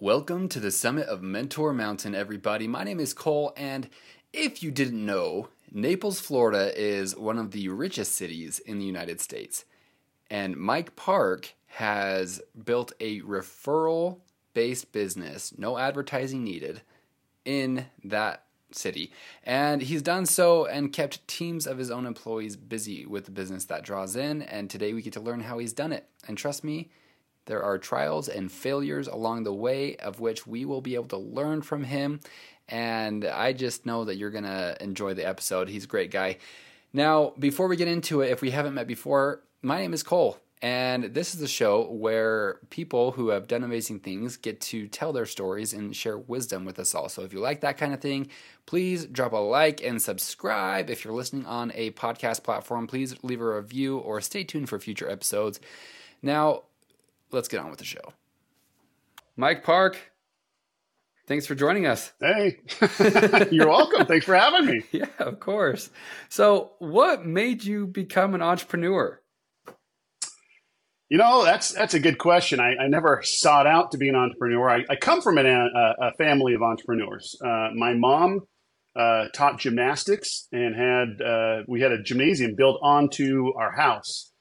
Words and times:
Welcome 0.00 0.48
to 0.50 0.60
the 0.60 0.70
summit 0.70 1.08
of 1.08 1.22
Mentor 1.24 1.72
Mountain, 1.72 2.14
everybody. 2.14 2.68
My 2.68 2.84
name 2.84 3.00
is 3.00 3.12
Cole, 3.12 3.52
and 3.56 3.90
if 4.32 4.62
you 4.62 4.70
didn't 4.70 5.04
know, 5.04 5.48
Naples, 5.72 6.20
Florida 6.20 6.72
is 6.80 7.16
one 7.16 7.36
of 7.36 7.50
the 7.50 7.68
richest 7.70 8.12
cities 8.12 8.60
in 8.60 8.78
the 8.78 8.84
United 8.84 9.20
States. 9.20 9.64
And 10.30 10.56
Mike 10.56 10.94
Park 10.94 11.54
has 11.66 12.40
built 12.64 12.92
a 13.00 13.22
referral 13.22 14.20
based 14.54 14.92
business, 14.92 15.52
no 15.58 15.76
advertising 15.78 16.44
needed, 16.44 16.82
in 17.44 17.86
that 18.04 18.44
city. 18.70 19.10
And 19.42 19.82
he's 19.82 20.02
done 20.02 20.26
so 20.26 20.64
and 20.64 20.92
kept 20.92 21.26
teams 21.26 21.66
of 21.66 21.78
his 21.78 21.90
own 21.90 22.06
employees 22.06 22.54
busy 22.54 23.04
with 23.04 23.24
the 23.24 23.32
business 23.32 23.64
that 23.64 23.82
draws 23.82 24.14
in. 24.14 24.42
And 24.42 24.70
today 24.70 24.94
we 24.94 25.02
get 25.02 25.14
to 25.14 25.20
learn 25.20 25.40
how 25.40 25.58
he's 25.58 25.72
done 25.72 25.92
it. 25.92 26.08
And 26.28 26.38
trust 26.38 26.62
me, 26.62 26.88
there 27.48 27.62
are 27.62 27.78
trials 27.78 28.28
and 28.28 28.52
failures 28.52 29.08
along 29.08 29.42
the 29.42 29.52
way 29.52 29.96
of 29.96 30.20
which 30.20 30.46
we 30.46 30.64
will 30.64 30.82
be 30.82 30.94
able 30.94 31.08
to 31.08 31.16
learn 31.16 31.62
from 31.62 31.82
him. 31.82 32.20
And 32.68 33.24
I 33.24 33.54
just 33.54 33.86
know 33.86 34.04
that 34.04 34.16
you're 34.16 34.30
going 34.30 34.44
to 34.44 34.76
enjoy 34.80 35.14
the 35.14 35.26
episode. 35.26 35.68
He's 35.68 35.84
a 35.84 35.88
great 35.88 36.10
guy. 36.10 36.36
Now, 36.92 37.32
before 37.38 37.66
we 37.66 37.76
get 37.76 37.88
into 37.88 38.20
it, 38.20 38.30
if 38.30 38.42
we 38.42 38.50
haven't 38.50 38.74
met 38.74 38.86
before, 38.86 39.42
my 39.62 39.78
name 39.78 39.94
is 39.94 40.02
Cole. 40.02 40.38
And 40.60 41.04
this 41.04 41.34
is 41.34 41.40
a 41.40 41.48
show 41.48 41.88
where 41.90 42.58
people 42.68 43.12
who 43.12 43.28
have 43.28 43.46
done 43.46 43.62
amazing 43.62 44.00
things 44.00 44.36
get 44.36 44.60
to 44.62 44.88
tell 44.88 45.12
their 45.12 45.24
stories 45.24 45.72
and 45.72 45.94
share 45.94 46.18
wisdom 46.18 46.64
with 46.64 46.78
us 46.78 46.94
all. 46.94 47.08
So 47.08 47.22
if 47.22 47.32
you 47.32 47.38
like 47.38 47.60
that 47.60 47.78
kind 47.78 47.94
of 47.94 48.00
thing, 48.00 48.28
please 48.66 49.06
drop 49.06 49.32
a 49.32 49.36
like 49.36 49.82
and 49.82 50.02
subscribe. 50.02 50.90
If 50.90 51.04
you're 51.04 51.14
listening 51.14 51.46
on 51.46 51.72
a 51.74 51.92
podcast 51.92 52.42
platform, 52.42 52.88
please 52.88 53.14
leave 53.22 53.40
a 53.40 53.56
review 53.56 53.98
or 53.98 54.20
stay 54.20 54.44
tuned 54.44 54.68
for 54.68 54.78
future 54.78 55.08
episodes. 55.08 55.60
Now, 56.22 56.64
let's 57.30 57.48
get 57.48 57.60
on 57.60 57.70
with 57.70 57.78
the 57.78 57.84
show. 57.84 58.12
Mike 59.36 59.62
Park, 59.62 59.98
thanks 61.26 61.46
for 61.46 61.54
joining 61.54 61.86
us. 61.86 62.12
Hey, 62.20 62.58
you're 63.50 63.68
welcome. 63.68 64.06
Thanks 64.06 64.26
for 64.26 64.34
having 64.34 64.66
me. 64.66 64.82
Yeah, 64.92 65.06
of 65.18 65.38
course. 65.38 65.90
So, 66.28 66.72
what 66.78 67.24
made 67.24 67.64
you 67.64 67.86
become 67.86 68.34
an 68.34 68.42
entrepreneur? 68.42 69.20
You 71.08 71.16
know, 71.16 71.44
that's 71.44 71.70
that's 71.70 71.94
a 71.94 72.00
good 72.00 72.18
question. 72.18 72.60
I, 72.60 72.76
I 72.76 72.88
never 72.88 73.22
sought 73.22 73.66
out 73.66 73.92
to 73.92 73.98
be 73.98 74.10
an 74.10 74.14
entrepreneur. 74.14 74.68
I, 74.68 74.84
I 74.90 74.96
come 74.96 75.22
from 75.22 75.38
an, 75.38 75.46
a, 75.46 76.08
a, 76.08 76.12
family 76.18 76.52
of 76.52 76.62
entrepreneurs. 76.62 77.34
Uh, 77.42 77.70
my 77.74 77.94
mom 77.94 78.40
uh, 78.94 79.28
taught 79.32 79.58
gymnastics 79.58 80.48
and 80.52 80.74
had 80.74 81.24
uh, 81.26 81.62
we 81.66 81.80
had 81.80 81.92
a 81.92 82.02
gymnasium 82.02 82.54
built 82.56 82.78
onto 82.82 83.52
our 83.56 83.72
house, 83.74 84.32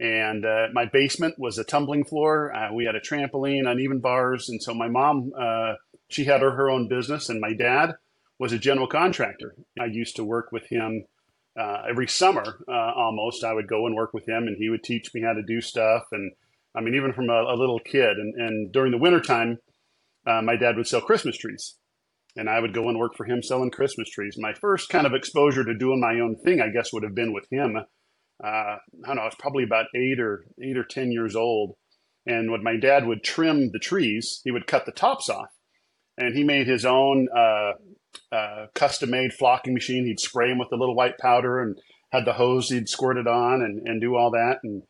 and 0.00 0.44
uh, 0.44 0.66
my 0.72 0.86
basement 0.86 1.36
was 1.38 1.58
a 1.58 1.64
tumbling 1.64 2.04
floor. 2.04 2.54
Uh, 2.54 2.72
we 2.72 2.84
had 2.84 2.94
a 2.94 3.00
trampoline, 3.00 3.68
uneven 3.68 4.00
bars, 4.00 4.48
and 4.48 4.62
so 4.62 4.74
my 4.74 4.88
mom 4.88 5.32
uh, 5.38 5.74
she 6.08 6.24
had 6.24 6.42
her, 6.42 6.50
her 6.52 6.70
own 6.70 6.88
business, 6.88 7.28
and 7.28 7.40
my 7.40 7.54
dad 7.54 7.94
was 8.38 8.52
a 8.52 8.58
general 8.58 8.86
contractor. 8.86 9.54
I 9.80 9.86
used 9.86 10.16
to 10.16 10.24
work 10.24 10.52
with 10.52 10.66
him 10.68 11.04
uh, 11.58 11.82
every 11.88 12.08
summer 12.08 12.44
uh, 12.68 12.92
almost. 12.96 13.44
I 13.44 13.52
would 13.52 13.68
go 13.68 13.86
and 13.86 13.94
work 13.94 14.12
with 14.12 14.28
him 14.28 14.44
and 14.48 14.56
he 14.58 14.68
would 14.68 14.82
teach 14.82 15.12
me 15.14 15.22
how 15.22 15.32
to 15.32 15.42
do 15.42 15.60
stuff. 15.60 16.02
And 16.12 16.32
i 16.76 16.80
mean 16.80 16.94
even 16.94 17.12
from 17.12 17.30
a, 17.30 17.42
a 17.42 17.56
little 17.56 17.78
kid. 17.78 18.16
And, 18.18 18.34
and 18.34 18.72
during 18.72 18.90
the 18.90 18.98
wintertime 18.98 19.58
uh, 20.26 20.42
my 20.42 20.56
dad 20.56 20.76
would 20.76 20.86
sell 20.86 21.00
christmas 21.00 21.36
trees. 21.36 21.76
And 22.36 22.50
i 22.50 22.58
would 22.58 22.74
go 22.74 22.88
and 22.88 22.98
work 22.98 23.14
for 23.16 23.24
him 23.24 23.42
selling 23.42 23.70
christmas 23.70 24.10
trees. 24.10 24.36
My 24.38 24.52
first 24.54 24.88
kind 24.88 25.06
of 25.06 25.14
exposure 25.14 25.64
to 25.64 25.78
doing 25.78 26.00
my 26.00 26.20
own 26.20 26.36
thing 26.44 26.60
i 26.60 26.70
guess 26.70 26.92
would 26.92 27.04
have 27.04 27.14
been 27.14 27.32
with 27.32 27.46
him 27.50 27.76
uh, 28.44 28.76
i 28.76 29.06
don't 29.06 29.16
know 29.16 29.22
i 29.22 29.26
was 29.26 29.36
probably 29.38 29.64
about 29.64 29.86
eight 29.94 30.20
or 30.20 30.44
eight 30.62 30.76
or 30.76 30.84
ten 30.84 31.10
years 31.10 31.34
old 31.34 31.76
and 32.26 32.50
when 32.50 32.62
my 32.62 32.76
dad 32.76 33.06
would 33.06 33.22
trim 33.22 33.70
the 33.72 33.78
trees 33.78 34.40
he 34.44 34.50
would 34.50 34.66
cut 34.66 34.86
the 34.86 34.92
tops 34.92 35.28
off 35.28 35.48
and 36.16 36.36
he 36.36 36.44
made 36.44 36.66
his 36.66 36.84
own 36.84 37.28
uh, 37.36 37.72
uh, 38.32 38.66
custom 38.74 39.10
made 39.10 39.32
flocking 39.32 39.74
machine. 39.74 40.06
He'd 40.06 40.20
spray 40.20 40.48
them 40.48 40.58
with 40.58 40.72
a 40.72 40.76
little 40.76 40.94
white 40.94 41.18
powder 41.18 41.60
and 41.60 41.78
had 42.10 42.24
the 42.24 42.32
hose 42.32 42.68
he'd 42.68 42.88
squirt 42.88 43.16
it 43.16 43.26
on 43.26 43.62
and, 43.62 43.86
and 43.86 44.00
do 44.00 44.16
all 44.16 44.30
that. 44.32 44.58
And 44.62 44.82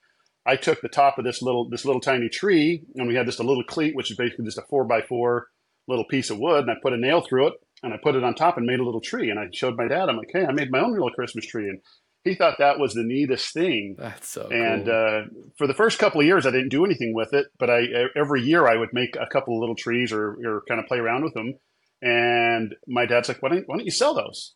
I 0.46 0.56
took 0.56 0.80
the 0.80 0.88
top 0.88 1.18
of 1.18 1.24
this 1.24 1.40
little 1.40 1.68
this 1.68 1.84
little 1.84 2.00
tiny 2.00 2.28
tree 2.28 2.82
and 2.96 3.08
we 3.08 3.14
had 3.14 3.26
just 3.26 3.40
a 3.40 3.44
little 3.44 3.64
cleat, 3.64 3.96
which 3.96 4.10
is 4.10 4.16
basically 4.16 4.44
just 4.44 4.58
a 4.58 4.64
four 4.68 4.84
by 4.84 5.00
four 5.02 5.48
little 5.86 6.04
piece 6.04 6.30
of 6.30 6.38
wood, 6.38 6.62
and 6.62 6.70
I 6.70 6.74
put 6.82 6.94
a 6.94 6.98
nail 6.98 7.20
through 7.20 7.48
it 7.48 7.54
and 7.82 7.92
I 7.92 7.98
put 8.02 8.14
it 8.14 8.24
on 8.24 8.34
top 8.34 8.56
and 8.56 8.66
made 8.66 8.80
a 8.80 8.84
little 8.84 9.00
tree. 9.00 9.30
And 9.30 9.38
I 9.38 9.48
showed 9.52 9.76
my 9.76 9.88
dad. 9.88 10.08
I'm 10.08 10.16
like, 10.16 10.30
hey, 10.32 10.46
I 10.46 10.52
made 10.52 10.70
my 10.70 10.80
own 10.80 10.92
little 10.92 11.10
Christmas 11.10 11.46
tree. 11.46 11.68
And 11.68 11.80
he 12.24 12.34
thought 12.34 12.56
that 12.58 12.78
was 12.78 12.94
the 12.94 13.04
neatest 13.04 13.52
thing. 13.52 13.96
That's 13.98 14.28
so 14.28 14.48
and 14.50 14.86
cool. 14.86 14.94
uh, 14.94 15.50
for 15.58 15.66
the 15.66 15.74
first 15.74 15.98
couple 15.98 16.20
of 16.20 16.26
years, 16.26 16.46
I 16.46 16.50
didn't 16.50 16.70
do 16.70 16.84
anything 16.84 17.14
with 17.14 17.34
it, 17.34 17.46
but 17.58 17.70
I 17.70 17.82
every 18.16 18.42
year 18.42 18.66
I 18.66 18.76
would 18.76 18.92
make 18.92 19.14
a 19.16 19.26
couple 19.26 19.54
of 19.54 19.60
little 19.60 19.76
trees 19.76 20.12
or, 20.12 20.36
or 20.44 20.62
kind 20.66 20.80
of 20.80 20.86
play 20.86 20.98
around 20.98 21.24
with 21.24 21.34
them. 21.34 21.54
And 22.00 22.74
my 22.86 23.06
dad's 23.06 23.28
like, 23.28 23.42
why 23.42 23.50
don't, 23.50 23.64
why 23.66 23.76
don't 23.76 23.84
you 23.84 23.90
sell 23.90 24.14
those? 24.14 24.54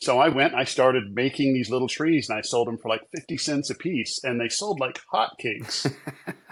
So 0.00 0.18
I 0.18 0.28
went, 0.28 0.54
I 0.54 0.64
started 0.64 1.14
making 1.14 1.54
these 1.54 1.70
little 1.70 1.86
trees 1.86 2.28
and 2.28 2.36
I 2.36 2.42
sold 2.42 2.66
them 2.66 2.76
for 2.76 2.88
like 2.88 3.02
50 3.14 3.36
cents 3.36 3.70
a 3.70 3.74
piece 3.74 4.18
and 4.24 4.40
they 4.40 4.48
sold 4.48 4.80
like 4.80 5.00
hotcakes. 5.14 5.90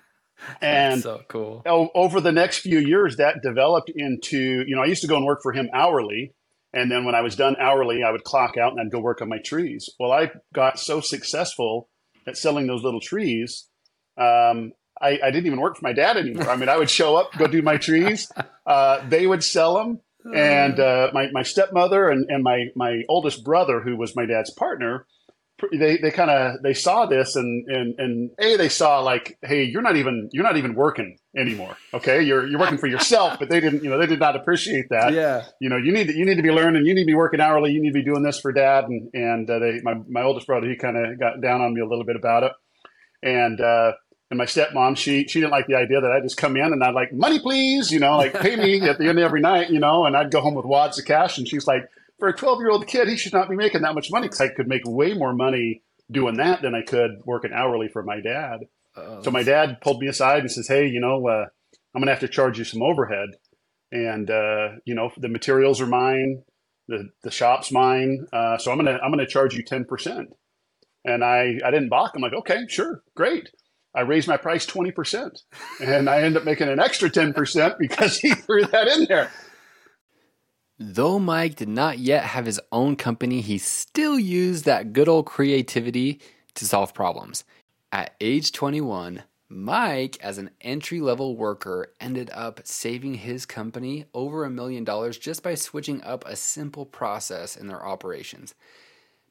and 0.63 1.03
so 1.03 1.23
cool. 1.29 1.63
over 1.67 2.21
the 2.21 2.33
next 2.33 2.59
few 2.59 2.79
years, 2.79 3.17
that 3.17 3.43
developed 3.43 3.91
into, 3.95 4.65
you 4.67 4.77
know, 4.77 4.83
I 4.83 4.87
used 4.87 5.03
to 5.03 5.09
go 5.09 5.17
and 5.17 5.27
work 5.27 5.41
for 5.43 5.53
him 5.53 5.69
hourly. 5.75 6.33
And 6.73 6.91
then 6.91 7.05
when 7.05 7.15
I 7.15 7.21
was 7.21 7.35
done 7.35 7.57
hourly, 7.59 8.03
I 8.05 8.11
would 8.11 8.25
clock 8.25 8.57
out 8.57 8.73
and 8.73 8.81
I'd 8.81 8.93
go 8.93 9.01
work 9.01 9.23
on 9.23 9.29
my 9.29 9.39
trees. 9.45 9.91
Well, 9.99 10.13
I 10.13 10.31
got 10.55 10.79
so 10.79 11.01
successful 11.01 11.89
at 12.27 12.37
selling 12.37 12.67
those 12.67 12.83
little 12.83 13.01
trees. 13.01 13.69
Um, 14.17 14.73
I, 15.01 15.19
I 15.25 15.31
didn't 15.31 15.47
even 15.47 15.61
work 15.61 15.77
for 15.77 15.85
my 15.85 15.93
dad 15.93 16.17
anymore. 16.17 16.49
I 16.49 16.57
mean, 16.57 16.69
I 16.69 16.77
would 16.77 16.91
show 16.91 17.17
up, 17.17 17.33
go 17.37 17.47
do 17.47 17.63
my 17.63 17.77
trees. 17.77 18.31
Uh, 18.67 19.05
they 19.09 19.27
would 19.27 19.43
sell 19.43 19.75
them 19.75 20.01
and 20.35 20.79
uh, 20.79 21.11
my, 21.13 21.29
my 21.33 21.43
stepmother 21.43 22.09
and, 22.09 22.27
and 22.29 22.45
my, 22.45 22.67
my 22.77 23.03
oldest 23.09 23.43
brother 23.43 23.81
who 23.81 23.97
was 23.97 24.15
my 24.15 24.27
dad's 24.27 24.53
partner 24.53 25.07
they, 25.73 25.97
they 25.99 26.11
kind 26.11 26.31
of 26.31 26.63
they 26.63 26.75
saw 26.75 27.07
this 27.07 27.37
and, 27.37 27.67
and 27.69 27.95
and 27.99 28.31
a 28.39 28.57
they 28.57 28.69
saw 28.69 29.01
like 29.01 29.39
hey 29.43 29.65
you're 29.65 29.83
not 29.83 29.97
even 29.97 30.29
you're 30.33 30.45
not 30.45 30.57
even 30.57 30.75
working 30.75 31.19
anymore 31.37 31.77
okay? 31.95 32.23
You're 32.23 32.47
you're 32.47 32.59
working 32.59 32.79
for 32.79 32.87
yourself 32.87 33.39
but 33.39 33.49
they 33.49 33.61
didn't 33.61 33.85
you 33.85 33.91
know 33.91 33.99
they 33.99 34.07
did 34.07 34.21
not 34.21 34.37
appreciate 34.37 34.87
that. 34.91 35.13
Yeah. 35.13 35.45
You 35.61 35.69
know 35.69 35.77
you 35.77 35.93
need 35.93 36.09
to, 36.09 36.17
you 36.17 36.25
need 36.25 36.37
to 36.37 36.43
be 36.43 36.51
learning 36.51 36.87
you 36.87 36.95
need 36.95 37.03
to 37.03 37.07
be 37.07 37.15
working 37.15 37.41
hourly 37.41 37.73
you 37.73 37.81
need 37.81 37.91
to 37.91 37.99
be 38.01 38.05
doing 38.05 38.23
this 38.23 38.39
for 38.41 38.53
dad 38.53 38.85
and 38.85 39.11
and 39.15 39.51
uh, 39.51 39.59
they 39.59 39.81
my, 39.83 39.95
my 40.09 40.23
oldest 40.23 40.47
brother 40.47 40.69
he 40.69 40.77
kind 40.77 40.97
of 40.97 41.19
got 41.19 41.41
down 41.41 41.61
on 41.61 41.75
me 41.75 41.81
a 41.81 41.87
little 41.87 42.05
bit 42.05 42.17
about 42.17 42.45
it. 42.45 42.53
And 43.23 43.61
uh 43.61 43.93
and 44.31 44.39
my 44.39 44.45
stepmom, 44.45 44.97
she 44.97 45.27
she 45.27 45.41
didn't 45.41 45.51
like 45.51 45.67
the 45.67 45.75
idea 45.75 46.01
that 46.01 46.13
I 46.13 46.21
just 46.21 46.37
come 46.37 46.57
in 46.57 46.73
and 46.73 46.83
I'd 46.85 46.95
like 46.95 47.13
money, 47.13 47.41
please, 47.41 47.91
you 47.91 47.99
know, 47.99 48.17
like 48.17 48.33
pay 48.41 48.55
me 48.55 48.81
at 48.89 48.99
the 48.99 49.09
end 49.09 49.19
of 49.19 49.25
every 49.25 49.41
night, 49.41 49.71
you 49.71 49.81
know, 49.81 50.07
and 50.07 50.17
I'd 50.17 50.31
go 50.31 50.41
home 50.41 50.55
with 50.55 50.65
wads 50.65 50.99
of 51.01 51.05
cash. 51.05 51.37
And 51.37 51.49
she's 51.49 51.67
like, 51.67 51.83
for 52.21 52.29
a 52.29 52.37
twelve 52.37 52.61
year 52.61 52.71
old 52.71 52.87
kid, 52.87 53.09
he 53.09 53.17
should 53.17 53.33
not 53.33 53.49
be 53.49 53.57
making 53.57 53.83
that 53.83 53.95
much 53.95 54.11
money 54.11 54.29
because 54.29 54.41
I 54.41 54.49
could 54.49 54.69
make 54.69 54.83
way 54.85 55.15
more 55.15 55.35
money 55.35 55.83
doing 56.11 56.37
that 56.37 56.63
than 56.63 56.75
I 56.75 56.83
could 56.83 57.11
working 57.25 57.53
hourly 57.53 57.89
for 57.89 58.03
my 58.03 58.21
dad. 58.21 58.61
Oh, 58.97 59.23
So 59.23 59.31
my 59.31 59.43
dad 59.43 59.81
pulled 59.81 60.01
me 60.01 60.09
aside 60.09 60.41
and 60.41 60.51
says, 60.51 60.69
hey, 60.69 60.87
you 60.87 61.01
know, 61.01 61.27
uh, 61.27 61.47
I'm 61.95 62.01
gonna 62.01 62.13
have 62.13 62.21
to 62.21 62.29
charge 62.29 62.59
you 62.59 62.65
some 62.65 62.83
overhead, 62.83 63.31
and 63.91 64.31
uh, 64.31 64.69
you 64.85 64.95
know, 64.95 65.11
the 65.17 65.29
materials 65.29 65.81
are 65.81 65.87
mine, 65.87 66.43
the 66.87 67.09
the 67.25 67.31
shop's 67.31 67.73
mine, 67.73 68.27
uh, 68.33 68.59
so 68.59 68.71
I'm 68.71 68.79
gonna 68.79 68.99
I'm 69.03 69.11
gonna 69.11 69.27
charge 69.27 69.55
you 69.55 69.65
ten 69.65 69.85
percent. 69.85 70.29
And 71.05 71.25
I 71.25 71.59
I 71.65 71.71
didn't 71.71 71.89
balk. 71.89 72.13
I'm 72.15 72.23
like, 72.23 72.35
okay, 72.35 72.67
sure, 72.69 73.03
great. 73.17 73.51
I 73.95 74.03
raised 74.03 74.29
my 74.29 74.37
price 74.37 74.65
20% 74.67 75.37
and 75.81 76.09
I 76.09 76.19
ended 76.23 76.37
up 76.37 76.45
making 76.45 76.69
an 76.69 76.79
extra 76.79 77.11
10% 77.11 77.77
because 77.79 78.19
he 78.19 78.35
threw 78.35 78.65
that 78.67 78.87
in 78.87 79.07
there. 79.07 79.33
Though 80.83 81.19
Mike 81.19 81.57
did 81.57 81.69
not 81.69 81.99
yet 81.99 82.25
have 82.25 82.47
his 82.47 82.59
own 82.73 82.97
company, 82.97 83.43
he 83.43 83.59
still 83.59 84.19
used 84.19 84.65
that 84.65 84.95
good 84.95 85.09
old 85.11 85.27
creativity 85.27 86.21
to 86.55 86.65
solve 86.65 86.95
problems. 86.95 87.45
At 87.93 88.15
age 88.19 88.51
21, 88.51 89.25
Mike, 89.51 90.17
as 90.23 90.39
an 90.39 90.49
entry 90.63 91.03
level 91.03 91.37
worker, 91.37 91.93
ended 92.01 92.31
up 92.33 92.63
saving 92.65 93.17
his 93.17 93.45
company 93.45 94.07
over 94.15 94.43
a 94.43 94.49
million 94.49 94.83
dollars 94.83 95.19
just 95.19 95.43
by 95.43 95.55
switching 95.55 96.03
up 96.03 96.25
a 96.27 96.35
simple 96.35 96.87
process 96.87 97.57
in 97.57 97.67
their 97.67 97.85
operations. 97.85 98.55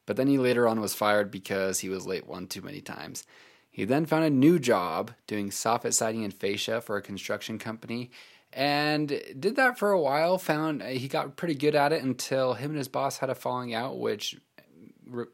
But 0.06 0.16
then 0.16 0.28
he 0.28 0.38
later 0.38 0.68
on 0.68 0.80
was 0.80 0.94
fired 0.94 1.32
because 1.32 1.80
he 1.80 1.88
was 1.88 2.06
late 2.06 2.28
one 2.28 2.46
too 2.46 2.62
many 2.62 2.80
times. 2.80 3.24
He 3.72 3.84
then 3.84 4.06
found 4.06 4.24
a 4.24 4.30
new 4.30 4.60
job 4.60 5.10
doing 5.26 5.50
soffit 5.50 5.94
siding 5.94 6.22
and 6.22 6.32
fascia 6.32 6.80
for 6.80 6.96
a 6.96 7.02
construction 7.02 7.58
company 7.58 8.12
and 8.52 9.08
did 9.38 9.56
that 9.56 9.78
for 9.78 9.90
a 9.90 10.00
while. 10.00 10.38
Found 10.38 10.82
uh, 10.82 10.86
he 10.86 11.08
got 11.08 11.36
pretty 11.36 11.54
good 11.54 11.74
at 11.74 11.92
it 11.92 12.02
until 12.02 12.54
him 12.54 12.70
and 12.70 12.78
his 12.78 12.88
boss 12.88 13.18
had 13.18 13.30
a 13.30 13.34
falling 13.34 13.74
out, 13.74 13.98
which 13.98 14.36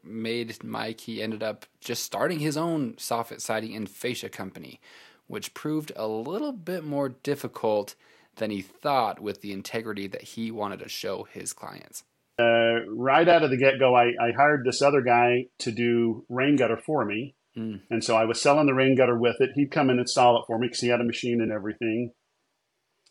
made 0.03 0.63
Mike. 0.63 1.01
He 1.01 1.21
ended 1.21 1.43
up 1.43 1.65
just 1.79 2.03
starting 2.03 2.39
his 2.39 2.57
own 2.57 2.93
soffit 2.93 3.41
siding 3.41 3.75
and 3.75 3.89
fascia 3.89 4.29
company, 4.29 4.79
which 5.27 5.53
proved 5.53 5.91
a 5.95 6.07
little 6.07 6.51
bit 6.51 6.83
more 6.83 7.09
difficult 7.09 7.95
than 8.35 8.51
he 8.51 8.61
thought 8.61 9.19
with 9.19 9.41
the 9.41 9.51
integrity 9.51 10.07
that 10.07 10.21
he 10.21 10.51
wanted 10.51 10.79
to 10.79 10.89
show 10.89 11.23
his 11.23 11.53
clients. 11.53 12.03
Uh, 12.39 12.85
right 12.89 13.27
out 13.27 13.43
of 13.43 13.49
the 13.49 13.57
get 13.57 13.79
go, 13.79 13.95
I, 13.95 14.09
I 14.21 14.31
hired 14.35 14.63
this 14.63 14.81
other 14.81 15.01
guy 15.01 15.47
to 15.59 15.71
do 15.71 16.23
rain 16.29 16.55
gutter 16.55 16.77
for 16.77 17.03
me. 17.03 17.35
Mm. 17.57 17.81
And 17.89 18.03
so 18.03 18.15
I 18.15 18.25
was 18.25 18.39
selling 18.39 18.67
the 18.67 18.75
rain 18.75 18.95
gutter 18.95 19.17
with 19.17 19.37
it. 19.39 19.49
He'd 19.55 19.71
come 19.71 19.87
in 19.87 19.91
and 19.91 20.01
install 20.01 20.37
it 20.39 20.43
for 20.45 20.59
me 20.59 20.67
because 20.67 20.81
he 20.81 20.89
had 20.89 21.01
a 21.01 21.05
machine 21.05 21.41
and 21.41 21.51
everything. 21.51 22.11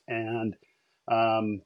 And 0.08 0.54
Um, 1.08 1.62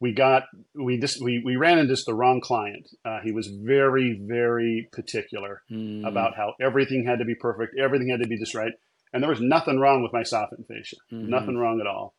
we 0.00 0.12
got 0.12 0.44
we 0.74 0.98
just 1.00 1.20
we, 1.20 1.42
we 1.44 1.56
ran 1.56 1.78
into 1.80 1.92
just 1.92 2.06
the 2.06 2.14
wrong 2.14 2.40
client. 2.40 2.88
Uh, 3.04 3.18
he 3.24 3.32
was 3.32 3.48
very 3.48 4.20
very 4.24 4.88
particular 4.92 5.62
Mm. 5.70 6.06
about 6.06 6.36
how 6.36 6.54
everything 6.60 7.04
had 7.04 7.18
to 7.18 7.24
be 7.24 7.34
perfect, 7.34 7.76
everything 7.78 8.08
had 8.08 8.20
to 8.22 8.28
be 8.28 8.38
just 8.38 8.54
right, 8.54 8.72
and 9.12 9.20
there 9.22 9.30
was 9.30 9.40
nothing 9.40 9.80
wrong 9.80 10.02
with 10.04 10.12
my 10.12 10.22
soffit 10.22 10.64
fascia, 10.68 10.96
Mhm. 11.12 11.28
nothing 11.28 11.56
wrong 11.56 11.80
at 11.80 11.88
all. 11.88 12.14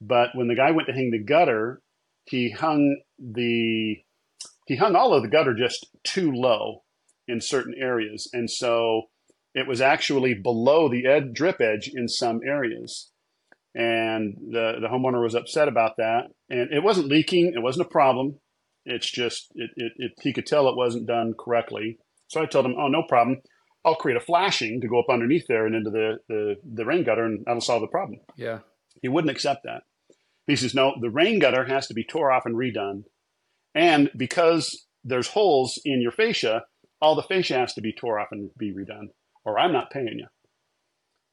But 0.00 0.30
when 0.36 0.46
the 0.46 0.54
guy 0.54 0.70
went 0.70 0.86
to 0.86 0.94
hang 0.94 1.10
the 1.10 1.18
gutter, 1.24 1.82
he 2.26 2.50
hung 2.50 3.00
the 3.18 3.96
he 4.68 4.76
hung 4.76 4.94
all 4.94 5.12
of 5.14 5.22
the 5.22 5.28
gutter 5.28 5.54
just 5.54 5.88
too 6.04 6.30
low 6.30 6.84
in 7.26 7.40
certain 7.40 7.74
areas, 7.74 8.30
and 8.32 8.48
so 8.48 9.08
it 9.54 9.66
was 9.66 9.80
actually 9.80 10.34
below 10.34 10.88
the 10.88 11.04
ed- 11.06 11.34
drip 11.34 11.60
edge 11.60 11.90
in 11.92 12.06
some 12.06 12.40
areas. 12.46 13.10
And 13.74 14.34
the 14.50 14.78
the 14.80 14.88
homeowner 14.88 15.22
was 15.22 15.34
upset 15.34 15.68
about 15.68 15.96
that, 15.98 16.28
and 16.48 16.72
it 16.72 16.82
wasn't 16.82 17.08
leaking; 17.08 17.52
it 17.54 17.62
wasn't 17.62 17.86
a 17.86 17.90
problem. 17.90 18.40
It's 18.84 19.10
just 19.10 19.52
it, 19.54 19.70
it, 19.76 19.92
it 19.96 20.12
he 20.22 20.32
could 20.32 20.46
tell 20.46 20.68
it 20.68 20.76
wasn't 20.76 21.06
done 21.06 21.34
correctly. 21.38 21.98
So 22.28 22.42
I 22.42 22.46
told 22.46 22.66
him, 22.66 22.74
"Oh, 22.78 22.88
no 22.88 23.02
problem. 23.08 23.42
I'll 23.84 23.94
create 23.94 24.16
a 24.16 24.24
flashing 24.24 24.80
to 24.80 24.88
go 24.88 24.98
up 24.98 25.10
underneath 25.10 25.46
there 25.48 25.66
and 25.66 25.74
into 25.74 25.90
the 25.90 26.18
the, 26.28 26.56
the 26.64 26.84
rain 26.84 27.04
gutter, 27.04 27.24
and 27.24 27.44
that'll 27.44 27.60
solve 27.60 27.82
the 27.82 27.88
problem." 27.88 28.20
Yeah. 28.36 28.60
He 29.02 29.08
wouldn't 29.08 29.30
accept 29.30 29.62
that. 29.64 29.82
He 30.48 30.56
says, 30.56 30.74
no, 30.74 30.94
the 31.00 31.10
rain 31.10 31.38
gutter 31.38 31.66
has 31.66 31.86
to 31.88 31.94
be 31.94 32.04
tore 32.04 32.32
off 32.32 32.46
and 32.46 32.56
redone. 32.56 33.04
And 33.74 34.10
because 34.16 34.86
there's 35.04 35.28
holes 35.28 35.78
in 35.84 36.00
your 36.00 36.10
fascia, 36.10 36.64
all 37.00 37.14
the 37.14 37.22
fascia 37.22 37.54
has 37.54 37.74
to 37.74 37.82
be 37.82 37.92
tore 37.92 38.18
off 38.18 38.28
and 38.32 38.50
be 38.58 38.72
redone, 38.72 39.08
or 39.44 39.58
I'm 39.58 39.72
not 39.72 39.90
paying 39.90 40.18
you. 40.18 40.26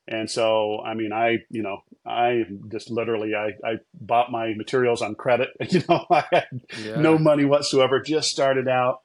And 0.07 0.29
so, 0.29 0.81
I 0.85 0.93
mean, 0.93 1.11
I, 1.11 1.37
you 1.49 1.63
know, 1.63 1.79
I 2.05 2.43
just 2.71 2.91
literally, 2.91 3.33
I, 3.33 3.53
I 3.67 3.73
bought 3.93 4.31
my 4.31 4.53
materials 4.55 5.01
on 5.01 5.15
credit. 5.15 5.49
You 5.71 5.81
know, 5.89 6.05
I 6.11 6.23
had 6.31 6.47
Yeah. 6.77 6.97
no 6.97 7.17
money 7.17 7.45
whatsoever, 7.45 7.99
just 8.01 8.29
started 8.29 8.67
out. 8.67 8.99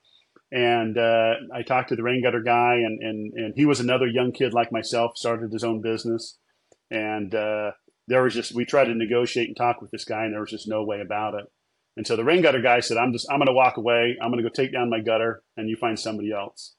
And 0.52 0.98
uh, 0.98 1.34
I 1.54 1.62
talked 1.62 1.90
to 1.90 1.96
the 1.96 2.02
rain 2.02 2.22
gutter 2.22 2.42
guy, 2.42 2.74
and, 2.74 3.00
and, 3.00 3.32
and 3.34 3.54
he 3.56 3.64
was 3.64 3.80
another 3.80 4.06
young 4.06 4.32
kid 4.32 4.52
like 4.52 4.72
myself, 4.72 5.12
started 5.16 5.52
his 5.52 5.64
own 5.64 5.80
business. 5.80 6.38
And 6.90 7.34
uh, 7.34 7.70
there 8.08 8.22
was 8.22 8.34
just, 8.34 8.52
we 8.54 8.64
tried 8.64 8.86
to 8.86 8.94
negotiate 8.94 9.46
and 9.46 9.56
talk 9.56 9.80
with 9.80 9.90
this 9.92 10.04
guy, 10.04 10.24
and 10.24 10.34
there 10.34 10.40
was 10.40 10.50
just 10.50 10.68
no 10.68 10.82
way 10.84 11.00
about 11.00 11.34
it. 11.34 11.46
And 11.96 12.06
so 12.06 12.16
the 12.16 12.24
rain 12.24 12.42
gutter 12.42 12.60
guy 12.60 12.80
said, 12.80 12.96
I'm 12.96 13.12
just, 13.12 13.30
I'm 13.30 13.38
going 13.38 13.46
to 13.46 13.52
walk 13.52 13.76
away. 13.76 14.16
I'm 14.20 14.30
going 14.30 14.42
to 14.42 14.48
go 14.48 14.52
take 14.52 14.72
down 14.72 14.90
my 14.90 15.00
gutter, 15.00 15.42
and 15.56 15.68
you 15.68 15.76
find 15.76 15.98
somebody 15.98 16.32
else. 16.32 16.74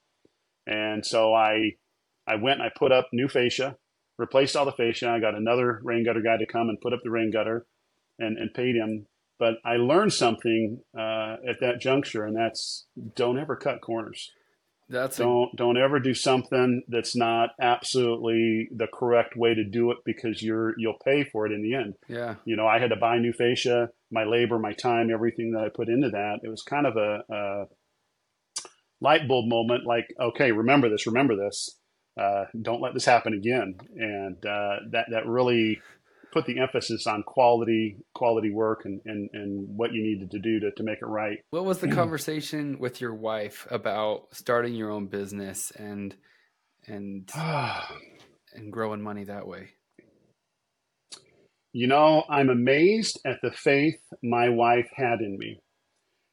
And 0.68 1.06
so 1.06 1.34
I, 1.34 1.72
I 2.28 2.36
went 2.36 2.60
and 2.60 2.64
I 2.64 2.72
put 2.78 2.92
up 2.92 3.08
new 3.14 3.28
fascia, 3.30 3.78
replaced 4.18 4.56
all 4.56 4.66
the 4.66 4.72
fascia. 4.72 5.10
I 5.10 5.20
got 5.20 5.36
another 5.36 5.82
rain 5.84 6.06
gutter 6.06 6.22
guy 6.22 6.38
to 6.38 6.46
come 6.46 6.70
and 6.70 6.80
put 6.80 6.94
up 6.94 7.00
the 7.04 7.12
rain 7.12 7.32
gutter 7.32 7.66
and, 8.20 8.38
and 8.38 8.54
paid 8.54 8.76
him. 8.76 9.08
But 9.40 9.56
I 9.66 9.78
learned 9.78 10.14
something 10.14 10.82
uh, 10.96 11.38
at 11.50 11.62
that 11.62 11.82
juncture, 11.82 12.26
and 12.26 12.36
that's 12.36 12.86
don't 13.16 13.40
ever 13.40 13.56
cut 13.56 13.82
corners. 13.82 14.32
That's 14.88 15.18
Don't 15.18 15.56
don't 15.56 15.78
ever 15.78 16.00
do 16.00 16.14
something 16.14 16.84
that's 16.90 17.16
not 17.16 17.52
absolutely 17.62 18.68
the 18.76 18.88
correct 18.94 19.38
way 19.38 19.54
to 19.54 19.64
do 19.64 19.90
it 19.92 20.00
because 20.06 20.44
you're 20.44 20.74
you'll 20.78 21.00
pay 21.06 21.24
for 21.24 21.46
it 21.46 21.54
in 21.54 21.64
the 21.64 21.76
end. 21.76 21.96
yeah. 22.10 22.36
You 22.44 22.58
know, 22.58 22.68
I 22.68 22.80
had 22.80 22.90
to 22.90 22.98
buy 22.98 23.18
new 23.18 23.32
fascia, 23.32 23.90
my 24.12 24.26
labor, 24.26 24.60
my 24.60 24.74
time, 24.74 25.10
everything 25.10 25.54
that 25.54 25.64
I 25.64 25.70
put 25.70 25.88
into 25.88 26.10
that. 26.10 26.40
It 26.44 26.50
was 26.50 26.62
kind 26.62 26.86
of 26.86 26.98
a, 26.98 27.24
a 27.34 27.66
light 29.00 29.28
bulb 29.30 29.48
moment. 29.48 29.86
Like, 29.86 30.14
okay, 30.20 30.52
remember 30.52 30.90
this, 30.90 31.08
remember 31.08 31.38
this. 31.38 31.80
Uh, 32.20 32.46
don't 32.62 32.82
let 32.82 32.94
this 32.94 33.06
happen 33.06 33.34
again. 33.34 33.76
And 33.96 34.46
uh, 34.46 34.76
that 34.92 35.06
that 35.12 35.26
really 35.26 35.82
put 36.32 36.46
the 36.46 36.60
emphasis 36.60 37.08
on 37.08 37.24
quality, 37.24 37.98
quality 38.14 38.52
work, 38.52 38.86
and 38.86 39.02
and, 39.06 39.30
and 39.34 39.78
what 39.78 39.94
you 39.94 40.02
needed 40.04 40.32
to 40.32 40.40
do 40.40 40.60
to, 40.60 40.72
to 40.72 40.84
make 40.84 41.00
it 41.02 41.06
right. 41.06 41.40
What 41.52 41.66
was 41.66 41.80
the 41.80 41.90
conversation 41.90 42.80
with 42.80 43.02
your 43.02 43.14
wife 43.14 43.68
about 43.70 44.28
starting 44.34 44.74
your 44.74 44.92
own 44.92 45.08
business 45.08 45.72
and 45.72 46.16
and 46.88 47.30
and 48.54 48.72
growing 48.72 49.02
money 49.02 49.26
that 49.26 49.48
way? 49.48 49.70
You 51.74 51.88
know, 51.88 52.26
I'm 52.30 52.50
amazed 52.50 53.20
at 53.26 53.38
the 53.42 53.52
faith 53.52 54.00
my 54.22 54.50
wife 54.50 54.90
had 54.94 55.22
in 55.22 55.38
me. 55.38 55.62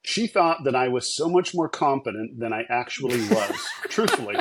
She 0.03 0.27
thought 0.27 0.65
that 0.65 0.75
I 0.75 0.89
was 0.89 1.15
so 1.15 1.29
much 1.29 1.55
more 1.55 1.69
competent 1.69 2.39
than 2.39 2.53
I 2.53 2.65
actually 2.71 3.19
was, 3.29 3.67
truthfully. 3.89 4.37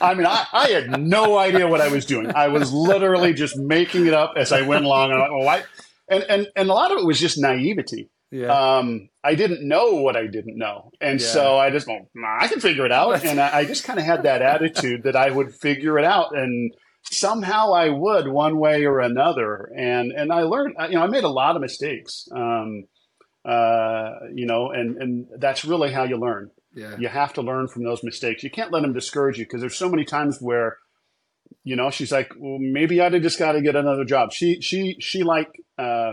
I 0.00 0.14
mean, 0.14 0.26
I, 0.26 0.46
I 0.52 0.68
had 0.68 1.00
no 1.00 1.36
idea 1.38 1.66
what 1.66 1.80
I 1.80 1.88
was 1.88 2.04
doing. 2.04 2.30
I 2.34 2.48
was 2.48 2.72
literally 2.72 3.32
just 3.32 3.56
making 3.56 4.06
it 4.06 4.14
up 4.14 4.34
as 4.36 4.52
I 4.52 4.62
went 4.62 4.84
along. 4.84 5.10
And, 5.12 5.20
oh, 5.20 5.46
I, 5.48 5.64
and, 6.08 6.22
and, 6.28 6.48
and 6.54 6.70
a 6.70 6.72
lot 6.74 6.92
of 6.92 6.98
it 6.98 7.04
was 7.04 7.18
just 7.18 7.38
naivety. 7.38 8.10
Yeah. 8.30 8.48
Um, 8.76 9.08
I 9.24 9.34
didn't 9.34 9.66
know 9.66 9.94
what 9.94 10.14
I 10.14 10.26
didn't 10.26 10.58
know. 10.58 10.90
And 11.00 11.18
Yeah. 11.20 11.26
so 11.26 11.58
I 11.58 11.70
just, 11.70 11.86
well, 11.86 12.08
nah, 12.14 12.36
I 12.40 12.46
can 12.46 12.60
figure 12.60 12.84
it 12.84 12.92
out. 12.92 13.24
And 13.24 13.40
I, 13.40 13.58
I 13.60 13.64
just 13.64 13.84
kind 13.84 13.98
of 13.98 14.04
had 14.04 14.22
that 14.24 14.42
attitude 14.42 15.04
that 15.04 15.16
I 15.16 15.30
would 15.30 15.52
figure 15.54 15.98
it 15.98 16.04
out. 16.04 16.36
And 16.36 16.72
somehow 17.10 17.72
I 17.72 17.88
would 17.88 18.28
one 18.28 18.58
way 18.58 18.84
or 18.84 19.00
another. 19.00 19.70
And, 19.74 20.12
and 20.12 20.30
I 20.30 20.42
learned, 20.42 20.74
you 20.90 20.96
know, 20.96 21.02
I 21.02 21.06
made 21.06 21.24
a 21.24 21.28
lot 21.28 21.56
of 21.56 21.62
mistakes. 21.62 22.28
Um, 22.34 22.84
uh, 23.48 24.10
you 24.34 24.46
know, 24.46 24.70
and, 24.70 24.96
and 25.02 25.26
that's 25.38 25.64
really 25.64 25.90
how 25.90 26.04
you 26.04 26.18
learn. 26.18 26.50
yeah. 26.74 26.96
You 26.98 27.08
have 27.08 27.32
to 27.34 27.42
learn 27.42 27.68
from 27.68 27.82
those 27.84 28.02
mistakes. 28.04 28.42
You 28.42 28.50
can't 28.50 28.72
let 28.72 28.82
them 28.82 28.92
discourage 28.92 29.38
you 29.38 29.44
because 29.44 29.60
there's 29.62 29.76
so 29.76 29.88
many 29.88 30.04
times 30.04 30.38
where, 30.40 30.76
you 31.64 31.76
know, 31.76 31.90
she's 31.90 32.12
like, 32.12 32.30
well, 32.38 32.58
maybe 32.60 33.00
I'd 33.00 33.14
have 33.14 33.22
just 33.22 33.38
got 33.38 33.52
to 33.52 33.62
get 33.62 33.74
another 33.74 34.04
job. 34.04 34.32
She, 34.32 34.60
she, 34.60 34.96
she 35.00 35.22
like, 35.22 35.48
uh, 35.78 36.12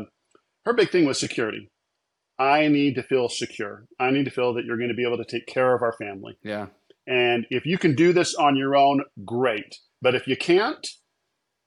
her 0.66 0.74
big 0.74 0.92
thing 0.92 1.06
was 1.06 1.20
security. 1.20 1.70
I 2.40 2.68
need 2.68 2.96
to 2.96 3.04
feel 3.04 3.28
secure. 3.30 3.86
I 4.00 4.12
need 4.12 4.26
to 4.26 4.32
feel 4.32 4.54
that 4.56 4.66
you're 4.66 4.78
going 4.78 4.90
to 4.90 4.96
be 4.96 5.06
able 5.06 5.18
to 5.18 5.26
take 5.26 5.46
care 5.46 5.76
of 5.76 5.82
our 5.82 5.94
family. 5.94 6.38
Yeah. 6.44 6.68
And 7.08 7.46
if 7.50 7.66
you 7.66 7.78
can 7.78 7.96
do 7.96 8.14
this 8.14 8.34
on 8.34 8.56
your 8.56 8.76
own, 8.76 9.04
great. 9.26 9.76
But 10.02 10.16
if 10.16 10.28
you 10.28 10.36
can't, 10.36 10.86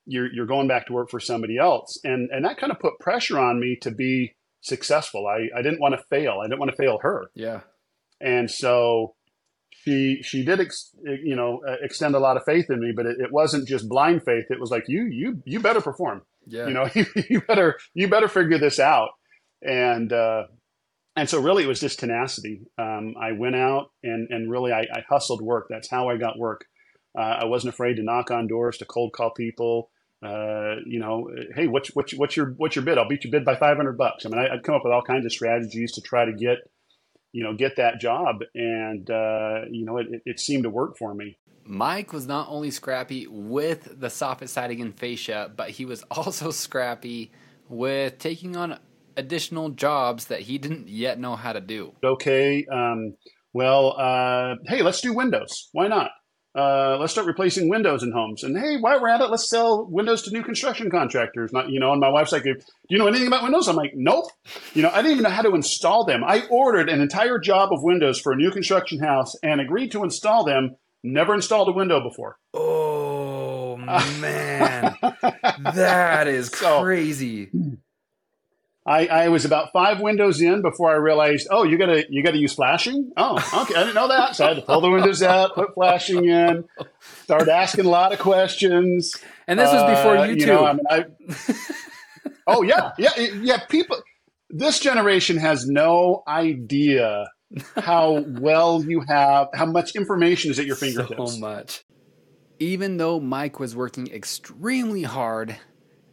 you're, 0.06 0.32
you're 0.32 0.47
going 0.47 0.69
back 0.69 0.87
to 0.87 0.93
work 0.93 1.11
for 1.11 1.21
somebody 1.21 1.59
else. 1.59 1.99
And, 2.05 2.31
and 2.32 2.44
that 2.44 2.59
kind 2.59 2.73
of 2.73 2.81
put 2.81 2.99
pressure 2.99 3.38
on 3.38 3.61
me 3.61 3.76
to 3.82 3.91
be 3.91 4.35
successful. 4.61 5.27
I, 5.27 5.49
I 5.59 5.63
didn't 5.63 5.81
want 5.81 5.95
to 5.95 6.03
fail. 6.11 6.41
I 6.43 6.47
didn't 6.47 6.59
want 6.61 6.71
to 6.71 6.77
fail 6.77 6.99
her 7.03 7.31
Yeah. 7.35 7.61
and 8.21 8.51
so 8.51 9.15
she 9.71 10.19
she 10.23 10.45
did 10.45 10.61
ex, 10.61 10.91
you 11.05 11.37
know 11.37 11.61
uh, 11.67 11.77
extend 11.83 12.15
a 12.15 12.19
lot 12.19 12.37
of 12.37 12.43
faith 12.45 12.67
in 12.69 12.81
me 12.81 12.93
but 12.95 13.07
it, 13.07 13.17
it 13.21 13.33
wasn't 13.33 13.69
just 13.69 13.89
blind 13.89 14.23
faith 14.25 14.47
it 14.51 14.59
was 14.61 14.71
like 14.71 14.85
you 14.89 15.05
you 15.05 15.41
you 15.45 15.61
better 15.61 15.81
perform 15.81 16.23
Yeah. 16.47 16.67
you 16.67 16.75
know 16.75 16.89
you 17.31 17.41
better 17.43 17.79
you 17.95 18.09
better 18.09 18.29
figure 18.29 18.59
this 18.59 18.81
out 18.81 19.11
and 19.63 20.13
uh 20.13 20.45
and 21.17 21.29
so 21.29 21.41
really 21.41 21.65
it 21.65 21.69
was 21.69 21.81
just 21.81 22.00
tenacity 22.00 22.62
um 22.77 23.15
i 23.21 23.33
went 23.33 23.55
out 23.57 23.91
and 24.03 24.29
and 24.31 24.50
really 24.50 24.73
i, 24.73 24.81
I 24.81 25.05
hustled 25.09 25.43
work 25.43 25.67
that's 25.71 25.88
how 25.91 26.09
i 26.09 26.17
got 26.17 26.38
work 26.38 26.65
uh, 27.17 27.37
i 27.43 27.45
wasn't 27.45 27.73
afraid 27.75 27.95
to 27.97 28.03
knock 28.03 28.31
on 28.31 28.47
doors 28.49 28.79
to 28.79 28.85
cold 28.85 29.12
call 29.12 29.31
people 29.31 29.91
uh, 30.25 30.77
you 30.85 30.99
know, 30.99 31.31
hey, 31.55 31.69
what's 31.69 31.95
what's 31.95 32.13
what's 32.15 32.37
your 32.37 32.55
what's 32.57 32.75
your 32.75 32.85
bid? 32.85 32.99
I'll 32.99 33.09
beat 33.09 33.25
your 33.25 33.31
bid 33.31 33.45
by 33.45 33.57
five 33.57 33.77
hundred 33.77 33.97
bucks. 33.97 34.27
I 34.27 34.31
mean, 34.31 34.41
I, 34.41 34.55
I'd 34.55 34.65
come 34.65 34.75
up 34.75 34.83
with 34.85 34.93
all 34.93 35.03
kinds 35.03 35.25
of 35.25 35.33
strategies 35.33 35.93
to 35.93 36.01
try 36.01 36.25
to 36.25 36.33
get, 36.33 36.59
you 37.33 37.45
know, 37.45 37.55
get 37.55 37.77
that 37.77 38.01
job, 38.01 38.37
and 38.55 39.09
uh, 39.09 39.61
you 39.71 39.85
know, 39.85 39.99
it, 39.99 40.07
it, 40.11 40.23
it 40.25 40.41
seemed 40.41 40.65
to 40.65 40.71
work 40.71 40.97
for 40.99 41.15
me. 41.15 41.39
Mike 41.65 42.13
was 42.13 42.27
not 42.27 42.49
only 42.49 42.71
scrappy 42.71 43.27
with 43.29 44.01
the 44.01 44.09
soffit 44.09 44.49
siding 44.49 44.81
and 44.81 44.99
fascia, 44.99 45.53
but 45.55 45.71
he 45.71 45.85
was 45.85 46.03
also 46.11 46.51
scrappy 46.51 47.31
with 47.69 48.19
taking 48.19 48.57
on 48.57 48.79
additional 49.17 49.69
jobs 49.69 50.27
that 50.27 50.41
he 50.41 50.59
didn't 50.59 50.89
yet 50.89 51.21
know 51.21 51.37
how 51.37 51.53
to 51.53 51.61
do. 51.61 51.93
Okay, 52.03 52.67
um, 52.73 53.15
well, 53.53 53.95
uh, 53.99 54.55
hey, 54.67 54.83
let's 54.83 55.01
do 55.01 55.13
windows. 55.13 55.69
Why 55.73 55.89
not? 55.89 56.11
Uh, 56.59 56.97
let's 56.99 57.12
start 57.12 57.27
replacing 57.29 57.69
windows 57.69 58.03
in 58.03 58.11
homes. 58.11 58.43
And 58.43 58.59
hey, 58.59 58.77
while 58.81 59.00
we're 59.00 59.09
at 59.09 59.21
it, 59.21 59.31
let's 59.31 59.49
sell 59.49 59.87
windows 59.87 60.23
to 60.23 60.31
new 60.33 60.43
construction 60.43 60.91
contractors. 60.91 61.53
Not, 61.53 61.69
you 61.71 61.79
know, 61.79 61.93
and 61.93 62.00
my 62.00 62.09
wife's 62.09 62.33
like, 62.33 62.43
"Do 62.43 62.55
you 62.88 62.99
know 62.99 63.07
anything 63.07 63.29
about 63.29 63.45
windows?" 63.45 63.69
I'm 63.69 63.77
like, 63.77 63.93
"Nope." 63.95 64.25
You 64.75 64.83
know, 64.83 64.91
I 64.91 64.97
didn't 64.97 65.12
even 65.12 65.23
know 65.23 65.31
how 65.31 65.43
to 65.43 65.55
install 65.55 66.05
them. 66.05 66.25
I 66.25 66.47
ordered 66.50 66.88
an 66.88 67.00
entire 67.00 67.38
job 67.38 67.73
of 67.73 67.83
windows 67.83 68.19
for 68.21 68.33
a 68.33 68.37
new 68.37 68.50
construction 68.50 68.99
house 68.99 69.35
and 69.43 69.61
agreed 69.61 69.93
to 69.93 70.03
install 70.03 70.45
them. 70.45 70.75
Never 71.05 71.33
installed 71.35 71.69
a 71.69 71.73
window 71.73 72.00
before. 72.00 72.38
Oh 72.55 73.77
man, 74.21 74.97
that 75.75 76.27
is 76.27 76.49
So- 76.49 76.83
crazy. 76.83 77.50
I, 78.88 79.07
I 79.07 79.28
was 79.28 79.45
about 79.45 79.71
five 79.73 80.00
windows 80.00 80.40
in 80.40 80.62
before 80.62 80.90
I 80.90 80.95
realized, 80.95 81.47
oh, 81.50 81.62
you 81.62 81.76
gotta 81.76 82.07
you 82.09 82.23
gotta 82.25 82.38
use 82.38 82.54
flashing. 82.54 83.12
Oh, 83.18 83.35
okay, 83.37 83.75
I 83.75 83.80
didn't 83.80 83.95
know 83.95 84.09
that. 84.09 84.35
So 84.35 84.47
I 84.47 84.49
had 84.49 84.57
to 84.57 84.62
pull 84.62 84.80
the 84.80 84.88
windows 84.90 85.23
out, 85.23 85.54
put 85.54 85.75
flashing 85.75 86.25
in, 86.25 86.64
started 87.25 87.49
asking 87.50 87.85
a 87.85 87.90
lot 87.90 88.12
of 88.14 88.18
questions. 88.18 89.14
And 89.47 89.59
this 89.59 89.71
was 89.71 89.83
before 89.97 90.16
Uh, 90.16 90.26
YouTube. 90.26 90.47
know, 90.47 90.64
I 90.64 90.73
mean, 90.73 90.85
I, 90.90 91.04
oh 92.47 92.62
yeah, 92.62 92.92
yeah, 92.99 93.11
yeah. 93.42 93.59
People, 93.66 93.99
this 94.49 94.80
generation 94.80 95.37
has 95.37 95.66
no 95.68 96.23
idea 96.26 97.26
how 97.76 98.25
well 98.26 98.83
you 98.83 99.02
have, 99.07 99.49
how 99.54 99.66
much 99.66 99.97
information 99.97 100.50
is 100.50 100.59
at 100.59 100.64
your 100.66 100.76
fingertips. 100.76 101.35
so 101.35 101.38
much. 101.40 101.85
Even 102.59 102.97
though 102.97 103.21
Mike 103.21 103.61
was 103.61 103.76
working 103.76 104.09
extremely 104.09 105.02
hard, 105.04 105.57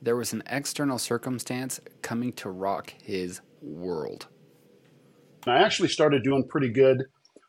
there 0.06 0.16
was 0.16 0.34
an 0.34 0.44
external 0.46 1.00
circumstance 1.00 1.82
coming 2.02 2.32
to 2.34 2.50
rock 2.50 2.94
his 3.04 3.42
world? 3.62 4.28
I 5.48 5.64
actually 5.64 5.90
started 5.90 6.24
doing 6.24 6.48
pretty 6.48 6.70
good 6.70 7.04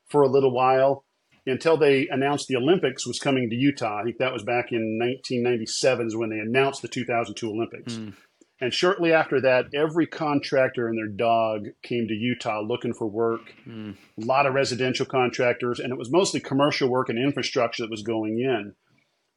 for 0.09 0.23
a 0.23 0.29
little 0.29 0.53
while 0.53 1.05
until 1.47 1.77
they 1.77 2.09
announced 2.11 2.49
the 2.49 2.57
Olympics 2.57 3.07
was 3.07 3.19
coming 3.19 3.49
to 3.51 3.57
Utah. 3.57 4.01
I 4.01 4.05
think 4.05 4.19
that 4.19 4.33
was 4.33 4.43
back 4.43 4.73
in 4.73 4.99
1997 4.99 6.07
is 6.07 6.17
when 6.17 6.31
they 6.31 6.39
announced 6.39 6.83
the 6.83 6.89
2002 6.89 7.49
Olympics. 7.49 7.95
Mm. 7.95 8.15
And 8.59 8.73
shortly 8.73 9.13
after 9.13 9.41
that, 9.43 9.67
every 9.75 10.07
contractor 10.07 10.89
and 10.89 10.97
their 10.97 11.15
dog 11.15 11.67
came 11.83 12.09
to 12.09 12.15
Utah 12.15 12.63
looking 12.67 12.95
for 12.95 13.07
work. 13.07 13.53
Mm. 13.69 13.97
A 14.21 14.25
lot 14.25 14.47
of 14.47 14.55
residential 14.55 15.05
contractors, 15.05 15.79
and 15.79 15.93
it 15.93 15.99
was 15.99 16.11
mostly 16.11 16.41
commercial 16.41 16.89
work 16.89 17.11
and 17.11 17.19
infrastructure 17.19 17.83
that 17.83 17.91
was 17.91 18.03
going 18.03 18.41
in. 18.41 18.75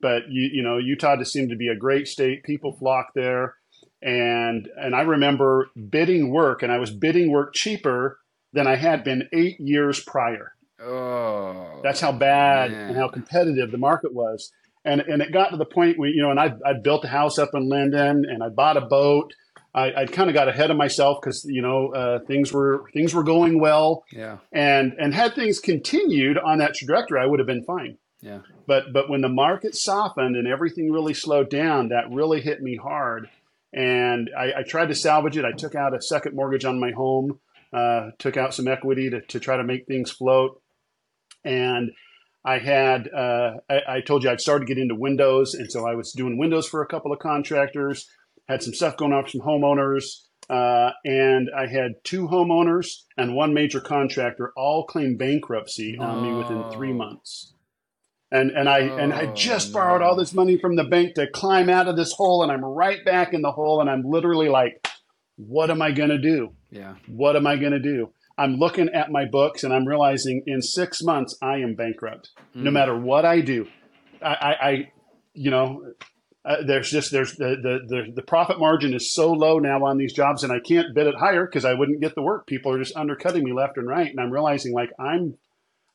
But 0.02 0.24
you, 0.30 0.50
you 0.54 0.64
know, 0.64 0.78
Utah 0.78 1.18
just 1.18 1.34
seemed 1.34 1.50
to 1.50 1.56
be 1.56 1.68
a 1.68 1.76
great 1.76 2.08
state. 2.08 2.44
People 2.44 2.74
flocked 2.74 3.16
there, 3.16 3.56
and 4.02 4.70
and 4.78 4.96
I 4.96 5.02
remember 5.02 5.70
bidding 5.90 6.32
work, 6.32 6.64
and 6.64 6.72
I 6.72 6.78
was 6.78 6.92
bidding 6.92 7.32
work 7.32 7.54
cheaper 7.54 8.20
than 8.54 8.68
I 8.68 8.76
had 8.76 9.04
been 9.04 9.30
eight 9.34 9.60
years 9.60 10.02
prior. 10.04 10.54
Oh, 10.82 11.82
that's 11.84 12.00
how 12.00 12.12
bad 12.12 12.72
man. 12.72 12.90
and 12.90 12.98
how 12.98 13.10
competitive 13.10 13.72
the 13.72 13.78
market 13.78 14.14
was. 14.14 14.52
And 14.86 15.02
and 15.02 15.22
it 15.22 15.34
got 15.34 15.50
to 15.50 15.58
the 15.58 15.66
point 15.66 16.00
where 16.00 16.10
you 16.10 16.22
know, 16.22 16.32
and 16.32 16.40
I 16.40 16.54
I 16.66 16.74
built 16.82 17.04
a 17.04 17.10
house 17.10 17.38
up 17.38 17.50
in 17.54 17.70
Lindon, 17.70 18.26
and 18.26 18.42
I 18.42 18.50
bought 18.50 18.78
a 18.78 18.82
boat. 18.82 19.34
I, 19.74 19.94
I 19.94 20.06
kind 20.06 20.30
of 20.30 20.34
got 20.34 20.48
ahead 20.48 20.72
of 20.72 20.78
myself 20.78 21.20
because 21.22 21.46
you 21.46 21.62
know 21.62 21.94
uh, 21.94 22.20
things 22.26 22.52
were 22.54 22.86
things 22.94 23.14
were 23.14 23.24
going 23.24 23.60
well. 23.60 24.04
Yeah. 24.12 24.38
And 24.52 24.94
and 24.98 25.14
had 25.14 25.36
things 25.36 25.60
continued 25.60 26.38
on 26.38 26.60
that 26.60 26.76
trajectory, 26.76 27.20
I 27.22 27.26
would 27.26 27.40
have 27.40 27.48
been 27.48 27.64
fine. 27.66 27.98
Yeah. 28.22 28.40
But 28.68 28.92
but 28.94 29.10
when 29.10 29.22
the 29.22 29.30
market 29.30 29.76
softened 29.76 30.36
and 30.36 30.48
everything 30.48 30.92
really 30.92 31.14
slowed 31.14 31.50
down, 31.50 31.90
that 31.90 32.12
really 32.12 32.42
hit 32.42 32.62
me 32.62 32.76
hard. 32.76 33.30
And 33.72 34.30
I, 34.38 34.60
I 34.60 34.64
tried 34.64 34.88
to 34.88 34.96
salvage 34.96 35.38
it. 35.38 35.46
I 35.46 35.52
took 35.52 35.76
out 35.76 35.96
a 35.96 36.02
second 36.02 36.36
mortgage 36.36 36.66
on 36.66 36.80
my 36.80 36.92
home, 36.92 37.40
uh, 37.72 38.10
took 38.18 38.36
out 38.36 38.54
some 38.54 38.68
equity 38.68 39.10
to, 39.12 39.22
to 39.22 39.40
try 39.40 39.58
to 39.58 39.64
make 39.64 39.86
things 39.86 40.12
float 40.12 40.62
and 41.44 41.92
I 42.44 42.60
had 42.60 43.10
uh, 43.14 43.58
I, 43.70 43.82
I, 43.88 44.02
told 44.02 44.24
you 44.24 44.30
I'd 44.30 44.42
started 44.42 44.66
to 44.66 44.74
get 44.74 44.82
into 44.82 44.96
Windows, 44.96 45.54
and 45.54 45.72
so 45.72 45.86
I 45.86 45.96
was 45.96 46.14
doing 46.14 46.38
Windows 46.38 46.68
for 46.68 46.82
a 46.82 46.88
couple 46.88 47.12
of 47.12 47.20
contractors. 47.20 48.10
Had 48.48 48.64
some 48.64 48.74
stuff 48.74 48.98
going 48.98 49.14
on 49.14 49.24
for 49.24 49.30
some 49.30 49.42
homeowners, 49.42 50.24
uh, 50.50 50.92
and 51.06 51.50
I 51.56 51.68
had 51.68 52.04
two 52.04 52.28
homeowners 52.28 53.04
and 53.18 53.36
one 53.36 53.54
major 53.54 53.80
contractor 53.80 54.52
all 54.56 54.86
claim 54.86 55.18
bankruptcy 55.18 55.98
on 55.98 56.24
me 56.24 56.34
within 56.34 56.72
three 56.72 56.94
months. 56.94 57.54
And 58.32 58.52
and 58.52 58.70
I 58.70 58.90
oh, 58.90 58.98
and 58.98 59.14
I 59.14 59.34
just 59.34 59.74
borrowed 59.74 60.02
all 60.02 60.16
this 60.16 60.34
money 60.34 60.58
from 60.58 60.76
the 60.76 60.84
bank 60.84 61.16
to 61.16 61.28
climb 61.28 61.70
out 61.70 61.88
of 61.88 61.96
this 61.96 62.14
hole, 62.14 62.44
and 62.44 62.52
I'm 62.52 62.64
right 62.64 63.04
back 63.04 63.34
in 63.34 63.42
the 63.42 63.52
hole, 63.52 63.82
and 63.82 63.90
I'm 63.90 64.04
literally 64.04 64.50
like, 64.50 64.88
what 65.38 65.72
am 65.72 65.82
I 65.82 65.92
gonna 65.92 66.20
do? 66.20 66.50
Yeah. 66.70 66.96
What 67.08 67.36
am 67.36 67.48
I 67.48 67.56
gonna 67.56 67.80
do? 67.80 68.14
I'm 68.38 68.56
looking 68.56 68.90
at 68.90 69.12
my 69.12 69.26
books 69.26 69.66
and 69.66 69.74
I'm 69.74 69.86
realizing 69.86 70.44
in 70.48 70.62
six 70.62 71.02
months 71.02 71.38
I 71.42 71.58
am 71.58 71.76
bankrupt. 71.76 72.30
Mm. 72.56 72.64
No 72.64 72.72
matter 72.72 72.98
what 72.98 73.26
I 73.26 73.42
do, 73.42 73.68
I, 74.22 74.34
I, 74.34 74.70
I 74.70 74.92
you 75.34 75.52
know, 75.52 75.84
uh, 76.46 76.64
there's 76.66 76.90
just 76.90 77.12
there's 77.12 77.36
the, 77.36 77.58
the, 77.62 77.80
the 77.88 78.12
the 78.16 78.22
profit 78.22 78.58
margin 78.58 78.94
is 78.94 79.14
so 79.14 79.34
low 79.34 79.60
now 79.60 79.84
on 79.86 79.98
these 79.98 80.14
jobs, 80.14 80.44
and 80.44 80.54
I 80.54 80.60
can't 80.60 80.96
bid 80.96 81.08
it 81.08 81.16
higher 81.16 81.46
because 81.46 81.66
I 81.66 81.74
wouldn't 81.74 82.02
get 82.02 82.16
the 82.16 82.22
work. 82.22 82.48
People 82.48 82.74
are 82.74 82.80
just 82.80 82.96
undercutting 82.96 83.44
me 83.44 83.52
left 83.52 83.78
and 83.78 83.88
right, 83.88 84.10
and 84.10 84.20
I'm 84.20 84.32
realizing 84.32 84.74
like 84.74 84.90
I'm, 84.98 85.36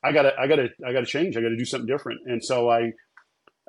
I 0.05 0.11
gotta 0.11 0.33
I 0.39 0.47
gotta 0.47 0.69
I 0.87 0.93
gotta 0.93 1.05
change. 1.05 1.35
I 1.35 1.41
gotta 1.41 1.57
do 1.57 1.65
something 1.65 1.87
different. 1.87 2.21
And 2.25 2.43
so 2.43 2.69
I, 2.69 2.91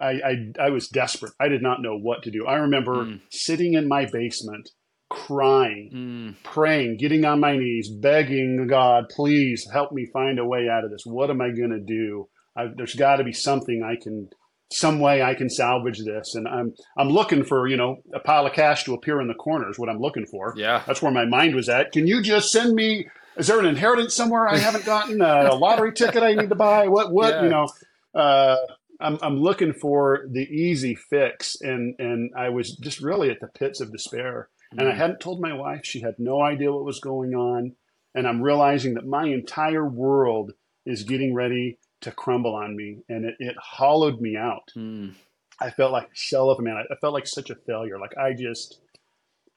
I 0.00 0.09
I, 0.09 0.35
I 0.66 0.71
was 0.71 0.88
desperate. 0.88 1.33
I 1.40 1.49
did 1.49 1.62
not 1.62 1.81
know 1.81 1.97
what 1.99 2.23
to 2.25 2.31
do. 2.31 2.47
I 2.47 2.57
remember 2.57 3.05
mm. 3.05 3.21
sitting 3.31 3.75
in 3.75 3.88
my 3.88 4.07
basement 4.07 4.69
crying, 5.09 5.90
mm. 5.95 6.43
praying, 6.43 6.97
getting 6.99 7.25
on 7.25 7.40
my 7.40 7.57
knees, 7.57 7.88
begging 7.88 8.66
God, 8.66 9.05
please 9.14 9.66
help 9.73 9.93
me 9.93 10.07
find 10.12 10.38
a 10.38 10.45
way 10.45 10.69
out 10.69 10.85
of 10.85 10.90
this. 10.90 11.02
What 11.05 11.31
am 11.31 11.40
I 11.40 11.50
going 11.50 11.71
to 11.71 11.81
do? 11.81 12.28
I, 12.57 12.66
there's 12.76 12.95
got 12.95 13.16
to 13.16 13.25
be 13.25 13.33
something 13.33 13.83
I 13.85 14.02
can, 14.02 14.28
some 14.73 14.99
way 14.99 15.23
I 15.23 15.35
can 15.35 15.49
salvage 15.49 16.00
this. 16.05 16.35
And 16.35 16.49
I'm, 16.49 16.75
I'm 16.99 17.09
looking 17.09 17.45
for, 17.45 17.69
you 17.69 17.76
know, 17.76 17.97
a 18.14 18.21
pile 18.21 18.47
of 18.47 18.52
cash 18.52 18.85
to 18.85 18.95
appear 18.95 19.21
in 19.21 19.28
the 19.28 19.35
corners. 19.35 19.78
What 19.78 19.88
I'm 19.88 20.00
looking 20.00 20.26
for. 20.26 20.55
Yeah, 20.57 20.83
that's 20.87 21.02
where 21.02 21.12
my 21.12 21.25
mind 21.25 21.55
was 21.55 21.69
at. 21.69 21.93
Can 21.93 22.07
you 22.07 22.23
just 22.23 22.50
send 22.50 22.75
me? 22.75 23.07
Is 23.37 23.47
there 23.47 23.59
an 23.59 23.66
inheritance 23.66 24.14
somewhere 24.14 24.49
I 24.49 24.57
haven't 24.57 24.85
gotten? 24.85 25.21
a 25.21 25.55
lottery 25.55 25.93
ticket 25.93 26.23
I 26.23 26.35
need 26.35 26.49
to 26.49 26.55
buy? 26.55 26.88
What? 26.88 27.12
What? 27.12 27.35
Yeah. 27.35 27.43
You 27.43 27.49
know. 27.50 27.69
Uh, 28.14 28.57
I'm, 28.99 29.19
I'm 29.21 29.38
looking 29.38 29.75
for 29.75 30.26
the 30.31 30.40
easy 30.43 30.95
fix, 30.95 31.61
and 31.61 31.95
and 31.99 32.31
I 32.35 32.49
was 32.49 32.76
just 32.76 33.00
really 33.00 33.31
at 33.31 33.40
the 33.40 33.49
pits 33.49 33.81
of 33.81 33.93
despair. 33.93 34.49
Mm-hmm. 34.73 34.81
And 34.81 34.88
I 34.88 34.93
mm. 34.93 34.97
hadn't 34.97 35.21
told 35.21 35.40
my 35.40 35.52
wife. 35.52 35.85
She 35.85 36.00
had 36.00 36.19
no 36.19 36.40
idea 36.40 36.73
what 36.73 36.85
was 36.85 37.00
going 37.00 37.35
on. 37.35 37.73
And 38.14 38.26
I'm 38.26 38.43
realizing 38.43 38.95
that 38.95 39.07
my 39.07 39.26
entire 39.26 39.87
world 39.87 40.52
is 40.85 41.02
getting 41.02 41.35
ready 41.35 41.78
to 42.00 42.11
crumble 42.11 42.55
on 42.55 42.76
me. 42.76 42.99
And 43.09 43.25
it, 43.25 43.37
it 43.38 43.57
hollowed 43.61 44.21
me 44.21 44.37
out. 44.37 44.73
Mm. 44.76 45.14
I 45.61 45.71
felt 45.71 45.93
like 45.93 46.07
a 46.07 46.14
shell 46.14 46.50
of 46.50 46.59
a 46.59 46.62
man. 46.62 46.76
I, 46.76 46.93
I 46.93 46.97
felt 46.97 47.14
like 47.14 47.26
such 47.26 47.50
a 47.50 47.55
failure. 47.55 47.99
Like 47.99 48.16
I 48.16 48.33
just, 48.33 48.81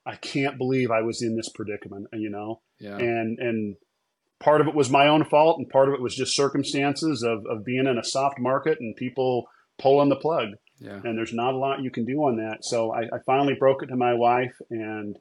I 0.09 0.15
can't 0.15 0.57
believe 0.57 0.91
I 0.91 1.01
was 1.01 1.21
in 1.21 1.35
this 1.35 1.49
predicament, 1.49 2.07
you 2.13 2.29
know? 2.29 2.61
Yeah. 2.79 2.97
And, 2.97 3.37
and, 3.39 3.75
part 4.39 4.61
of 4.61 4.67
it 4.67 4.73
was 4.73 4.89
my 4.89 5.05
own 5.05 5.25
fault 5.25 5.57
and 5.59 5.67
part 5.67 5.89
of 5.89 5.93
it 5.93 6.01
was 6.01 6.15
just 6.15 6.33
circumstances 6.33 7.23
of, 7.23 7.39
of 7.51 7.65
being 7.65 7.85
in 7.85 7.97
a 7.97 8.03
soft 8.05 8.39
market 8.39 8.77
and 8.79 8.95
people 8.95 9.45
pulling 9.77 10.07
the 10.07 10.15
plug 10.15 10.47
yeah. 10.79 10.99
And 11.03 11.17
there's 11.17 11.33
not 11.33 11.53
a 11.53 11.57
lot 11.57 11.81
you 11.81 11.91
can 11.91 12.05
do 12.05 12.17
on 12.19 12.37
that. 12.37 12.63
So 12.63 12.93
I, 12.93 13.01
I 13.01 13.19
finally 13.25 13.53
broke 13.53 13.83
it 13.83 13.87
to 13.87 13.95
my 13.95 14.13
wife 14.13 14.55
and 14.69 15.17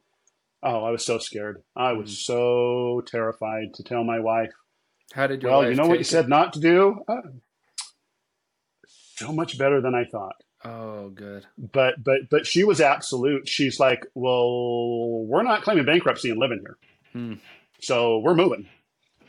oh, 0.63 0.83
I 0.85 0.91
was 0.91 1.05
so 1.05 1.17
scared. 1.17 1.61
I 1.75 1.93
was 1.93 2.11
mm. 2.11 2.15
so 2.15 3.01
terrified 3.05 3.73
to 3.75 3.83
tell 3.83 4.03
my 4.03 4.19
wife. 4.19 4.51
How 5.13 5.27
did 5.27 5.41
your 5.41 5.51
Well, 5.51 5.69
you 5.69 5.75
know 5.75 5.87
what 5.87 5.95
you 5.95 6.01
it? 6.01 6.07
said 6.07 6.29
not 6.29 6.53
to 6.53 6.59
do? 6.59 7.03
Uh, 7.07 7.15
so 8.87 9.33
much 9.33 9.57
better 9.57 9.81
than 9.81 9.95
I 9.95 10.05
thought. 10.09 10.35
Oh, 10.65 11.09
good. 11.09 11.45
But 11.57 12.03
but 12.03 12.29
but 12.29 12.45
she 12.45 12.63
was 12.63 12.81
absolute. 12.81 13.47
She's 13.47 13.79
like, 13.79 14.05
"Well, 14.13 15.25
we're 15.25 15.43
not 15.43 15.63
claiming 15.63 15.85
bankruptcy 15.85 16.29
and 16.29 16.39
living 16.39 16.59
here. 16.59 16.77
Hmm. 17.13 17.33
So 17.79 18.19
we're 18.19 18.35
moving." 18.35 18.67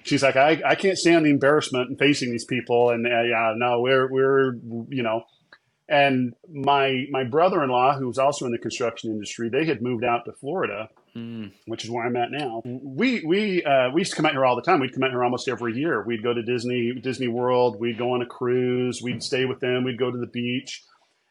She's 0.02 0.22
like, 0.22 0.36
I, 0.36 0.62
I 0.64 0.74
can't 0.76 0.96
stand 0.96 1.26
the 1.26 1.30
embarrassment 1.30 1.90
and 1.90 1.98
facing 1.98 2.30
these 2.30 2.46
people. 2.46 2.88
And 2.88 3.06
uh, 3.06 3.22
yeah, 3.22 3.52
no, 3.54 3.80
we're, 3.80 4.10
we're, 4.10 4.54
you 4.88 5.02
know, 5.02 5.24
and 5.90 6.34
my 6.48 7.06
my 7.10 7.24
brother-in-law, 7.24 7.98
who 7.98 8.06
was 8.06 8.16
also 8.16 8.46
in 8.46 8.52
the 8.52 8.58
construction 8.58 9.10
industry, 9.10 9.48
they 9.48 9.66
had 9.66 9.82
moved 9.82 10.04
out 10.04 10.24
to 10.24 10.32
Florida, 10.32 10.88
mm. 11.16 11.50
which 11.66 11.84
is 11.84 11.90
where 11.90 12.06
I'm 12.06 12.16
at 12.16 12.30
now. 12.30 12.62
We 12.64 13.24
we 13.26 13.64
uh, 13.64 13.90
we 13.90 14.02
used 14.02 14.12
to 14.12 14.16
come 14.16 14.24
out 14.24 14.32
here 14.32 14.46
all 14.46 14.54
the 14.54 14.62
time. 14.62 14.78
We'd 14.78 14.94
come 14.94 15.02
out 15.02 15.10
here 15.10 15.24
almost 15.24 15.48
every 15.48 15.76
year. 15.76 16.04
We'd 16.04 16.22
go 16.22 16.32
to 16.32 16.42
Disney 16.44 16.92
Disney 16.92 17.26
World. 17.26 17.80
We'd 17.80 17.98
go 17.98 18.12
on 18.12 18.22
a 18.22 18.26
cruise. 18.26 19.02
We'd 19.02 19.20
stay 19.20 19.46
with 19.46 19.58
them. 19.58 19.82
We'd 19.82 19.98
go 19.98 20.12
to 20.12 20.18
the 20.18 20.28
beach. 20.28 20.84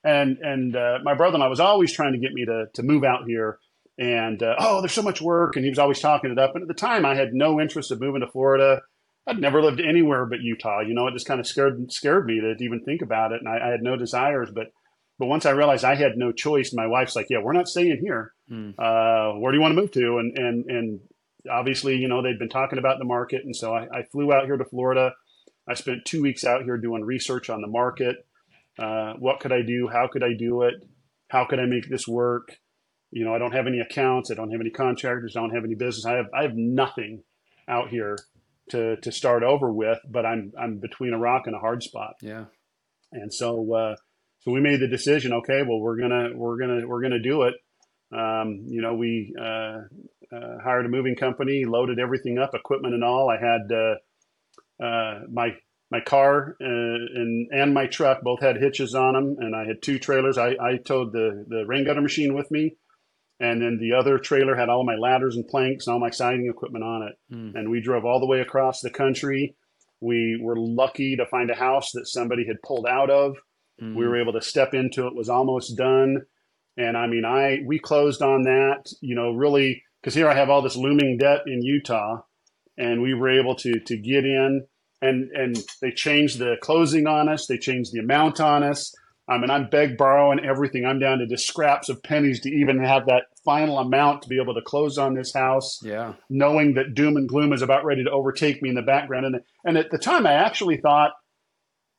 And 0.03 0.37
and 0.37 0.75
uh, 0.75 0.99
my 1.03 1.13
brother-in-law 1.13 1.49
was 1.49 1.59
always 1.59 1.93
trying 1.93 2.13
to 2.13 2.19
get 2.19 2.33
me 2.33 2.45
to 2.45 2.67
to 2.73 2.83
move 2.83 3.03
out 3.03 3.25
here. 3.27 3.59
And 3.97 4.41
uh, 4.41 4.55
oh, 4.59 4.79
there's 4.79 4.93
so 4.93 5.01
much 5.01 5.21
work, 5.21 5.55
and 5.55 5.65
he 5.65 5.69
was 5.69 5.79
always 5.79 5.99
talking 5.99 6.31
it 6.31 6.39
up. 6.39 6.55
And 6.55 6.61
at 6.61 6.69
the 6.69 6.73
time, 6.73 7.05
I 7.05 7.15
had 7.15 7.33
no 7.33 7.59
interest 7.59 7.91
of 7.91 7.99
moving 7.99 8.21
to 8.21 8.27
Florida. 8.27 8.81
I'd 9.27 9.39
never 9.39 9.61
lived 9.61 9.81
anywhere 9.81 10.25
but 10.25 10.39
Utah. 10.41 10.79
You 10.79 10.93
know, 10.93 11.07
it 11.07 11.13
just 11.13 11.27
kind 11.27 11.39
of 11.39 11.45
scared 11.45 11.91
scared 11.91 12.25
me 12.25 12.39
to 12.39 12.55
even 12.63 12.81
think 12.83 13.01
about 13.01 13.33
it, 13.33 13.41
and 13.41 13.49
I, 13.49 13.67
I, 13.67 13.71
had 13.71 13.83
no 13.83 13.97
desires. 13.97 14.49
But 14.53 14.67
but 15.19 15.27
once 15.27 15.45
I 15.45 15.51
realized 15.51 15.83
I 15.83 15.95
had 15.95 16.17
no 16.17 16.31
choice, 16.31 16.73
my 16.73 16.87
wife's 16.87 17.15
like, 17.15 17.27
"Yeah, 17.29 17.39
we're 17.43 17.53
not 17.53 17.67
staying 17.67 17.99
here. 18.01 18.31
Mm. 18.49 18.73
Uh, 18.79 19.37
where 19.37 19.51
do 19.51 19.57
you 19.57 19.61
want 19.61 19.75
to 19.75 19.81
move 19.81 19.91
to?" 19.91 20.17
And 20.17 20.37
and 20.37 20.65
and 20.69 20.99
obviously, 21.51 21.97
you 21.97 22.07
know, 22.07 22.23
they'd 22.23 22.39
been 22.39 22.49
talking 22.49 22.79
about 22.79 22.99
the 22.99 23.05
market, 23.05 23.43
and 23.43 23.55
so 23.55 23.73
I, 23.73 23.87
I 23.93 24.03
flew 24.03 24.33
out 24.33 24.45
here 24.45 24.57
to 24.57 24.65
Florida. 24.65 25.13
I 25.67 25.75
spent 25.75 26.05
two 26.05 26.21
weeks 26.21 26.43
out 26.43 26.63
here 26.63 26.77
doing 26.77 27.03
research 27.03 27.49
on 27.49 27.61
the 27.61 27.67
market. 27.67 28.25
Uh, 28.79 29.13
what 29.19 29.39
could 29.39 29.51
I 29.51 29.61
do? 29.61 29.89
How 29.91 30.07
could 30.11 30.23
I 30.23 30.33
do 30.37 30.63
it? 30.63 30.75
How 31.29 31.45
could 31.45 31.59
I 31.59 31.65
make 31.65 31.89
this 31.89 32.07
work? 32.07 32.55
You 33.11 33.25
know, 33.25 33.33
I 33.33 33.39
don't 33.39 33.53
have 33.53 33.67
any 33.67 33.79
accounts. 33.79 34.31
I 34.31 34.35
don't 34.35 34.51
have 34.51 34.61
any 34.61 34.69
contractors. 34.69 35.35
I 35.35 35.41
don't 35.41 35.53
have 35.53 35.63
any 35.63 35.75
business. 35.75 36.05
I 36.05 36.13
have 36.13 36.27
I 36.33 36.43
have 36.43 36.55
nothing 36.55 37.23
out 37.67 37.89
here 37.89 38.17
to 38.69 38.97
to 38.97 39.11
start 39.11 39.43
over 39.43 39.71
with, 39.71 39.99
but 40.09 40.25
I'm 40.25 40.53
I'm 40.59 40.77
between 40.79 41.13
a 41.13 41.19
rock 41.19 41.43
and 41.47 41.55
a 41.55 41.59
hard 41.59 41.83
spot. 41.83 42.13
Yeah. 42.21 42.45
And 43.11 43.33
so 43.33 43.73
uh, 43.73 43.95
so 44.39 44.51
we 44.51 44.61
made 44.61 44.79
the 44.79 44.87
decision. 44.87 45.33
Okay, 45.33 45.63
well 45.67 45.79
we're 45.79 45.99
gonna 45.99 46.29
we're 46.35 46.57
gonna 46.57 46.87
we're 46.87 47.01
gonna 47.01 47.21
do 47.21 47.43
it. 47.43 47.55
Um, 48.11 48.63
you 48.67 48.81
know, 48.81 48.95
we 48.95 49.35
uh, 49.39 49.81
uh, 50.35 50.57
hired 50.63 50.85
a 50.85 50.89
moving 50.89 51.15
company, 51.15 51.65
loaded 51.65 51.99
everything 51.99 52.37
up, 52.37 52.51
equipment 52.53 52.93
and 52.93 53.03
all. 53.03 53.29
I 53.29 53.37
had 53.37 53.71
uh, 53.71 54.83
uh, 54.83 55.19
my 55.31 55.49
my 55.91 55.99
car 56.01 56.55
uh, 56.61 56.65
and 56.65 57.49
and 57.51 57.73
my 57.73 57.87
truck 57.87 58.21
both 58.21 58.41
had 58.41 58.57
hitches 58.57 58.95
on 58.95 59.13
them, 59.13 59.35
and 59.39 59.55
I 59.55 59.65
had 59.65 59.81
two 59.81 59.99
trailers. 59.99 60.37
I, 60.37 60.49
I 60.61 60.77
towed 60.77 61.13
the 61.13 61.45
the 61.47 61.65
rain 61.65 61.85
gutter 61.85 62.01
machine 62.01 62.33
with 62.33 62.49
me 62.51 62.77
and 63.39 63.61
then 63.61 63.77
the 63.79 63.93
other 63.93 64.17
trailer 64.17 64.55
had 64.55 64.69
all 64.69 64.83
my 64.83 64.95
ladders 64.95 65.35
and 65.35 65.47
planks 65.47 65.87
and 65.87 65.93
all 65.93 65.99
my 65.99 66.09
siding 66.09 66.49
equipment 66.49 66.83
on 66.83 67.03
it. 67.03 67.33
Mm. 67.33 67.55
And 67.55 67.69
we 67.69 67.81
drove 67.81 68.03
all 68.03 68.19
the 68.19 68.25
way 68.25 68.41
across 68.41 68.81
the 68.81 68.89
country. 68.89 69.55
We 70.01 70.39
were 70.41 70.57
lucky 70.57 71.15
to 71.15 71.25
find 71.25 71.49
a 71.49 71.55
house 71.55 71.91
that 71.93 72.07
somebody 72.07 72.45
had 72.45 72.61
pulled 72.61 72.85
out 72.85 73.09
of. 73.09 73.37
Mm. 73.81 73.95
We 73.95 74.05
were 74.05 74.19
able 74.19 74.33
to 74.33 74.41
step 74.41 74.73
into 74.73 75.07
it, 75.07 75.15
was 75.15 75.29
almost 75.29 75.77
done. 75.77 76.23
And 76.75 76.97
I 76.97 77.07
mean, 77.07 77.23
I 77.25 77.59
we 77.65 77.79
closed 77.79 78.21
on 78.21 78.43
that, 78.43 78.91
you 79.01 79.15
know, 79.15 79.31
really 79.31 79.83
because 80.01 80.15
here 80.15 80.29
I 80.29 80.35
have 80.35 80.49
all 80.49 80.61
this 80.61 80.77
looming 80.77 81.17
debt 81.17 81.41
in 81.45 81.61
Utah, 81.61 82.21
and 82.77 83.01
we 83.01 83.13
were 83.13 83.29
able 83.29 83.55
to 83.55 83.79
to 83.79 83.97
get 83.97 84.25
in, 84.25 84.65
and 85.01 85.29
and 85.31 85.57
they 85.81 85.91
changed 85.91 86.39
the 86.39 86.55
closing 86.61 87.07
on 87.07 87.29
us, 87.29 87.45
they 87.47 87.57
changed 87.57 87.93
the 87.93 87.99
amount 87.99 88.39
on 88.39 88.63
us. 88.63 88.93
I 89.27 89.37
mean, 89.37 89.51
I'm 89.51 89.69
beg 89.69 89.95
borrowing 89.95 90.39
everything. 90.43 90.85
I'm 90.85 90.97
down 90.97 91.19
to 91.19 91.27
just 91.27 91.45
scraps 91.47 91.87
of 91.87 92.01
pennies 92.01 92.39
to 92.41 92.49
even 92.49 92.83
have 92.83 93.05
that 93.05 93.25
final 93.45 93.77
amount 93.77 94.23
to 94.23 94.27
be 94.27 94.41
able 94.41 94.55
to 94.55 94.61
close 94.63 94.97
on 94.97 95.13
this 95.13 95.31
house. 95.35 95.79
Yeah. 95.83 96.13
Knowing 96.31 96.73
that 96.73 96.95
doom 96.95 97.15
and 97.15 97.29
gloom 97.29 97.53
is 97.53 97.61
about 97.61 97.85
ready 97.85 98.03
to 98.03 98.09
overtake 98.09 98.61
me 98.63 98.69
in 98.69 98.75
the 98.75 98.81
background, 98.81 99.25
and 99.27 99.35
and 99.63 99.77
at 99.77 99.91
the 99.91 99.99
time, 99.99 100.25
I 100.25 100.33
actually 100.33 100.77
thought 100.77 101.11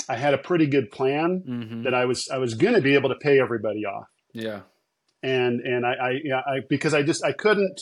I 0.09 0.17
had 0.17 0.35
a 0.35 0.39
pretty 0.39 0.67
good 0.67 0.91
plan 0.91 1.43
Mm-hmm. 1.49 1.83
that 1.85 1.95
I 1.95 2.05
was 2.07 2.29
I 2.33 2.39
was 2.39 2.55
going 2.55 2.75
to 2.75 2.81
be 2.81 2.95
able 2.95 3.11
to 3.11 3.15
pay 3.17 3.39
everybody 3.41 3.85
off 3.87 4.09
Yeah. 4.33 4.61
and 5.23 5.61
and 5.61 5.87
I, 5.87 5.93
I 5.93 6.11
yeah 6.25 6.41
I 6.41 6.61
because 6.69 6.95
I 6.95 7.03
just 7.03 7.25
I 7.25 7.31
couldn't 7.33 7.81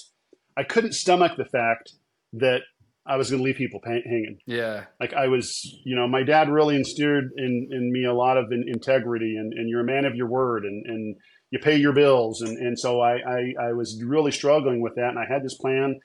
I 0.58 0.64
couldn't 0.64 0.92
stomach 0.92 1.32
the 1.38 1.44
fact 1.46 1.92
that 2.34 2.62
I 3.08 3.16
was 3.16 3.30
going 3.30 3.40
to 3.40 3.44
leave 3.44 3.56
people 3.56 3.80
pay, 3.80 4.02
hanging. 4.04 4.38
Yeah. 4.46 4.84
Like 5.00 5.14
I 5.14 5.28
was, 5.28 5.46
you 5.84 5.96
know, 5.96 6.06
my 6.06 6.22
dad 6.22 6.48
really 6.50 6.76
instilled 6.76 7.24
in 7.36 7.68
in 7.70 7.90
me 7.92 8.04
a 8.04 8.12
lot 8.14 8.36
of 8.36 8.52
in, 8.52 8.64
integrity 8.68 9.36
and, 9.36 9.52
and 9.52 9.68
you're 9.68 9.80
a 9.80 9.84
man 9.84 10.04
of 10.04 10.14
your 10.14 10.28
word 10.28 10.64
and 10.64 10.84
and 10.86 11.16
you 11.50 11.58
pay 11.58 11.76
your 11.76 11.94
bills 11.94 12.42
and 12.42 12.56
and 12.58 12.78
so 12.78 13.00
I 13.00 13.14
I, 13.16 13.68
I 13.68 13.72
was 13.72 14.02
really 14.06 14.30
struggling 14.30 14.80
with 14.82 14.94
that 14.96 15.08
and 15.08 15.18
I 15.18 15.24
had 15.26 15.42
this 15.42 15.56
plan 15.56 15.98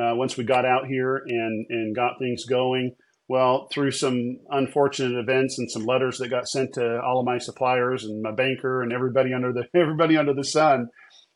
uh, 0.00 0.14
once 0.14 0.36
we 0.36 0.44
got 0.44 0.64
out 0.64 0.86
here 0.86 1.22
and 1.26 1.66
and 1.70 1.96
got 1.96 2.18
things 2.18 2.44
going. 2.44 2.94
Well, 3.28 3.68
through 3.72 3.92
some 3.92 4.40
unfortunate 4.50 5.18
events 5.18 5.58
and 5.58 5.70
some 5.70 5.86
letters 5.86 6.18
that 6.18 6.28
got 6.28 6.48
sent 6.48 6.74
to 6.74 7.00
all 7.00 7.20
of 7.20 7.24
my 7.24 7.38
suppliers 7.38 8.04
and 8.04 8.20
my 8.20 8.32
banker 8.32 8.82
and 8.82 8.92
everybody 8.92 9.32
under 9.32 9.52
the 9.54 9.64
everybody 9.74 10.18
under 10.18 10.34
the 10.34 10.44
sun, 10.44 10.88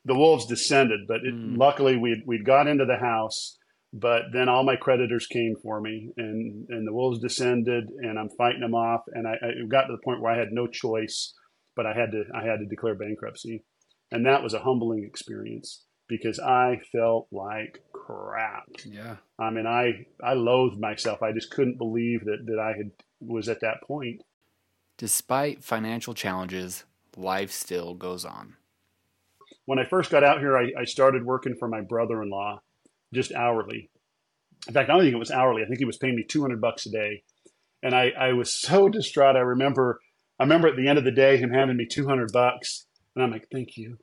the 0.04 0.14
wolves 0.14 0.44
descended. 0.46 1.00
But 1.08 1.18
it, 1.24 1.32
Mm. 1.34 1.56
luckily, 1.56 1.96
we 1.96 2.22
we 2.26 2.42
got 2.42 2.66
into 2.66 2.84
the 2.84 2.98
house. 2.98 3.56
But 3.92 4.24
then 4.32 4.48
all 4.48 4.64
my 4.64 4.76
creditors 4.76 5.26
came 5.26 5.54
for 5.62 5.80
me, 5.80 6.10
and 6.16 6.66
and 6.68 6.86
the 6.86 6.92
wolves 6.92 7.20
descended, 7.20 7.88
and 8.02 8.18
I'm 8.18 8.28
fighting 8.30 8.60
them 8.60 8.74
off. 8.74 9.02
And 9.12 9.26
I, 9.26 9.34
I 9.34 9.66
got 9.68 9.86
to 9.86 9.92
the 9.92 10.02
point 10.04 10.20
where 10.20 10.32
I 10.32 10.38
had 10.38 10.52
no 10.52 10.66
choice, 10.66 11.34
but 11.74 11.86
I 11.86 11.94
had 11.94 12.10
to 12.12 12.24
I 12.34 12.44
had 12.44 12.58
to 12.58 12.66
declare 12.66 12.94
bankruptcy, 12.94 13.64
and 14.10 14.26
that 14.26 14.42
was 14.42 14.54
a 14.54 14.60
humbling 14.60 15.04
experience 15.04 15.84
because 16.08 16.38
I 16.38 16.80
felt 16.92 17.28
like 17.32 17.84
crap. 17.92 18.68
Yeah. 18.84 19.16
I 19.38 19.50
mean, 19.50 19.66
I 19.66 20.06
I 20.22 20.34
loathed 20.34 20.80
myself. 20.80 21.22
I 21.22 21.32
just 21.32 21.50
couldn't 21.50 21.78
believe 21.78 22.24
that 22.24 22.44
that 22.46 22.58
I 22.58 22.76
had 22.76 22.90
was 23.20 23.48
at 23.48 23.60
that 23.60 23.82
point. 23.82 24.22
Despite 24.98 25.64
financial 25.64 26.14
challenges, 26.14 26.84
life 27.16 27.50
still 27.50 27.94
goes 27.94 28.24
on. 28.24 28.56
When 29.66 29.78
I 29.78 29.84
first 29.84 30.10
got 30.10 30.24
out 30.24 30.38
here, 30.38 30.56
I, 30.56 30.72
I 30.78 30.84
started 30.84 31.24
working 31.24 31.54
for 31.58 31.68
my 31.68 31.80
brother-in-law, 31.80 32.60
just 33.16 33.32
hourly. 33.32 33.90
In 34.68 34.74
fact, 34.74 34.88
I 34.88 34.92
don't 34.92 35.02
think 35.02 35.14
it 35.14 35.18
was 35.18 35.30
hourly. 35.30 35.62
I 35.62 35.66
think 35.66 35.78
he 35.78 35.84
was 35.84 35.98
paying 35.98 36.16
me 36.16 36.24
two 36.24 36.42
hundred 36.42 36.60
bucks 36.60 36.86
a 36.86 36.90
day, 36.90 37.22
and 37.82 37.94
I 37.94 38.10
I 38.10 38.32
was 38.32 38.54
so 38.60 38.88
distraught. 38.88 39.36
I 39.36 39.40
remember 39.40 40.00
I 40.38 40.44
remember 40.44 40.68
at 40.68 40.76
the 40.76 40.88
end 40.88 40.98
of 40.98 41.04
the 41.04 41.10
day 41.10 41.36
him 41.36 41.50
handing 41.50 41.76
me 41.76 41.86
two 41.86 42.06
hundred 42.06 42.32
bucks, 42.32 42.86
and 43.14 43.24
I'm 43.24 43.30
like, 43.30 43.48
thank 43.50 43.76
you. 43.76 43.98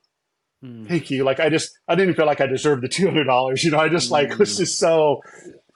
Mm. 0.64 0.88
thank 0.88 1.12
you. 1.12 1.26
Like 1.26 1.42
I 1.42 1.50
just, 1.50 1.78
I 1.90 1.96
didn't 1.96 2.16
feel 2.16 2.26
like 2.26 2.40
I 2.40 2.48
deserved 2.48 2.84
the 2.84 2.88
two 2.88 3.06
hundred 3.06 3.26
dollars. 3.26 3.64
You 3.64 3.72
know, 3.72 3.80
I 3.80 3.90
just 3.90 4.12
like 4.12 4.38
was 4.40 4.58
just 4.58 4.80
so 4.80 5.22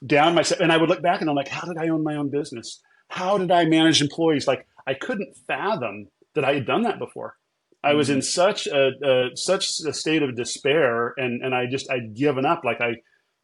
down 0.05 0.33
myself. 0.33 0.61
And 0.61 0.71
I 0.71 0.77
would 0.77 0.89
look 0.89 1.01
back 1.01 1.21
and 1.21 1.29
I'm 1.29 1.35
like, 1.35 1.49
how 1.49 1.67
did 1.67 1.77
I 1.77 1.89
own 1.89 2.03
my 2.03 2.15
own 2.15 2.29
business? 2.29 2.81
How 3.09 3.37
did 3.37 3.51
I 3.51 3.65
manage 3.65 4.01
employees? 4.01 4.47
Like 4.47 4.65
I 4.85 4.93
couldn't 4.93 5.35
fathom 5.45 6.07
that 6.35 6.45
I 6.45 6.53
had 6.53 6.65
done 6.65 6.83
that 6.83 6.99
before. 6.99 7.35
I 7.83 7.93
was 7.93 8.09
in 8.09 8.21
such 8.21 8.67
a, 8.67 8.91
a 9.03 9.29
such 9.35 9.79
a 9.85 9.93
state 9.93 10.23
of 10.23 10.35
despair, 10.35 11.13
and 11.17 11.43
and 11.43 11.53
I 11.53 11.67
just 11.67 11.89
I'd 11.91 12.15
given 12.15 12.45
up. 12.45 12.63
Like 12.63 12.81
I, 12.81 12.95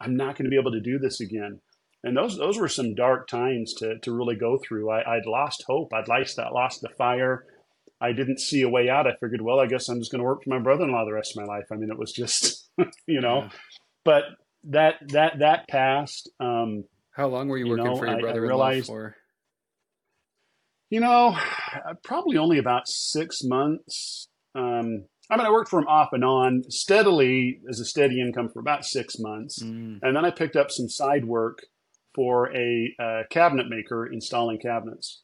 I'm 0.04 0.16
not 0.18 0.36
going 0.36 0.46
to 0.46 0.50
be 0.50 0.60
able 0.60 0.72
to 0.74 0.82
do 0.82 1.00
this 1.00 1.20
again. 1.22 1.60
And 2.04 2.18
those 2.18 2.38
those 2.38 2.58
were 2.58 2.68
some 2.68 2.94
dark 2.96 3.28
times 3.28 3.74
to 3.76 3.98
to 4.00 4.12
really 4.12 4.36
go 4.36 4.58
through. 4.68 4.92
I, 4.92 5.16
I'd 5.16 5.26
lost 5.26 5.64
hope. 5.68 5.94
I'd 5.94 6.08
lost 6.10 6.36
that 6.38 6.52
lost 6.54 6.82
the 6.82 6.90
fire. 6.98 7.46
I 8.02 8.12
didn't 8.12 8.40
see 8.42 8.62
a 8.64 8.70
way 8.70 8.90
out. 8.90 9.08
I 9.08 9.12
figured, 9.22 9.42
well, 9.42 9.62
I 9.62 9.66
guess 9.68 9.88
I'm 9.88 10.00
just 10.00 10.12
going 10.12 10.20
to 10.20 10.26
work 10.26 10.44
for 10.44 10.50
my 10.50 10.60
brother-in-law 10.60 11.06
the 11.06 11.14
rest 11.14 11.38
of 11.38 11.46
my 11.46 11.48
life. 11.54 11.64
I 11.72 11.76
mean, 11.78 11.90
it 11.90 11.98
was 11.98 12.12
just, 12.12 12.70
you 13.08 13.22
know, 13.22 13.44
Yeah. 13.44 13.50
but 14.04 14.24
that 14.66 14.96
that 15.14 15.40
that 15.40 15.68
passed. 15.70 16.30
Um, 16.42 16.84
How 17.12 17.28
long 17.28 17.48
were 17.48 17.58
you, 17.58 17.66
You 17.66 17.72
working 17.72 17.86
know, 17.86 17.96
for 17.96 18.06
your 18.06 18.16
I- 18.16 18.18
I 18.18 18.22
brother-in-law 18.22 18.48
realized- 18.68 18.88
for? 18.88 19.16
you 20.90 21.00
know, 21.00 21.36
probably 22.04 22.38
only 22.38 22.58
about 22.60 22.88
six 22.88 23.40
months. 23.44 24.28
Um, 24.56 25.06
I 25.30 25.38
mean, 25.38 25.46
I 25.46 25.52
worked 25.52 25.70
for 25.70 25.80
him 25.80 25.88
off 25.88 26.10
and 26.14 26.24
on 26.24 26.64
steadily 26.70 27.62
as 27.70 27.80
a 27.80 27.86
steady 27.86 28.22
income 28.22 28.50
for 28.50 28.60
about 28.60 28.86
six 28.86 29.18
months, 29.20 29.62
Mm. 29.64 30.00
and 30.02 30.16
then 30.16 30.26
I 30.26 30.32
picked 30.32 30.56
up 30.56 30.70
some 30.72 30.90
side 30.90 31.26
work 31.26 31.60
for 32.14 32.56
a 32.56 32.94
uh, 33.00 33.24
cabinet 33.30 33.68
maker 33.70 34.06
installing 34.06 34.60
cabinets. 34.60 35.22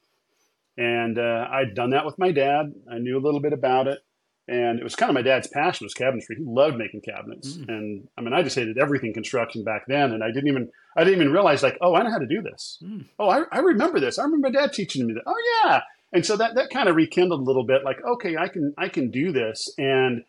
And 0.77 1.19
uh, 1.19 1.45
I'd 1.51 1.75
done 1.75 1.89
that 1.91 2.05
with 2.05 2.17
my 2.17 2.31
dad. 2.31 2.73
I 2.91 2.99
knew 2.99 3.17
a 3.17 3.19
little 3.25 3.41
bit 3.41 3.51
about 3.53 3.87
it, 3.87 3.99
and 4.47 4.79
it 4.79 4.83
was 4.83 4.95
kind 4.95 5.09
of 5.09 5.13
my 5.13 5.21
dad's 5.21 5.47
passion 5.47 5.85
was 5.85 5.93
cabinetry. 5.93 6.37
He 6.37 6.43
loved 6.45 6.77
making 6.77 7.01
cabinets, 7.01 7.57
Mm. 7.57 7.67
and 7.69 8.07
I 8.17 8.21
mean, 8.21 8.33
I 8.33 8.41
just 8.41 8.55
hated 8.55 8.77
everything 8.77 9.13
construction 9.13 9.63
back 9.65 9.83
then, 9.87 10.13
and 10.13 10.23
I 10.23 10.27
didn't 10.31 10.47
even 10.47 10.69
I 10.95 11.03
didn't 11.03 11.19
even 11.21 11.33
realize 11.33 11.61
like, 11.61 11.77
oh, 11.81 11.93
I 11.95 12.03
know 12.03 12.09
how 12.11 12.17
to 12.17 12.25
do 12.25 12.41
this. 12.41 12.81
Mm. 12.83 13.05
Oh, 13.19 13.29
I, 13.29 13.43
I 13.51 13.59
remember 13.59 13.99
this. 13.99 14.17
I 14.17 14.23
remember 14.23 14.49
my 14.49 14.51
dad 14.59 14.71
teaching 14.73 15.05
me 15.05 15.13
that. 15.13 15.23
Oh 15.27 15.35
yeah, 15.65 15.81
and 16.13 16.25
so 16.25 16.35
that 16.37 16.55
that 16.55 16.69
kind 16.69 16.89
of 16.89 16.95
rekindled 16.95 17.41
a 17.41 17.43
little 17.43 17.65
bit. 17.65 17.83
Like, 17.83 17.97
okay, 18.05 18.35
I 18.37 18.47
can 18.47 18.73
I 18.77 18.89
can 18.89 19.11
do 19.11 19.31
this, 19.31 19.73
and 19.77 20.23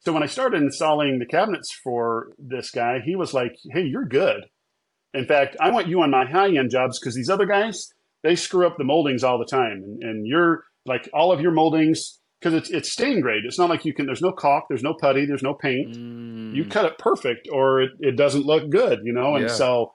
so 0.00 0.12
when 0.12 0.22
I 0.22 0.26
started 0.26 0.62
installing 0.62 1.18
the 1.18 1.26
cabinets 1.26 1.72
for 1.72 2.32
this 2.38 2.70
guy, 2.70 3.00
he 3.04 3.16
was 3.16 3.34
like, 3.34 3.56
hey, 3.70 3.82
you're 3.82 4.06
good. 4.06 4.46
In 5.12 5.26
fact, 5.26 5.56
I 5.60 5.70
want 5.70 5.88
you 5.88 6.00
on 6.00 6.10
my 6.10 6.24
high 6.24 6.56
end 6.56 6.70
jobs 6.70 6.98
because 6.98 7.14
these 7.14 7.28
other 7.28 7.44
guys, 7.44 7.92
they 8.22 8.34
screw 8.34 8.66
up 8.66 8.78
the 8.78 8.84
moldings 8.84 9.22
all 9.22 9.38
the 9.38 9.44
time. 9.44 9.82
And, 9.84 10.02
and 10.02 10.26
you're 10.26 10.64
like 10.86 11.08
all 11.12 11.32
of 11.32 11.42
your 11.42 11.50
moldings, 11.52 12.18
because 12.40 12.54
it's, 12.54 12.70
it's 12.70 12.90
stain 12.90 13.20
grade. 13.20 13.42
It's 13.44 13.58
not 13.58 13.68
like 13.68 13.84
you 13.84 13.92
can, 13.92 14.06
there's 14.06 14.22
no 14.22 14.32
caulk, 14.32 14.64
there's 14.70 14.82
no 14.82 14.94
putty, 14.94 15.26
there's 15.26 15.42
no 15.42 15.52
paint. 15.52 15.94
Mm. 15.94 16.54
You 16.54 16.64
cut 16.64 16.86
it 16.86 16.96
perfect 16.96 17.48
or 17.52 17.82
it, 17.82 17.90
it 18.00 18.16
doesn't 18.16 18.46
look 18.46 18.70
good, 18.70 19.00
you 19.04 19.12
know? 19.12 19.34
And 19.34 19.48
Yeah. 19.48 19.54
so 19.54 19.92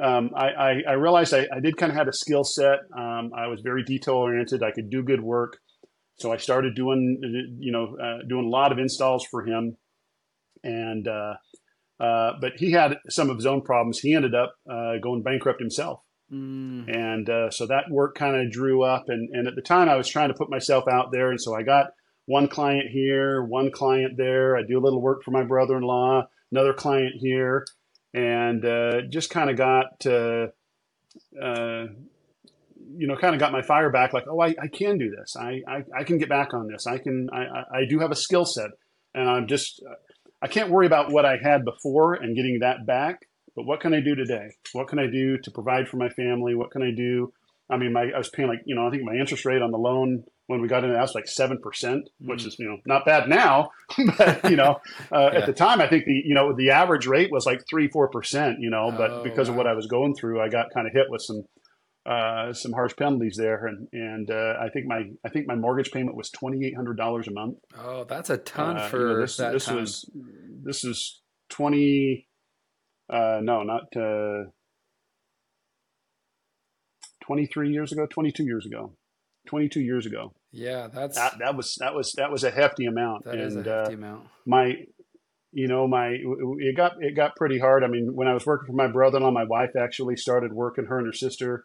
um, 0.00 0.30
I, 0.36 0.48
I, 0.48 0.82
I 0.88 0.92
realized 0.92 1.34
I, 1.34 1.46
I 1.52 1.60
did 1.60 1.76
kind 1.76 1.90
of 1.90 1.96
have 1.96 2.08
a 2.08 2.12
skill 2.12 2.44
set. 2.44 2.80
Um, 2.96 3.32
I 3.36 3.48
was 3.48 3.60
very 3.62 3.82
detail 3.82 4.14
oriented. 4.14 4.62
I 4.62 4.70
could 4.70 4.90
do 4.90 5.02
good 5.02 5.20
work. 5.20 5.58
So 6.16 6.32
I 6.32 6.36
started 6.36 6.74
doing, 6.74 7.56
you 7.60 7.72
know, 7.72 7.96
uh, 7.96 8.26
doing 8.28 8.46
a 8.46 8.48
lot 8.48 8.72
of 8.72 8.78
installs 8.78 9.24
for 9.30 9.44
him. 9.44 9.76
And, 10.64 11.06
uh, 11.06 11.34
uh, 12.00 12.32
but 12.40 12.54
he 12.56 12.72
had 12.72 12.98
some 13.08 13.30
of 13.30 13.36
his 13.36 13.46
own 13.46 13.62
problems. 13.62 14.00
He 14.00 14.14
ended 14.14 14.34
up 14.34 14.54
uh, 14.70 14.98
going 15.02 15.22
bankrupt 15.22 15.60
himself. 15.60 16.00
Mm. 16.32 16.94
And 16.94 17.30
uh, 17.30 17.50
so 17.50 17.66
that 17.66 17.90
work 17.90 18.16
kind 18.16 18.36
of 18.36 18.52
drew 18.52 18.82
up. 18.82 19.04
And, 19.08 19.30
and 19.32 19.46
at 19.46 19.54
the 19.54 19.62
time, 19.62 19.88
I 19.88 19.96
was 19.96 20.08
trying 20.08 20.28
to 20.28 20.34
put 20.34 20.50
myself 20.50 20.84
out 20.88 21.12
there. 21.12 21.30
And 21.30 21.40
so 21.40 21.54
I 21.54 21.62
got 21.62 21.92
one 22.26 22.48
client 22.48 22.90
here, 22.90 23.42
one 23.42 23.70
client 23.70 24.16
there. 24.16 24.56
I 24.56 24.62
do 24.62 24.78
a 24.78 24.82
little 24.84 25.00
work 25.00 25.22
for 25.24 25.30
my 25.30 25.44
brother 25.44 25.76
in 25.76 25.82
law, 25.82 26.28
another 26.52 26.74
client 26.74 27.14
here, 27.18 27.64
and 28.14 28.64
uh, 28.64 29.02
just 29.10 29.30
kind 29.30 29.50
of 29.50 29.56
got, 29.56 30.06
uh, 30.06 30.46
uh, 31.42 31.86
you 32.96 33.06
know, 33.06 33.16
kind 33.16 33.34
of 33.34 33.40
got 33.40 33.52
my 33.52 33.62
fire 33.62 33.90
back 33.90 34.12
like, 34.12 34.24
oh, 34.30 34.40
I, 34.40 34.54
I 34.60 34.68
can 34.72 34.98
do 34.98 35.10
this. 35.10 35.36
I, 35.36 35.60
I, 35.68 35.82
I 36.00 36.04
can 36.04 36.18
get 36.18 36.28
back 36.28 36.54
on 36.54 36.68
this. 36.68 36.86
I 36.86 36.98
can, 36.98 37.28
I, 37.32 37.80
I- 37.80 37.84
do 37.88 37.98
have 38.00 38.10
a 38.10 38.16
skill 38.16 38.44
set. 38.44 38.70
And 39.14 39.28
I'm 39.28 39.46
just, 39.46 39.82
I 40.42 40.48
can't 40.48 40.70
worry 40.70 40.86
about 40.86 41.10
what 41.10 41.24
I 41.24 41.36
had 41.42 41.64
before 41.64 42.14
and 42.14 42.36
getting 42.36 42.58
that 42.60 42.86
back. 42.86 43.20
But 43.56 43.66
what 43.66 43.80
can 43.80 43.92
I 43.92 44.00
do 44.00 44.14
today? 44.14 44.50
What 44.72 44.86
can 44.88 44.98
I 44.98 45.06
do 45.10 45.38
to 45.38 45.50
provide 45.50 45.88
for 45.88 45.96
my 45.96 46.08
family? 46.10 46.54
What 46.54 46.70
can 46.70 46.82
I 46.82 46.92
do? 46.94 47.32
I 47.70 47.76
mean, 47.76 47.92
my 47.92 48.10
I 48.14 48.18
was 48.18 48.30
paying 48.30 48.48
like 48.48 48.60
you 48.64 48.76
know 48.76 48.86
I 48.86 48.90
think 48.90 49.02
my 49.02 49.14
interest 49.16 49.44
rate 49.44 49.62
on 49.62 49.72
the 49.72 49.78
loan 49.78 50.22
when 50.48 50.60
we 50.60 50.66
got 50.66 50.82
in, 50.82 50.92
that 50.92 51.00
was 51.00 51.14
like 51.14 51.28
seven 51.28 51.58
percent, 51.62 52.08
which 52.20 52.44
is 52.44 52.58
you 52.58 52.66
know 52.68 52.78
not 52.86 53.04
bad 53.04 53.28
now, 53.28 53.70
but 54.18 54.50
you 54.50 54.56
know 54.56 54.80
uh, 55.12 55.30
Yeah. 55.32 55.38
at 55.40 55.46
the 55.46 55.52
time 55.52 55.80
I 55.80 55.86
think 55.86 56.04
the 56.04 56.22
you 56.24 56.34
know 56.34 56.52
the 56.54 56.70
average 56.70 57.06
rate 57.06 57.30
was 57.30 57.46
like 57.46 57.60
three 57.70 57.88
four 57.88 58.08
percent, 58.08 58.56
you 58.60 58.70
know. 58.70 58.90
But 58.90 59.10
Oh, 59.10 59.22
because 59.22 59.48
of 59.48 59.54
what 59.54 59.66
I 59.66 59.74
was 59.74 59.86
going 59.86 60.14
through, 60.14 60.40
I 60.40 60.48
got 60.48 60.66
kind 60.74 60.86
of 60.86 60.92
hit 60.92 61.06
with 61.10 61.22
some 61.22 61.42
uh, 62.06 62.52
some 62.54 62.72
harsh 62.72 62.94
penalties 62.96 63.36
there, 63.38 63.66
and 63.66 63.88
and 63.92 64.30
uh, 64.30 64.54
I 64.60 64.70
think 64.70 64.86
my 64.86 65.02
I 65.24 65.28
think 65.28 65.46
my 65.46 65.54
mortgage 65.54 65.90
payment 65.92 66.16
was 66.16 66.30
twenty 66.30 66.66
eight 66.66 66.74
hundred 66.74 66.96
dollars 66.96 67.28
a 67.28 67.32
month. 67.32 67.58
Oh, 67.78 68.04
that's 68.04 68.30
a 68.30 68.38
ton 68.38 68.78
Uh, 68.78 68.84
you 68.84 68.88
for 68.88 68.98
know, 68.98 69.20
this, 69.20 69.36
that 69.36 69.52
this 69.52 69.68
was 69.68 70.10
this 70.64 70.82
is 70.84 71.20
20 71.50 72.26
uh 73.10 73.40
no 73.42 73.62
not 73.62 73.84
uh 73.96 74.50
23 77.22 77.72
years 77.72 77.92
ago 77.92 78.06
22 78.06 78.44
years 78.44 78.66
ago 78.66 78.92
22 79.46 79.80
years 79.80 80.06
ago 80.06 80.32
yeah, 80.52 80.88
that's 80.92 81.16
that 81.16 81.38
that 81.38 81.56
was 81.56 81.76
that 81.80 81.94
was 81.94 82.12
that 82.12 82.30
was 82.30 82.44
a 82.44 82.50
hefty 82.50 82.86
amount 82.86 83.24
that 83.24 83.36
is 83.36 83.54
and 83.54 83.66
a 83.66 83.70
hefty 83.70 83.94
uh, 83.94 83.96
amount. 83.96 84.26
my 84.46 84.74
you 85.52 85.66
know 85.66 85.86
my 85.86 86.16
it 86.58 86.76
got 86.76 86.92
it 87.00 87.16
got 87.16 87.34
pretty 87.36 87.58
hard 87.58 87.82
i 87.82 87.86
mean 87.86 88.10
when 88.14 88.28
i 88.28 88.34
was 88.34 88.44
working 88.44 88.66
for 88.66 88.74
my 88.74 88.86
brother-in-law 88.86 89.30
my 89.30 89.44
wife 89.44 89.70
actually 89.80 90.14
started 90.14 90.52
working 90.52 90.84
her 90.84 90.98
and 90.98 91.06
her 91.06 91.12
sister 91.12 91.64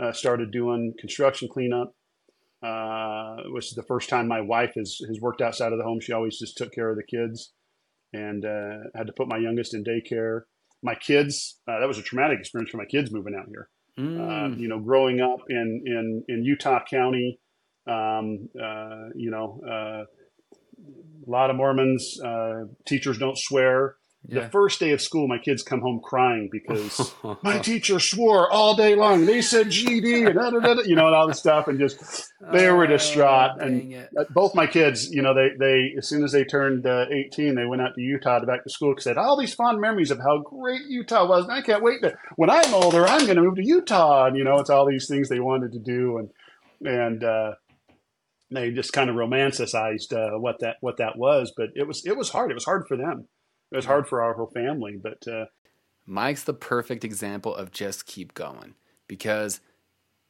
uh, 0.00 0.12
started 0.12 0.52
doing 0.52 0.94
construction 1.00 1.48
cleanup 1.52 1.92
uh, 2.62 3.36
which 3.46 3.66
is 3.66 3.72
the 3.72 3.82
first 3.82 4.08
time 4.08 4.28
my 4.28 4.40
wife 4.40 4.74
has 4.76 4.98
has 5.08 5.20
worked 5.20 5.42
outside 5.42 5.72
of 5.72 5.78
the 5.78 5.84
home 5.84 5.98
she 6.00 6.12
always 6.12 6.38
just 6.38 6.56
took 6.56 6.72
care 6.72 6.90
of 6.90 6.96
the 6.96 7.02
kids 7.02 7.52
and 8.14 8.44
uh, 8.44 8.88
had 8.94 9.06
to 9.08 9.12
put 9.12 9.28
my 9.28 9.36
youngest 9.36 9.74
in 9.74 9.84
daycare. 9.84 10.42
My 10.82 10.94
kids, 10.94 11.58
uh, 11.68 11.80
that 11.80 11.88
was 11.88 11.98
a 11.98 12.02
traumatic 12.02 12.38
experience 12.38 12.70
for 12.70 12.78
my 12.78 12.84
kids 12.86 13.12
moving 13.12 13.34
out 13.38 13.48
here. 13.48 13.68
Mm. 13.98 14.58
you 14.58 14.66
know, 14.66 14.80
growing 14.80 15.20
up 15.20 15.40
in 15.48 15.82
in 15.86 16.24
in 16.26 16.44
Utah 16.44 16.80
County, 16.90 17.38
um, 17.86 18.48
uh, 18.60 19.08
you 19.14 19.30
know, 19.30 19.60
uh, 19.66 20.04
a 21.26 21.30
lot 21.30 21.50
of 21.50 21.56
Mormons. 21.56 22.18
teachers 22.86 23.18
don't 23.18 23.38
swear. 23.38 23.96
Yeah. 24.26 24.44
The 24.44 24.48
first 24.48 24.80
day 24.80 24.92
of 24.92 25.02
school, 25.02 25.28
my 25.28 25.36
kids 25.36 25.62
come 25.62 25.82
home 25.82 26.00
crying 26.02 26.48
because 26.50 27.14
my 27.42 27.58
teacher 27.58 28.00
swore 28.00 28.50
all 28.50 28.74
day 28.74 28.94
long. 28.94 29.26
They 29.26 29.42
said 29.42 29.66
GD 29.66 30.26
and 30.26 30.34
da, 30.34 30.48
da, 30.48 30.60
da, 30.60 30.82
you 30.82 30.96
know, 30.96 31.06
and 31.06 31.14
all 31.14 31.28
this 31.28 31.38
stuff, 31.38 31.68
and 31.68 31.78
just 31.78 32.30
they 32.50 32.70
were 32.70 32.86
distraught. 32.86 33.50
Oh, 33.60 33.64
and 33.64 33.92
it. 33.92 34.08
both 34.30 34.54
my 34.54 34.66
kids, 34.66 35.10
you 35.10 35.20
know, 35.20 35.34
they 35.34 35.50
they 35.58 35.94
as 35.98 36.08
soon 36.08 36.24
as 36.24 36.32
they 36.32 36.42
turned 36.42 36.86
uh, 36.86 37.04
18, 37.10 37.54
they 37.54 37.66
went 37.66 37.82
out 37.82 37.94
to 37.96 38.00
Utah 38.00 38.38
to 38.38 38.46
back 38.46 38.64
to 38.64 38.70
school 38.70 38.92
because 38.92 39.04
they 39.04 39.10
had 39.10 39.18
all 39.18 39.38
these 39.38 39.52
fond 39.52 39.78
memories 39.78 40.10
of 40.10 40.18
how 40.18 40.38
great 40.38 40.86
Utah 40.88 41.28
was, 41.28 41.44
and 41.44 41.52
I 41.52 41.60
can't 41.60 41.82
wait 41.82 42.00
to 42.00 42.16
when 42.36 42.48
I'm 42.48 42.72
older, 42.72 43.06
I'm 43.06 43.26
going 43.26 43.36
to 43.36 43.42
move 43.42 43.56
to 43.56 43.66
Utah, 43.66 44.24
and 44.24 44.38
you 44.38 44.44
know, 44.44 44.58
it's 44.58 44.70
all 44.70 44.88
these 44.88 45.06
things 45.06 45.28
they 45.28 45.40
wanted 45.40 45.72
to 45.72 45.78
do, 45.78 46.16
and 46.16 46.30
and 46.90 47.22
uh, 47.22 47.52
they 48.56 48.70
just 48.70 48.92
kind 48.92 49.10
of 49.10 49.16
romanticized 49.16 50.12
uh, 50.12 50.38
what 50.38 50.60
that 50.60 50.76
what 50.80 50.98
that 50.98 51.16
was, 51.16 51.52
but 51.56 51.70
it 51.74 51.86
was 51.86 52.04
it 52.06 52.16
was 52.16 52.30
hard. 52.30 52.50
It 52.50 52.54
was 52.54 52.64
hard 52.64 52.86
for 52.88 52.96
them 52.96 53.28
it 53.74 53.76
was 53.76 53.86
hard 53.86 54.06
for 54.06 54.22
our 54.22 54.34
whole 54.34 54.50
family. 54.54 54.96
But 55.02 55.26
uh, 55.26 55.46
Mike's 56.06 56.44
the 56.44 56.54
perfect 56.54 57.04
example 57.04 57.54
of 57.54 57.72
just 57.72 58.06
keep 58.06 58.34
going 58.34 58.74
because 59.08 59.60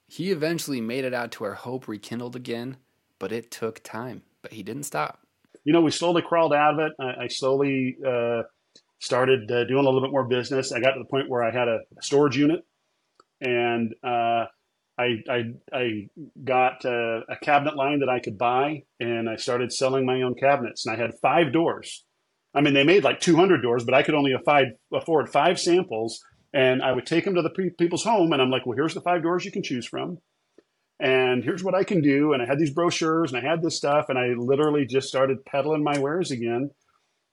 he 0.07 0.31
eventually 0.31 0.81
made 0.81 1.05
it 1.05 1.15
out 1.15 1.31
to 1.33 1.43
where 1.43 1.55
hope 1.55 1.87
rekindled 1.87 2.35
again, 2.35 2.79
but 3.19 3.33
it 3.33 3.51
took 3.51 3.83
time. 3.83 4.23
But 4.41 4.55
he 4.55 4.63
didn't 4.63 4.85
stop. 4.85 5.21
You 5.65 5.73
know, 5.73 5.83
we 5.83 5.91
slowly 5.91 6.23
crawled 6.23 6.55
out 6.55 6.75
of 6.75 6.81
it. 6.81 6.93
I, 6.99 7.25
I 7.25 7.29
slowly 7.29 7.97
uh, 8.07 8.43
started 8.99 9.51
uh, 9.51 9.65
doing 9.65 9.85
a 9.85 9.89
little 9.89 10.03
bit 10.03 10.11
more 10.11 10.27
business. 10.27 10.73
I 10.73 10.81
got 10.81 10.93
to 10.93 10.99
the 10.99 11.09
point 11.09 11.29
where 11.29 11.43
I 11.43 11.51
had 11.51 11.69
a 11.69 11.81
storage 12.01 12.37
unit, 12.37 12.61
and 13.43 13.95
uh, 14.03 14.47
I, 14.99 15.17
I, 15.29 15.43
I 15.73 16.09
got 16.45 16.85
uh, 16.85 17.21
a 17.29 17.37
cabinet 17.43 17.77
line 17.77 18.01
that 18.01 18.09
I 18.09 18.21
could 18.21 18.39
buy, 18.39 18.85
and 19.01 19.29
I 19.29 19.37
started 19.37 19.73
selling 19.73 20.07
my 20.07 20.23
own 20.23 20.35
cabinets. 20.35 20.87
And 20.87 20.95
I 20.95 21.01
had 21.01 21.13
five 21.21 21.53
doors 21.53 22.05
I 22.55 22.61
mean, 22.61 22.73
they 22.73 22.85
made 22.85 23.05
like 23.05 23.21
200 23.21 23.63
doors, 23.63 23.85
but 23.85 23.95
I 23.95 24.03
could 24.03 24.15
only 24.15 24.33
afford, 24.33 24.75
afford 24.93 25.29
five 25.29 25.59
samples. 25.59 26.23
And 26.53 26.83
I 26.83 26.93
would 26.93 27.05
take 27.05 27.25
them 27.25 27.35
to 27.35 27.43
the 27.43 27.51
pe- 27.51 27.71
people's 27.71 28.05
home, 28.05 28.33
and 28.33 28.41
I'm 28.41 28.51
like, 28.51 28.65
well, 28.65 28.77
here's 28.77 28.95
the 28.95 29.01
five 29.01 29.25
doors 29.25 29.45
you 29.45 29.51
can 29.51 29.65
choose 29.65 29.87
from. 29.87 30.19
And 31.01 31.43
here's 31.43 31.65
what 31.65 31.75
I 31.75 31.83
can 31.83 32.01
do. 32.01 32.33
And 32.33 32.41
I 32.41 32.47
had 32.47 32.61
these 32.61 32.73
brochures 32.73 33.33
and 33.33 33.45
I 33.45 33.49
had 33.49 33.61
this 33.61 33.77
stuff, 33.77 34.07
and 34.09 34.17
I 34.17 34.35
literally 34.39 34.87
just 34.87 35.09
started 35.09 35.45
peddling 35.45 35.83
my 35.83 35.99
wares 35.99 36.31
again 36.31 36.71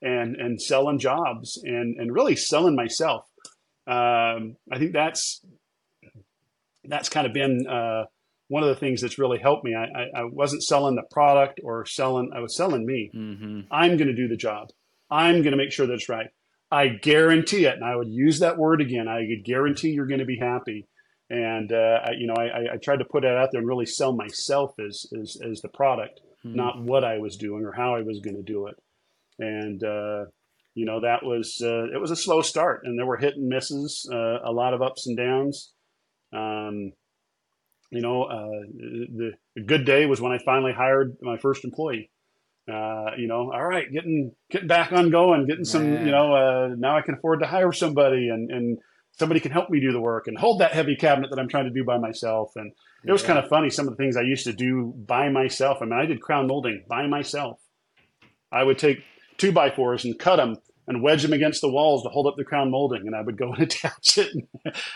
and, 0.01 0.35
and 0.37 0.59
selling 0.59 0.97
jobs 0.97 1.61
and, 1.63 1.97
and 1.99 2.11
really 2.11 2.35
selling 2.35 2.75
myself. 2.75 3.25
Um, 3.85 4.55
I 4.71 4.79
think 4.79 4.93
that's 4.93 5.45
that's 6.85 7.09
kind 7.09 7.27
of 7.27 7.33
been 7.33 7.67
uh, 7.67 8.05
one 8.51 8.63
of 8.63 8.69
the 8.69 8.75
things 8.75 9.01
that's 9.01 9.17
really 9.17 9.39
helped 9.39 9.63
me. 9.63 9.73
I, 9.75 9.83
I, 9.83 10.21
I, 10.21 10.23
wasn't 10.25 10.63
selling 10.63 10.95
the 10.95 11.03
product 11.09 11.61
or 11.63 11.85
selling, 11.85 12.31
I 12.35 12.41
was 12.41 12.55
selling 12.55 12.85
me. 12.85 13.09
Mm-hmm. 13.15 13.61
I'm 13.71 13.95
going 13.95 14.09
to 14.09 14.13
do 14.13 14.27
the 14.27 14.35
job. 14.35 14.67
I'm 15.09 15.41
going 15.41 15.51
to 15.51 15.57
make 15.57 15.71
sure 15.71 15.87
that's 15.87 16.09
right. 16.09 16.27
I 16.69 16.87
guarantee 16.89 17.65
it. 17.65 17.75
And 17.75 17.83
I 17.85 17.95
would 17.95 18.09
use 18.09 18.39
that 18.39 18.57
word 18.57 18.81
again. 18.81 19.07
I 19.07 19.25
could 19.25 19.45
guarantee 19.45 19.91
you're 19.91 20.05
going 20.05 20.19
to 20.19 20.25
be 20.25 20.37
happy. 20.37 20.87
And, 21.29 21.71
uh, 21.71 21.99
I, 22.03 22.11
you 22.17 22.27
know, 22.27 22.33
I, 22.33 22.73
I 22.73 22.77
tried 22.77 22.99
to 22.99 23.05
put 23.05 23.23
that 23.23 23.37
out 23.37 23.49
there 23.53 23.59
and 23.59 23.67
really 23.67 23.85
sell 23.85 24.13
myself 24.13 24.73
as, 24.85 25.05
as, 25.17 25.37
as 25.49 25.61
the 25.61 25.69
product, 25.69 26.19
mm-hmm. 26.45 26.57
not 26.57 26.81
what 26.81 27.05
I 27.05 27.19
was 27.19 27.37
doing 27.37 27.63
or 27.63 27.71
how 27.71 27.95
I 27.95 28.01
was 28.01 28.19
going 28.19 28.35
to 28.35 28.43
do 28.43 28.67
it. 28.67 28.75
And, 29.39 29.81
uh, 29.81 30.25
you 30.73 30.85
know, 30.85 30.99
that 31.01 31.23
was, 31.23 31.61
uh, 31.63 31.85
it 31.93 32.01
was 32.01 32.11
a 32.11 32.17
slow 32.17 32.41
start 32.41 32.81
and 32.83 32.99
there 32.99 33.05
were 33.05 33.17
hit 33.17 33.35
and 33.35 33.47
misses, 33.47 34.09
uh, 34.11 34.39
a 34.43 34.51
lot 34.51 34.73
of 34.73 34.81
ups 34.81 35.07
and 35.07 35.15
downs. 35.15 35.71
Um, 36.33 36.93
you 37.89 38.01
know, 38.01 38.23
uh, 38.23 38.61
the, 38.73 39.31
the 39.55 39.61
good 39.63 39.85
day 39.85 40.05
was 40.05 40.21
when 40.21 40.31
I 40.31 40.37
finally 40.37 40.71
hired 40.71 41.17
my 41.21 41.37
first 41.37 41.65
employee 41.65 42.09
uh, 42.71 43.11
you 43.17 43.27
know, 43.27 43.51
all 43.51 43.65
right, 43.65 43.91
getting 43.91 44.33
getting 44.49 44.67
back 44.67 44.91
on 44.91 45.09
going, 45.09 45.47
getting 45.47 45.65
some, 45.65 46.05
you 46.05 46.11
know, 46.11 46.33
uh, 46.33 46.69
now 46.77 46.97
I 46.97 47.01
can 47.01 47.15
afford 47.15 47.41
to 47.41 47.47
hire 47.47 47.71
somebody 47.71 48.29
and 48.29 48.51
and 48.51 48.77
somebody 49.17 49.39
can 49.39 49.51
help 49.51 49.69
me 49.69 49.79
do 49.79 49.91
the 49.91 49.99
work 49.99 50.27
and 50.27 50.37
hold 50.37 50.61
that 50.61 50.71
heavy 50.71 50.95
cabinet 50.95 51.29
that 51.31 51.39
I'm 51.39 51.49
trying 51.49 51.65
to 51.65 51.71
do 51.71 51.83
by 51.83 51.97
myself. 51.97 52.51
And 52.55 52.71
it 53.05 53.11
was 53.11 53.23
kind 53.23 53.37
of 53.37 53.49
funny 53.49 53.69
some 53.69 53.87
of 53.87 53.97
the 53.97 53.97
things 53.97 54.15
I 54.15 54.21
used 54.21 54.45
to 54.45 54.53
do 54.53 54.93
by 54.95 55.29
myself. 55.29 55.79
I 55.81 55.85
mean, 55.85 55.99
I 55.99 56.05
did 56.05 56.21
crown 56.21 56.47
molding 56.47 56.85
by 56.87 57.07
myself. 57.07 57.59
I 58.51 58.63
would 58.63 58.77
take 58.77 59.03
two 59.37 59.51
by 59.51 59.71
fours 59.71 60.05
and 60.05 60.17
cut 60.17 60.37
them 60.37 60.55
and 60.87 61.03
wedge 61.03 61.21
them 61.21 61.33
against 61.33 61.61
the 61.61 61.69
walls 61.69 62.03
to 62.03 62.09
hold 62.09 62.27
up 62.27 62.35
the 62.37 62.43
crown 62.43 62.71
molding, 62.71 63.05
and 63.05 63.15
I 63.15 63.21
would 63.21 63.37
go 63.37 63.51
and 63.53 63.63
attach 63.63 64.17
it. 64.17 64.31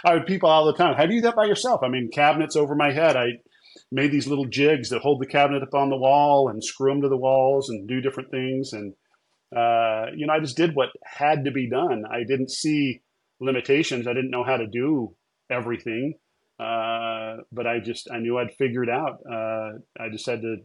I 0.04 0.14
would 0.14 0.26
people 0.26 0.50
all 0.50 0.66
the 0.66 0.74
time. 0.74 0.96
How 0.96 1.06
do 1.06 1.14
you 1.14 1.22
do 1.22 1.28
that 1.28 1.36
by 1.36 1.46
yourself? 1.46 1.82
I 1.84 1.90
mean, 1.90 2.10
cabinets 2.12 2.56
over 2.56 2.76
my 2.76 2.92
head. 2.92 3.16
I 3.16 3.34
made 3.92 4.12
these 4.12 4.28
little 4.28 4.46
jigs 4.46 4.90
that 4.90 5.02
hold 5.02 5.22
the 5.22 5.28
cabinet 5.28 5.64
up 5.64 5.74
on 5.74 5.90
the 5.90 5.98
wall 5.98 6.50
and 6.50 6.64
screw 6.64 6.92
them 6.92 7.02
to 7.02 7.10
the 7.10 7.18
walls 7.18 7.70
and 7.70 7.88
do 7.88 8.02
different 8.02 8.32
things. 8.32 8.74
And, 8.74 8.94
uh, 9.56 10.12
you 10.16 10.26
know, 10.26 10.34
I 10.34 10.40
just 10.40 10.58
did 10.58 10.76
what 10.76 10.90
had 11.04 11.46
to 11.46 11.52
be 11.52 11.70
done. 11.70 12.04
I 12.10 12.24
didn't 12.24 12.52
see 12.52 13.02
limitations. 13.40 14.08
I 14.08 14.14
didn't 14.14 14.32
know 14.32 14.44
how 14.44 14.58
to 14.58 14.68
do 14.68 15.16
everything. 15.50 16.16
Uh, 16.60 17.38
but 17.52 17.68
I 17.68 17.80
just, 17.80 18.10
I 18.10 18.20
knew 18.20 18.38
I'd 18.38 18.54
figure 18.58 18.84
it 18.84 18.90
out. 18.90 19.20
Uh, 19.30 19.80
I 20.00 20.10
just 20.10 20.26
had 20.26 20.42
to, 20.42 20.58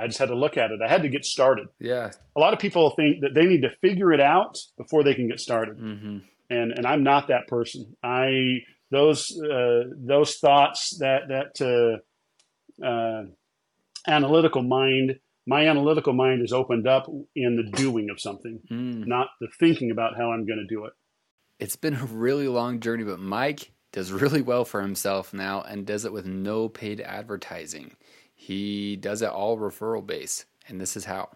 I 0.00 0.06
just 0.06 0.18
had 0.18 0.28
to 0.28 0.34
look 0.34 0.56
at 0.56 0.70
it. 0.70 0.80
I 0.84 0.88
had 0.88 1.02
to 1.02 1.08
get 1.08 1.24
started. 1.24 1.68
Yeah. 1.78 2.10
A 2.36 2.40
lot 2.40 2.52
of 2.52 2.58
people 2.58 2.90
think 2.90 3.20
that 3.20 3.34
they 3.34 3.44
need 3.44 3.62
to 3.62 3.70
figure 3.80 4.12
it 4.12 4.20
out 4.20 4.56
before 4.76 5.02
they 5.04 5.14
can 5.14 5.28
get 5.28 5.40
started. 5.40 5.78
Mm-hmm. 5.78 6.18
And, 6.48 6.72
and 6.72 6.86
I'm 6.86 7.02
not 7.02 7.28
that 7.28 7.46
person. 7.48 7.96
I, 8.02 8.60
those, 8.90 9.30
uh, 9.40 9.84
those 9.96 10.36
thoughts 10.36 10.98
that, 10.98 11.28
that, 11.28 12.00
uh, 12.82 12.84
uh, 12.84 13.24
analytical 14.06 14.62
mind, 14.62 15.20
my 15.46 15.68
analytical 15.68 16.12
mind 16.12 16.42
is 16.42 16.52
opened 16.52 16.88
up 16.88 17.06
in 17.36 17.56
the 17.56 17.76
doing 17.76 18.08
of 18.10 18.20
something, 18.20 18.60
mm. 18.70 19.06
not 19.06 19.28
the 19.40 19.48
thinking 19.58 19.90
about 19.90 20.16
how 20.16 20.32
I'm 20.32 20.46
going 20.46 20.58
to 20.58 20.74
do 20.74 20.86
it. 20.86 20.92
It's 21.58 21.76
been 21.76 21.94
a 21.94 22.04
really 22.04 22.48
long 22.48 22.80
journey, 22.80 23.04
but 23.04 23.20
Mike 23.20 23.72
does 23.92 24.12
really 24.12 24.42
well 24.42 24.64
for 24.64 24.80
himself 24.80 25.34
now 25.34 25.62
and 25.62 25.86
does 25.86 26.04
it 26.04 26.12
with 26.12 26.26
no 26.26 26.68
paid 26.68 27.00
advertising. 27.00 27.96
He 28.50 28.96
does 28.96 29.22
it 29.22 29.30
all 29.30 29.56
referral 29.56 30.04
base, 30.04 30.44
and 30.66 30.80
this 30.80 30.96
is 30.96 31.04
how. 31.04 31.28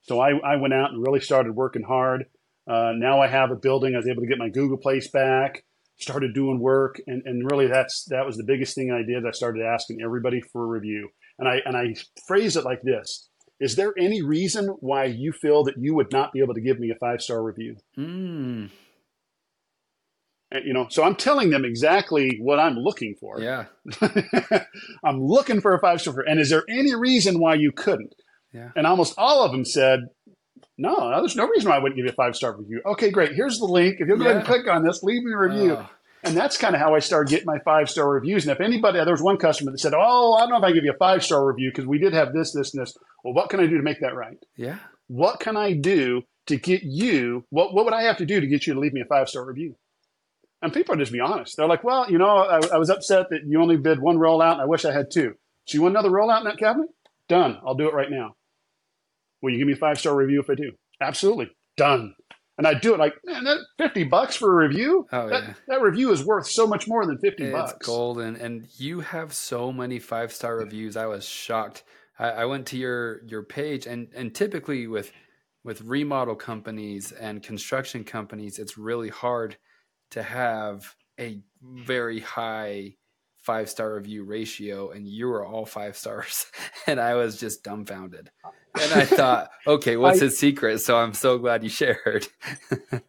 So 0.00 0.20
I, 0.20 0.30
I 0.38 0.56
went 0.56 0.72
out 0.72 0.90
and 0.90 1.06
really 1.06 1.20
started 1.20 1.54
working 1.54 1.82
hard. 1.82 2.24
Uh, 2.66 2.92
now 2.96 3.20
I 3.20 3.26
have 3.26 3.50
a 3.50 3.56
building. 3.56 3.92
I 3.92 3.98
was 3.98 4.08
able 4.08 4.22
to 4.22 4.26
get 4.26 4.38
my 4.38 4.48
Google 4.48 4.78
place 4.78 5.10
back 5.10 5.64
started 5.98 6.32
doing 6.32 6.58
work 6.58 6.98
and, 7.06 7.22
and 7.26 7.50
really 7.50 7.66
that's 7.66 8.06
that 8.06 8.24
was 8.24 8.38
the 8.38 8.44
biggest 8.44 8.74
thing 8.74 8.90
I 8.90 9.02
did. 9.06 9.26
I 9.26 9.32
started 9.32 9.62
asking 9.62 9.98
everybody 10.02 10.40
for 10.50 10.64
a 10.64 10.66
review. 10.66 11.10
And 11.38 11.46
I 11.46 11.58
and 11.66 11.76
I 11.76 11.94
phrase 12.26 12.56
it 12.56 12.64
like 12.64 12.80
this. 12.80 13.28
Is 13.60 13.76
there 13.76 13.92
any 13.98 14.22
reason 14.22 14.68
why 14.80 15.04
you 15.04 15.32
feel 15.32 15.64
that 15.64 15.74
you 15.76 15.94
would 15.94 16.10
not 16.10 16.32
be 16.32 16.40
able 16.40 16.54
to 16.54 16.62
give 16.62 16.80
me 16.80 16.90
a 16.90 16.94
five 16.94 17.20
star 17.20 17.42
review? 17.42 17.76
Mm. 17.98 18.70
You 20.52 20.72
know, 20.72 20.88
so 20.90 21.04
I'm 21.04 21.14
telling 21.14 21.50
them 21.50 21.64
exactly 21.64 22.38
what 22.40 22.58
I'm 22.58 22.74
looking 22.74 23.14
for. 23.20 23.40
Yeah. 23.40 23.66
I'm 25.04 25.24
looking 25.24 25.60
for 25.60 25.74
a 25.74 25.80
five 25.80 26.00
star. 26.00 26.20
And 26.20 26.40
is 26.40 26.50
there 26.50 26.64
any 26.68 26.94
reason 26.94 27.38
why 27.38 27.54
you 27.54 27.70
couldn't? 27.70 28.14
Yeah. 28.52 28.70
And 28.74 28.86
almost 28.86 29.14
all 29.16 29.44
of 29.44 29.52
them 29.52 29.64
said, 29.64 30.08
no, 30.76 31.10
there's 31.20 31.36
no 31.36 31.46
reason 31.46 31.70
why 31.70 31.76
I 31.76 31.78
wouldn't 31.78 31.96
give 31.96 32.06
you 32.06 32.10
a 32.10 32.14
five 32.14 32.34
star 32.34 32.56
review. 32.56 32.80
Okay, 32.84 33.10
great. 33.10 33.34
Here's 33.34 33.58
the 33.58 33.66
link. 33.66 33.96
If 34.00 34.08
you'll 34.08 34.16
go 34.16 34.24
yeah. 34.24 34.30
ahead 34.30 34.36
and 34.38 34.46
click 34.46 34.66
on 34.66 34.84
this, 34.84 35.02
leave 35.02 35.22
me 35.22 35.32
a 35.32 35.38
review. 35.38 35.74
Uh. 35.74 35.86
And 36.22 36.36
that's 36.36 36.58
kind 36.58 36.74
of 36.74 36.80
how 36.80 36.94
I 36.94 36.98
started 36.98 37.30
getting 37.30 37.46
my 37.46 37.58
five 37.60 37.88
star 37.88 38.08
reviews. 38.08 38.44
And 38.44 38.52
if 38.52 38.60
anybody, 38.60 38.98
there 38.98 39.12
was 39.12 39.22
one 39.22 39.36
customer 39.36 39.70
that 39.70 39.78
said, 39.78 39.94
Oh, 39.96 40.34
I 40.34 40.40
don't 40.40 40.50
know 40.50 40.56
if 40.56 40.64
I 40.64 40.72
give 40.72 40.84
you 40.84 40.92
a 40.92 40.98
five 40.98 41.24
star 41.24 41.46
review 41.46 41.70
because 41.70 41.86
we 41.86 41.98
did 41.98 42.12
have 42.12 42.32
this, 42.32 42.52
this, 42.52 42.74
and 42.74 42.82
this. 42.82 42.96
Well, 43.24 43.34
what 43.34 43.50
can 43.50 43.60
I 43.60 43.66
do 43.66 43.76
to 43.76 43.82
make 43.82 44.00
that 44.00 44.14
right? 44.14 44.38
Yeah. 44.56 44.78
What 45.06 45.40
can 45.40 45.56
I 45.56 45.72
do 45.72 46.22
to 46.46 46.56
get 46.56 46.82
you, 46.82 47.44
what, 47.50 47.74
what 47.74 47.84
would 47.84 47.94
I 47.94 48.02
have 48.02 48.18
to 48.18 48.26
do 48.26 48.40
to 48.40 48.46
get 48.46 48.66
you 48.66 48.74
to 48.74 48.80
leave 48.80 48.92
me 48.92 49.00
a 49.00 49.06
five 49.06 49.28
star 49.28 49.44
review? 49.44 49.76
And 50.62 50.72
people 50.72 50.94
are 50.94 50.98
just 50.98 51.12
be 51.12 51.20
honest. 51.20 51.56
They're 51.56 51.66
like, 51.66 51.84
Well, 51.84 52.10
you 52.10 52.18
know, 52.18 52.38
I, 52.38 52.60
I 52.74 52.78
was 52.78 52.90
upset 52.90 53.30
that 53.30 53.40
you 53.46 53.60
only 53.60 53.76
bid 53.76 54.00
one 54.00 54.18
rollout 54.18 54.52
and 54.52 54.62
I 54.62 54.66
wish 54.66 54.84
I 54.84 54.92
had 54.92 55.10
two. 55.10 55.34
So 55.66 55.76
you 55.76 55.82
want 55.82 55.92
another 55.92 56.10
rollout 56.10 56.40
in 56.40 56.44
that 56.44 56.58
cabinet? 56.58 56.88
Done. 57.28 57.58
I'll 57.64 57.74
do 57.74 57.88
it 57.88 57.94
right 57.94 58.10
now. 58.10 58.34
Will 59.42 59.52
you 59.52 59.58
give 59.58 59.66
me 59.66 59.72
a 59.72 59.76
five 59.76 59.98
star 59.98 60.14
review 60.14 60.40
if 60.40 60.50
I 60.50 60.54
do? 60.54 60.72
Absolutely. 61.00 61.50
Done. 61.76 62.14
And 62.58 62.66
I 62.66 62.74
do 62.74 62.92
it 62.92 62.98
like, 62.98 63.14
man, 63.24 63.44
that 63.44 63.58
50 63.78 64.04
bucks 64.04 64.36
for 64.36 64.52
a 64.52 64.68
review? 64.68 65.06
Oh, 65.10 65.30
that, 65.30 65.42
yeah. 65.42 65.54
that 65.68 65.80
review 65.80 66.12
is 66.12 66.22
worth 66.22 66.46
so 66.46 66.66
much 66.66 66.86
more 66.86 67.06
than 67.06 67.16
50 67.16 67.44
it's 67.44 67.52
bucks. 67.52 67.72
It's 67.72 67.86
golden. 67.86 68.36
And 68.36 68.66
you 68.76 69.00
have 69.00 69.32
so 69.32 69.72
many 69.72 69.98
five 69.98 70.30
star 70.30 70.58
reviews. 70.58 70.94
I 70.94 71.06
was 71.06 71.24
shocked. 71.24 71.84
I, 72.18 72.28
I 72.28 72.44
went 72.44 72.66
to 72.66 72.76
your, 72.76 73.22
your 73.26 73.42
page 73.44 73.86
and, 73.86 74.08
and 74.14 74.34
typically 74.34 74.86
with, 74.86 75.10
with 75.64 75.80
remodel 75.80 76.34
companies 76.34 77.12
and 77.12 77.42
construction 77.42 78.04
companies, 78.04 78.58
it's 78.58 78.76
really 78.76 79.08
hard 79.08 79.56
to 80.10 80.22
have 80.22 80.94
a 81.18 81.40
very 81.62 82.20
high 82.20 82.94
five 83.40 83.68
star 83.68 83.94
review 83.94 84.24
ratio, 84.24 84.90
and 84.90 85.06
you 85.06 85.26
were 85.26 85.44
all 85.44 85.66
five 85.66 85.96
stars, 85.96 86.46
and 86.86 87.00
I 87.00 87.14
was 87.14 87.38
just 87.38 87.64
dumbfounded. 87.64 88.30
And 88.80 88.92
I 88.92 89.04
thought, 89.04 89.50
okay, 89.66 89.96
what's 89.96 90.20
I, 90.20 90.26
his 90.26 90.38
secret? 90.38 90.80
So 90.80 90.96
I'm 90.96 91.14
so 91.14 91.38
glad 91.38 91.64
you 91.64 91.68
shared. 91.68 92.28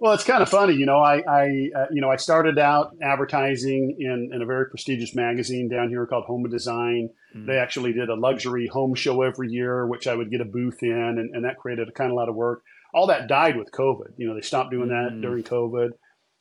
well, 0.00 0.12
it's 0.12 0.24
kind 0.24 0.42
of 0.42 0.48
funny, 0.48 0.74
you 0.74 0.86
know. 0.86 0.98
I, 0.98 1.22
I 1.28 1.70
uh, 1.76 1.86
you 1.90 2.00
know, 2.00 2.10
I 2.10 2.16
started 2.16 2.58
out 2.58 2.96
advertising 3.02 3.96
in, 3.98 4.30
in 4.32 4.42
a 4.42 4.46
very 4.46 4.70
prestigious 4.70 5.14
magazine 5.14 5.68
down 5.68 5.88
here 5.88 6.06
called 6.06 6.24
Home 6.24 6.44
and 6.44 6.52
Design. 6.52 7.10
Mm. 7.34 7.46
They 7.46 7.58
actually 7.58 7.92
did 7.92 8.08
a 8.08 8.14
luxury 8.14 8.66
home 8.66 8.94
show 8.94 9.22
every 9.22 9.50
year, 9.50 9.86
which 9.86 10.06
I 10.06 10.14
would 10.14 10.30
get 10.30 10.40
a 10.40 10.46
booth 10.46 10.82
in, 10.82 10.92
and, 10.92 11.34
and 11.34 11.44
that 11.44 11.58
created 11.58 11.88
a 11.88 11.92
kind 11.92 12.10
of 12.10 12.16
lot 12.16 12.28
of 12.28 12.34
work. 12.34 12.62
All 12.96 13.06
that 13.08 13.28
died 13.28 13.56
with 13.56 13.70
COVID. 13.70 14.14
You 14.16 14.26
know, 14.26 14.34
they 14.34 14.40
stopped 14.40 14.72
doing 14.72 14.88
that 14.88 15.10
mm. 15.12 15.22
during 15.22 15.44
COVID 15.44 15.90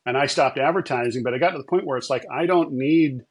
and 0.06 0.18
I 0.18 0.28
stopped 0.28 0.58
advertising. 0.58 1.24
But 1.24 1.34
I 1.34 1.38
got 1.38 1.52
to 1.52 1.58
the 1.58 1.66
point 1.66 1.86
where 1.86 1.98
it's 1.98 2.10
like 2.10 2.24
I 2.32 2.46
don't 2.46 2.74
need 2.74 3.22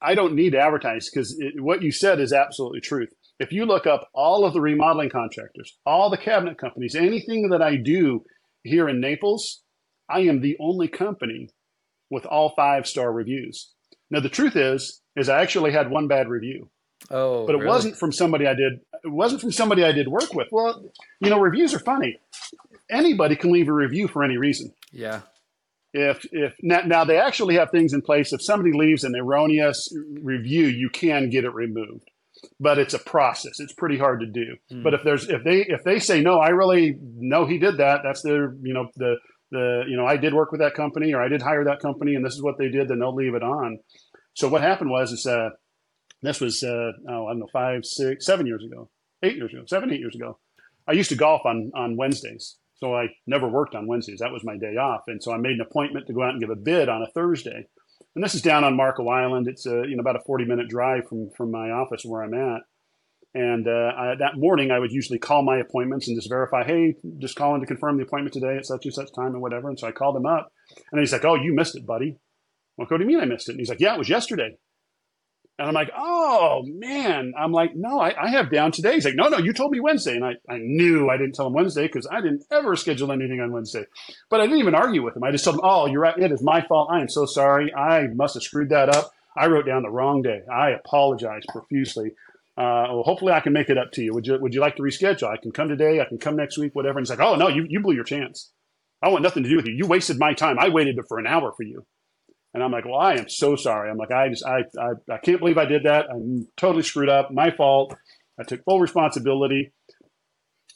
I 0.00 0.14
don't 0.14 0.34
need 0.34 0.50
to 0.50 0.60
advertise 0.60 1.08
because 1.10 1.36
what 1.58 1.82
you 1.82 1.90
said 1.90 2.20
is 2.20 2.32
absolutely 2.32 2.80
truth. 2.80 3.08
If 3.38 3.52
you 3.52 3.64
look 3.64 3.86
up 3.86 4.08
all 4.14 4.44
of 4.44 4.52
the 4.52 4.60
remodeling 4.60 5.10
contractors, 5.10 5.76
all 5.84 6.10
the 6.10 6.16
cabinet 6.16 6.58
companies, 6.58 6.94
anything 6.94 7.48
that 7.50 7.62
I 7.62 7.76
do 7.76 8.22
here 8.62 8.88
in 8.88 9.00
Naples, 9.00 9.62
I 10.08 10.20
am 10.20 10.40
the 10.40 10.56
only 10.60 10.88
company 10.88 11.48
with 12.10 12.26
all 12.26 12.52
five 12.54 12.86
star 12.86 13.12
reviews. 13.12 13.72
Now 14.10 14.20
the 14.20 14.28
truth 14.28 14.56
is, 14.56 15.00
is 15.16 15.28
I 15.28 15.42
actually 15.42 15.72
had 15.72 15.90
one 15.90 16.08
bad 16.08 16.28
review. 16.28 16.70
Oh, 17.10 17.46
but 17.46 17.54
it 17.54 17.58
really? 17.58 17.68
wasn't 17.68 17.96
from 17.96 18.12
somebody 18.12 18.46
I 18.46 18.54
did. 18.54 18.80
It 19.06 19.12
wasn't 19.12 19.40
from 19.40 19.52
somebody 19.52 19.84
I 19.84 19.92
did 19.92 20.08
work 20.08 20.34
with. 20.34 20.48
Well, 20.50 20.84
you 21.20 21.30
know, 21.30 21.38
reviews 21.38 21.72
are 21.72 21.78
funny. 21.78 22.18
Anybody 22.90 23.36
can 23.36 23.52
leave 23.52 23.68
a 23.68 23.72
review 23.72 24.08
for 24.08 24.24
any 24.24 24.36
reason. 24.36 24.72
Yeah. 24.92 25.20
If 25.92 26.26
if 26.32 26.54
now, 26.62 26.80
now 26.80 27.04
they 27.04 27.18
actually 27.18 27.54
have 27.54 27.70
things 27.70 27.94
in 27.94 28.02
place. 28.02 28.32
If 28.32 28.42
somebody 28.42 28.72
leaves 28.76 29.04
an 29.04 29.14
erroneous 29.16 29.88
review, 30.22 30.66
you 30.66 30.90
can 30.90 31.30
get 31.30 31.44
it 31.44 31.54
removed, 31.54 32.10
but 32.60 32.78
it's 32.78 32.92
a 32.92 32.98
process. 32.98 33.60
It's 33.60 33.72
pretty 33.72 33.96
hard 33.96 34.20
to 34.20 34.26
do. 34.26 34.56
Mm. 34.72 34.82
But 34.82 34.94
if 34.94 35.00
there's 35.04 35.28
if 35.28 35.42
they 35.44 35.60
if 35.60 35.84
they 35.84 35.98
say 35.98 36.20
no, 36.20 36.38
I 36.38 36.48
really 36.48 36.98
know 37.00 37.46
he 37.46 37.58
did 37.58 37.78
that. 37.78 38.00
That's 38.04 38.22
their 38.22 38.54
you 38.62 38.74
know 38.74 38.88
the 38.96 39.16
the 39.52 39.84
you 39.88 39.96
know 39.96 40.04
I 40.04 40.16
did 40.16 40.34
work 40.34 40.50
with 40.52 40.60
that 40.60 40.74
company 40.74 41.14
or 41.14 41.22
I 41.22 41.28
did 41.28 41.40
hire 41.40 41.64
that 41.64 41.80
company 41.80 42.14
and 42.14 42.24
this 42.24 42.34
is 42.34 42.42
what 42.42 42.58
they 42.58 42.68
did. 42.68 42.88
Then 42.88 42.98
they'll 42.98 43.14
leave 43.14 43.34
it 43.34 43.42
on. 43.42 43.78
So 44.34 44.48
what 44.48 44.60
happened 44.60 44.90
was 44.90 45.12
is 45.12 45.26
uh, 45.26 45.50
this 46.22 46.40
was 46.40 46.62
uh, 46.62 46.92
oh 47.08 47.26
I 47.26 47.30
don't 47.30 47.40
know 47.40 47.48
five 47.52 47.84
six 47.84 48.26
seven 48.26 48.46
years 48.46 48.64
ago, 48.64 48.90
eight 49.22 49.36
years 49.36 49.52
ago, 49.52 49.64
seven 49.66 49.92
eight 49.92 50.00
years 50.00 50.14
ago. 50.14 50.38
I 50.88 50.92
used 50.92 51.10
to 51.10 51.16
golf 51.16 51.42
on 51.44 51.70
on 51.74 51.96
Wednesdays 51.96 52.56
so 52.78 52.94
I 52.94 53.08
never 53.26 53.48
worked 53.48 53.74
on 53.74 53.86
Wednesdays. 53.86 54.18
That 54.20 54.32
was 54.32 54.44
my 54.44 54.56
day 54.56 54.76
off. 54.76 55.04
And 55.06 55.22
so 55.22 55.32
I 55.32 55.38
made 55.38 55.52
an 55.52 55.62
appointment 55.62 56.06
to 56.06 56.12
go 56.12 56.22
out 56.22 56.32
and 56.32 56.40
give 56.40 56.50
a 56.50 56.56
bid 56.56 56.88
on 56.88 57.02
a 57.02 57.06
Thursday. 57.06 57.66
And 58.14 58.24
this 58.24 58.34
is 58.34 58.42
down 58.42 58.64
on 58.64 58.76
Marco 58.76 59.08
Island. 59.08 59.48
It's 59.48 59.66
a, 59.66 59.84
you 59.86 59.96
know, 59.96 60.00
about 60.00 60.16
a 60.16 60.24
40 60.26 60.44
minute 60.44 60.68
drive 60.68 61.08
from, 61.08 61.30
from 61.36 61.50
my 61.50 61.70
office 61.70 62.02
where 62.04 62.22
I'm 62.22 62.34
at. 62.34 62.62
And 63.34 63.66
uh, 63.68 63.92
I, 63.96 64.14
that 64.18 64.36
morning, 64.36 64.70
I 64.70 64.78
would 64.78 64.92
usually 64.92 65.18
call 65.18 65.42
my 65.42 65.58
appointments 65.58 66.08
and 66.08 66.16
just 66.16 66.28
verify, 66.28 66.64
hey, 66.64 66.96
just 67.18 67.36
calling 67.36 67.60
to 67.60 67.66
confirm 67.66 67.96
the 67.96 68.04
appointment 68.04 68.32
today 68.32 68.56
at 68.56 68.66
such 68.66 68.84
and 68.84 68.94
such 68.94 69.12
time 69.14 69.32
and 69.32 69.42
whatever. 69.42 69.68
And 69.68 69.78
so 69.78 69.86
I 69.86 69.92
called 69.92 70.16
him 70.16 70.24
up, 70.24 70.50
and 70.90 71.00
he's 71.00 71.12
like, 71.12 71.24
oh, 71.26 71.34
you 71.34 71.54
missed 71.54 71.76
it, 71.76 71.84
buddy. 71.84 72.16
Well, 72.78 72.86
what 72.88 72.96
do 72.96 73.04
you 73.04 73.08
mean 73.08 73.20
I 73.20 73.26
missed 73.26 73.50
it? 73.50 73.52
And 73.52 73.60
he's 73.60 73.68
like, 73.68 73.80
yeah, 73.80 73.94
it 73.94 73.98
was 73.98 74.08
yesterday. 74.08 74.56
And 75.58 75.68
I'm 75.68 75.74
like, 75.74 75.90
oh 75.96 76.64
man. 76.66 77.32
I'm 77.38 77.52
like, 77.52 77.74
no, 77.74 77.98
I, 77.98 78.14
I, 78.24 78.30
have 78.30 78.50
down 78.50 78.72
today. 78.72 78.94
He's 78.94 79.06
like, 79.06 79.14
no, 79.14 79.28
no, 79.28 79.38
you 79.38 79.54
told 79.54 79.72
me 79.72 79.80
Wednesday. 79.80 80.14
And 80.14 80.24
I, 80.24 80.32
I 80.48 80.58
knew 80.58 81.08
I 81.08 81.16
didn't 81.16 81.34
tell 81.34 81.46
him 81.46 81.54
Wednesday 81.54 81.86
because 81.86 82.06
I 82.10 82.20
didn't 82.20 82.44
ever 82.50 82.76
schedule 82.76 83.10
anything 83.10 83.40
on 83.40 83.52
Wednesday. 83.52 83.84
But 84.28 84.40
I 84.40 84.44
didn't 84.44 84.58
even 84.58 84.74
argue 84.74 85.02
with 85.02 85.16
him. 85.16 85.24
I 85.24 85.30
just 85.30 85.44
told 85.44 85.56
him, 85.56 85.62
oh, 85.64 85.86
you're 85.86 86.00
right. 86.00 86.18
It 86.18 86.30
is 86.30 86.42
my 86.42 86.60
fault. 86.60 86.90
I 86.92 87.00
am 87.00 87.08
so 87.08 87.24
sorry. 87.24 87.74
I 87.74 88.08
must 88.08 88.34
have 88.34 88.42
screwed 88.42 88.68
that 88.68 88.94
up. 88.94 89.12
I 89.34 89.46
wrote 89.46 89.66
down 89.66 89.82
the 89.82 89.90
wrong 89.90 90.20
day. 90.20 90.42
I 90.50 90.70
apologize 90.70 91.42
profusely. 91.48 92.10
Uh, 92.58 92.88
well, 92.88 93.02
hopefully 93.02 93.32
I 93.32 93.40
can 93.40 93.52
make 93.52 93.70
it 93.70 93.78
up 93.78 93.92
to 93.92 94.02
you. 94.02 94.12
Would 94.14 94.26
you, 94.26 94.38
would 94.38 94.54
you 94.54 94.60
like 94.60 94.76
to 94.76 94.82
reschedule? 94.82 95.28
I 95.28 95.36
can 95.36 95.52
come 95.52 95.68
today. 95.68 96.00
I 96.00 96.06
can 96.06 96.18
come 96.18 96.36
next 96.36 96.58
week, 96.58 96.74
whatever. 96.74 96.98
And 96.98 97.06
he's 97.06 97.10
like, 97.16 97.26
oh, 97.26 97.36
no, 97.36 97.48
you, 97.48 97.66
you 97.68 97.80
blew 97.80 97.94
your 97.94 98.04
chance. 98.04 98.50
I 99.02 99.08
want 99.08 99.22
nothing 99.22 99.42
to 99.42 99.48
do 99.48 99.56
with 99.56 99.66
you. 99.66 99.74
You 99.74 99.86
wasted 99.86 100.18
my 100.18 100.32
time. 100.32 100.58
I 100.58 100.68
waited 100.68 100.98
for 101.06 101.18
an 101.18 101.26
hour 101.26 101.52
for 101.54 101.62
you. 101.62 101.86
And 102.56 102.64
I'm 102.64 102.72
like, 102.72 102.86
well, 102.86 102.98
I 102.98 103.16
am 103.16 103.28
so 103.28 103.54
sorry. 103.54 103.90
I'm 103.90 103.98
like, 103.98 104.10
I 104.10 104.30
just, 104.30 104.42
I, 104.46 104.60
I, 104.80 105.14
I 105.14 105.18
can't 105.18 105.40
believe 105.40 105.58
I 105.58 105.66
did 105.66 105.82
that. 105.84 106.06
I'm 106.10 106.48
totally 106.56 106.82
screwed 106.82 107.10
up. 107.10 107.30
My 107.30 107.50
fault. 107.50 107.94
I 108.40 108.44
took 108.44 108.64
full 108.64 108.80
responsibility. 108.80 109.74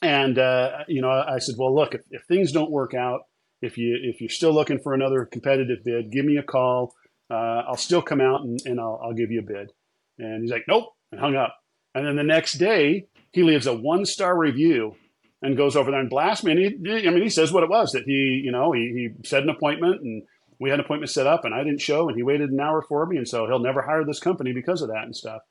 And, 0.03 0.37
uh, 0.37 0.83
you 0.87 1.01
know, 1.01 1.09
I 1.09 1.39
said, 1.39 1.55
well, 1.57 1.73
look, 1.73 1.95
if, 1.95 2.01
if 2.11 2.23
things 2.25 2.51
don't 2.51 2.69
work 2.69 2.93
out, 2.93 3.21
if 3.63 3.79
you, 3.79 3.97
if 4.03 4.21
you're 4.21 4.29
still 4.29 4.53
looking 4.53 4.77
for 4.77 4.93
another 4.93 5.25
competitive 5.25 5.83
bid, 5.83 6.11
give 6.11 6.23
me 6.23 6.37
a 6.37 6.43
call. 6.43 6.93
Uh, 7.31 7.63
I'll 7.67 7.77
still 7.77 8.03
come 8.03 8.21
out 8.21 8.41
and, 8.41 8.59
and 8.65 8.79
I'll, 8.79 9.01
I'll 9.03 9.13
give 9.13 9.31
you 9.31 9.39
a 9.39 9.43
bid. 9.43 9.71
And 10.19 10.43
he's 10.43 10.51
like, 10.51 10.65
nope, 10.67 10.89
and 11.11 11.19
hung 11.19 11.35
up. 11.35 11.55
And 11.95 12.05
then 12.05 12.15
the 12.15 12.23
next 12.23 12.53
day, 12.53 13.07
he 13.31 13.41
leaves 13.41 13.65
a 13.65 13.75
one 13.75 14.05
star 14.05 14.37
review 14.37 14.95
and 15.41 15.57
goes 15.57 15.75
over 15.75 15.89
there 15.89 15.99
and 15.99 16.11
blasts 16.11 16.43
me. 16.43 16.51
And 16.51 16.87
he, 16.87 17.07
I 17.07 17.11
mean, 17.11 17.23
he 17.23 17.29
says 17.29 17.51
what 17.51 17.63
it 17.63 17.71
was 17.71 17.93
that 17.93 18.03
he, 18.05 18.41
you 18.43 18.51
know, 18.51 18.71
he, 18.71 19.09
he 19.17 19.27
set 19.27 19.41
an 19.41 19.49
appointment 19.49 20.01
and 20.01 20.21
we 20.61 20.69
had 20.69 20.79
an 20.79 20.85
appointment 20.85 21.09
set 21.09 21.25
up 21.25 21.43
and 21.43 21.55
I 21.55 21.63
didn't 21.63 21.81
show 21.81 22.07
and 22.07 22.15
he 22.15 22.21
waited 22.21 22.51
an 22.51 22.59
hour 22.59 22.83
for 22.87 23.03
me 23.07 23.17
and 23.17 23.27
so 23.27 23.47
he'll 23.47 23.59
never 23.59 23.81
hire 23.81 24.05
this 24.05 24.19
company 24.19 24.53
because 24.53 24.83
of 24.83 24.89
that 24.89 25.03
and 25.03 25.15
stuff. 25.15 25.41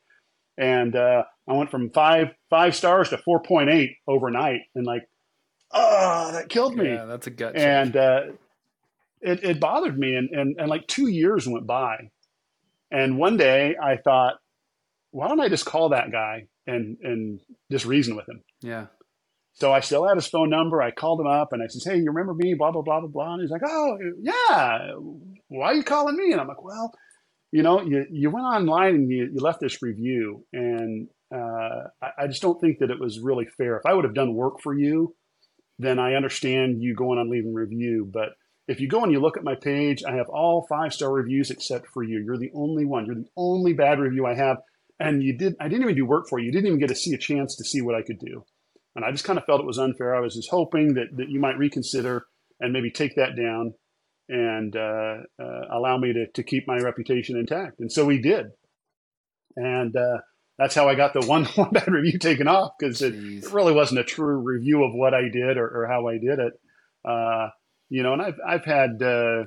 And 0.57 0.95
uh, 0.95 1.25
I 1.49 1.53
went 1.53 1.71
from 1.71 1.91
five 1.91 2.29
five 2.49 2.77
stars 2.77 3.09
to 3.09 3.19
four 3.19 3.43
point 3.43 3.71
eight 3.71 3.97
overnight 4.07 4.61
and 4.77 4.87
like, 4.87 5.03
oh, 5.73 6.31
that 6.33 6.49
killed 6.49 6.77
me. 6.77 6.91
Yeah, 6.91 7.07
that's 7.07 7.27
a 7.27 7.31
gut. 7.31 7.57
And 7.57 7.97
uh, 7.97 8.21
it 9.21 9.43
it 9.43 9.61
bothered 9.61 9.99
me 9.99 10.15
and, 10.15 10.31
and 10.31 10.57
and 10.61 10.69
like 10.69 10.87
two 10.87 11.09
years 11.09 11.49
went 11.49 11.67
by, 11.67 12.11
and 12.91 13.19
one 13.19 13.37
day 13.37 13.77
I 13.83 13.97
thought, 13.97 14.35
why 15.11 15.27
don't 15.29 15.41
I 15.41 15.49
just 15.49 15.67
call 15.67 15.89
that 15.89 16.13
guy 16.13 16.47
and 16.67 16.99
and 17.03 17.41
just 17.71 17.85
reason 17.85 18.15
with 18.15 18.29
him? 18.29 18.43
Yeah. 18.61 18.87
So 19.55 19.73
I 19.73 19.81
still 19.81 20.07
had 20.07 20.17
his 20.17 20.27
phone 20.27 20.49
number. 20.49 20.81
I 20.81 20.91
called 20.91 21.21
him 21.21 21.27
up 21.27 21.53
and 21.53 21.63
I 21.63 21.67
says, 21.67 21.85
Hey, 21.85 21.99
you 21.99 22.07
remember 22.07 22.35
me? 22.35 22.55
Blah, 22.55 22.73
blah, 22.73 22.83
blah, 22.83 23.01
blah, 23.01 23.09
blah. 23.09 23.35
And 23.35 23.43
he's 23.43 23.51
like, 23.51 23.63
Oh, 23.67 23.99
yeah. 24.21 24.93
Why 25.49 25.67
are 25.67 25.75
you 25.75 25.83
calling 25.83 26.17
me? 26.17 26.33
And 26.33 26.41
I'm 26.41 26.49
like, 26.49 26.63
Well, 26.63 26.93
you 27.53 27.63
know, 27.63 27.83
you, 27.83 28.07
you 28.11 28.31
went 28.31 28.47
online 28.47 28.95
and 28.95 29.11
you, 29.11 29.31
you 29.33 29.41
left 29.41 29.61
this 29.61 29.83
review. 29.83 30.45
And 30.53 31.09
uh, 31.35 31.89
I, 32.01 32.11
I 32.21 32.27
just 32.29 32.43
don't 32.43 32.61
think 32.61 32.79
that 32.79 32.91
it 32.91 33.01
was 33.01 33.21
really 33.21 33.47
fair. 33.59 33.77
If 33.77 33.87
I 33.87 33.93
would 33.93 34.05
have 34.05 34.15
done 34.15 34.35
work 34.35 34.61
for 34.63 34.77
you, 34.77 35.15
then 35.79 35.99
I 35.99 36.15
understand 36.15 36.83
you 36.83 36.95
going 36.95 37.19
on 37.19 37.31
leaving 37.31 37.55
review. 37.55 38.09
But 38.11 38.31
if 38.69 38.81
you 38.81 38.89
go 38.89 39.03
and 39.03 39.11
you 39.11 39.21
look 39.21 39.37
at 39.37 39.45
my 39.45 39.57
page, 39.57 40.05
I 40.05 40.15
have 40.17 40.29
all 40.29 40.67
five 40.69 40.95
star 40.95 41.13
reviews 41.13 41.51
except 41.51 41.89
for 41.89 42.03
you. 42.03 42.23
You're 42.25 42.39
the 42.39 42.53
only 42.55 42.85
one. 42.85 43.07
You're 43.07 43.17
the 43.17 43.29
only 43.37 43.73
bad 43.73 43.99
review 43.99 44.27
I 44.27 44.35
have. 44.35 44.59
And 45.01 45.23
you 45.23 45.37
did, 45.37 45.57
I 45.59 45.69
didn't 45.69 45.83
even 45.83 45.97
do 45.97 46.07
work 46.07 46.29
for 46.29 46.39
you. 46.39 46.47
You 46.47 46.53
didn't 46.53 46.67
even 46.69 46.79
get 46.79 46.91
to 46.91 46.95
see 46.95 47.15
a 47.15 47.19
chance 47.19 47.57
to 47.57 47.65
see 47.65 47.81
what 47.81 47.95
I 47.95 48.03
could 48.03 48.19
do. 48.19 48.45
And 48.97 49.05
I 49.05 49.13
just 49.13 49.25
kind 49.25 49.39
of 49.39 49.45
felt 49.45 49.61
it 49.61 49.67
was 49.67 49.79
unfair. 49.79 50.15
I 50.15 50.21
was 50.21 50.35
just 50.35 50.51
hoping 50.51 50.95
that, 50.95 51.17
that 51.17 51.29
you 51.29 51.41
might 51.41 51.59
reconsider 51.59 52.27
and 52.59 52.73
maybe 52.73 52.91
take 52.91 53.17
that 53.17 53.37
down 53.37 53.75
and 54.29 54.77
uh, 54.77 55.17
uh, 55.43 55.63
allow 55.71 55.97
me 55.99 56.13
to, 56.13 56.27
to 56.35 56.43
keep 56.43 56.67
my 56.67 56.79
reputation 56.79 57.37
intact. 57.37 57.81
And 57.81 57.91
so 57.91 58.05
we 58.05 58.21
did. 58.21 58.47
And 59.57 59.95
uh, 59.97 60.19
that's 60.59 60.75
how 60.75 60.89
I 60.89 60.95
got 60.95 61.15
the 61.15 61.21
one, 61.27 61.45
one 61.47 61.71
bad 61.71 61.89
review 61.89 62.19
taken 62.19 62.49
off 62.49 62.73
because 62.79 63.03
it, 63.03 63.15
it, 63.15 63.53
really 63.53 63.73
wasn't 63.73 64.01
a 64.01 64.05
true 64.05 64.37
review 64.37 64.85
of 64.85 64.95
what 64.95 65.15
I 65.15 65.23
did 65.23 65.57
or, 65.57 65.67
or 65.67 65.87
how 65.89 66.09
I 66.09 66.19
did 66.19 66.39
it. 66.39 66.53
Uh, 67.05 67.49
you 67.89 68.03
know, 68.03 68.13
and 68.13 68.23
I've, 68.23 68.39
I've 68.47 68.65
had, 68.65 69.03
uh, 69.03 69.45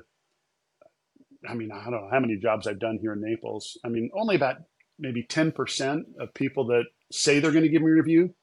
I 1.48 1.54
mean, 1.54 1.72
I 1.72 1.84
don't 1.84 1.92
know 1.92 2.10
how 2.12 2.20
many 2.20 2.38
jobs 2.38 2.68
I've 2.68 2.80
done 2.80 3.00
here 3.02 3.14
in 3.14 3.22
Naples. 3.22 3.78
I 3.86 3.90
mean, 3.90 4.10
only 4.14 4.36
about 4.36 4.58
maybe 5.00 5.26
10% 5.26 6.02
of 6.20 6.34
people 6.34 6.68
that 6.68 6.86
say 7.12 7.40
they're 7.40 7.52
going 7.52 7.64
to 7.64 7.70
give 7.70 7.82
me 7.82 7.90
a 7.90 7.94
review 7.94 8.34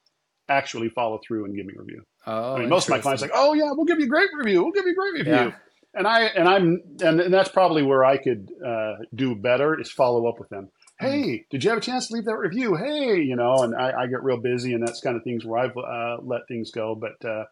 actually 0.49 0.89
follow 0.89 1.19
through 1.25 1.45
and 1.45 1.55
give 1.55 1.65
me 1.65 1.73
a 1.77 1.81
review. 1.81 2.03
Oh, 2.27 2.55
I 2.55 2.59
mean, 2.59 2.69
most 2.69 2.85
of 2.85 2.91
my 2.91 2.99
clients 2.99 3.21
like, 3.21 3.31
oh 3.33 3.53
yeah, 3.53 3.71
we'll 3.71 3.85
give 3.85 3.99
you 3.99 4.05
a 4.05 4.09
great 4.09 4.29
review. 4.37 4.63
We'll 4.63 4.73
give 4.73 4.85
you 4.85 4.91
a 4.91 4.95
great 4.95 5.13
review. 5.13 5.33
Yeah. 5.33 5.51
And 5.93 6.07
I 6.07 6.21
and 6.23 6.47
I'm 6.47 6.81
and, 7.01 7.19
and 7.19 7.33
that's 7.33 7.49
probably 7.49 7.83
where 7.83 8.05
I 8.05 8.17
could 8.17 8.49
uh, 8.65 8.93
do 9.13 9.35
better 9.35 9.79
is 9.79 9.91
follow 9.91 10.27
up 10.27 10.39
with 10.39 10.49
them. 10.49 10.69
Hmm. 10.99 11.05
Hey, 11.05 11.45
did 11.49 11.63
you 11.63 11.69
have 11.69 11.79
a 11.79 11.81
chance 11.81 12.07
to 12.07 12.13
leave 12.13 12.25
that 12.25 12.37
review? 12.37 12.75
Hey, 12.75 13.17
you 13.21 13.35
know, 13.35 13.63
and 13.63 13.75
I, 13.75 14.03
I 14.03 14.07
get 14.07 14.23
real 14.23 14.39
busy, 14.39 14.73
and 14.73 14.87
that's 14.87 15.01
kind 15.01 15.17
of 15.17 15.23
things 15.23 15.45
where 15.45 15.59
I've 15.59 15.75
uh, 15.75 16.17
let 16.23 16.41
things 16.47 16.71
go. 16.71 16.95
But 16.95 17.27
uh, 17.27 17.45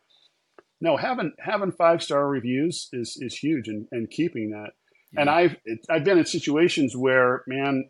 no, 0.80 0.95
having 0.95 1.34
having 1.39 1.71
five 1.71 2.02
star 2.02 2.28
reviews 2.28 2.88
is 2.93 3.17
is 3.19 3.36
huge, 3.36 3.67
and, 3.67 3.88
and 3.91 4.10
keeping 4.10 4.52
that. 4.52 4.69
Yeah. 5.12 5.21
And 5.21 5.30
I've 5.30 5.58
I've 5.89 6.04
been 6.06 6.19
in 6.19 6.25
situations 6.25 6.95
where 6.95 7.43
man, 7.45 7.89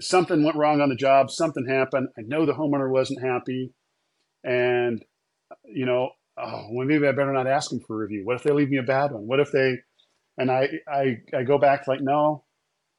something 0.00 0.44
went 0.44 0.56
wrong 0.56 0.80
on 0.80 0.90
the 0.90 0.96
job, 0.96 1.30
something 1.30 1.66
happened. 1.66 2.08
I 2.16 2.22
know 2.22 2.46
the 2.46 2.52
homeowner 2.52 2.90
wasn't 2.90 3.24
happy 3.24 3.72
and 4.46 5.04
you 5.64 5.84
know, 5.84 6.10
oh, 6.38 6.66
well, 6.70 6.86
maybe 6.86 7.06
I 7.06 7.12
better 7.12 7.32
not 7.32 7.46
ask 7.46 7.70
them 7.70 7.80
for 7.80 7.94
a 7.94 7.98
review. 8.06 8.24
What 8.24 8.36
if 8.36 8.42
they 8.44 8.52
leave 8.52 8.70
me 8.70 8.78
a 8.78 8.82
bad 8.82 9.12
one? 9.12 9.26
What 9.26 9.40
if 9.40 9.50
they? 9.52 9.78
And 10.38 10.50
I 10.50 10.68
I 10.88 11.18
I 11.36 11.42
go 11.42 11.58
back 11.58 11.86
like, 11.86 12.00
no. 12.00 12.44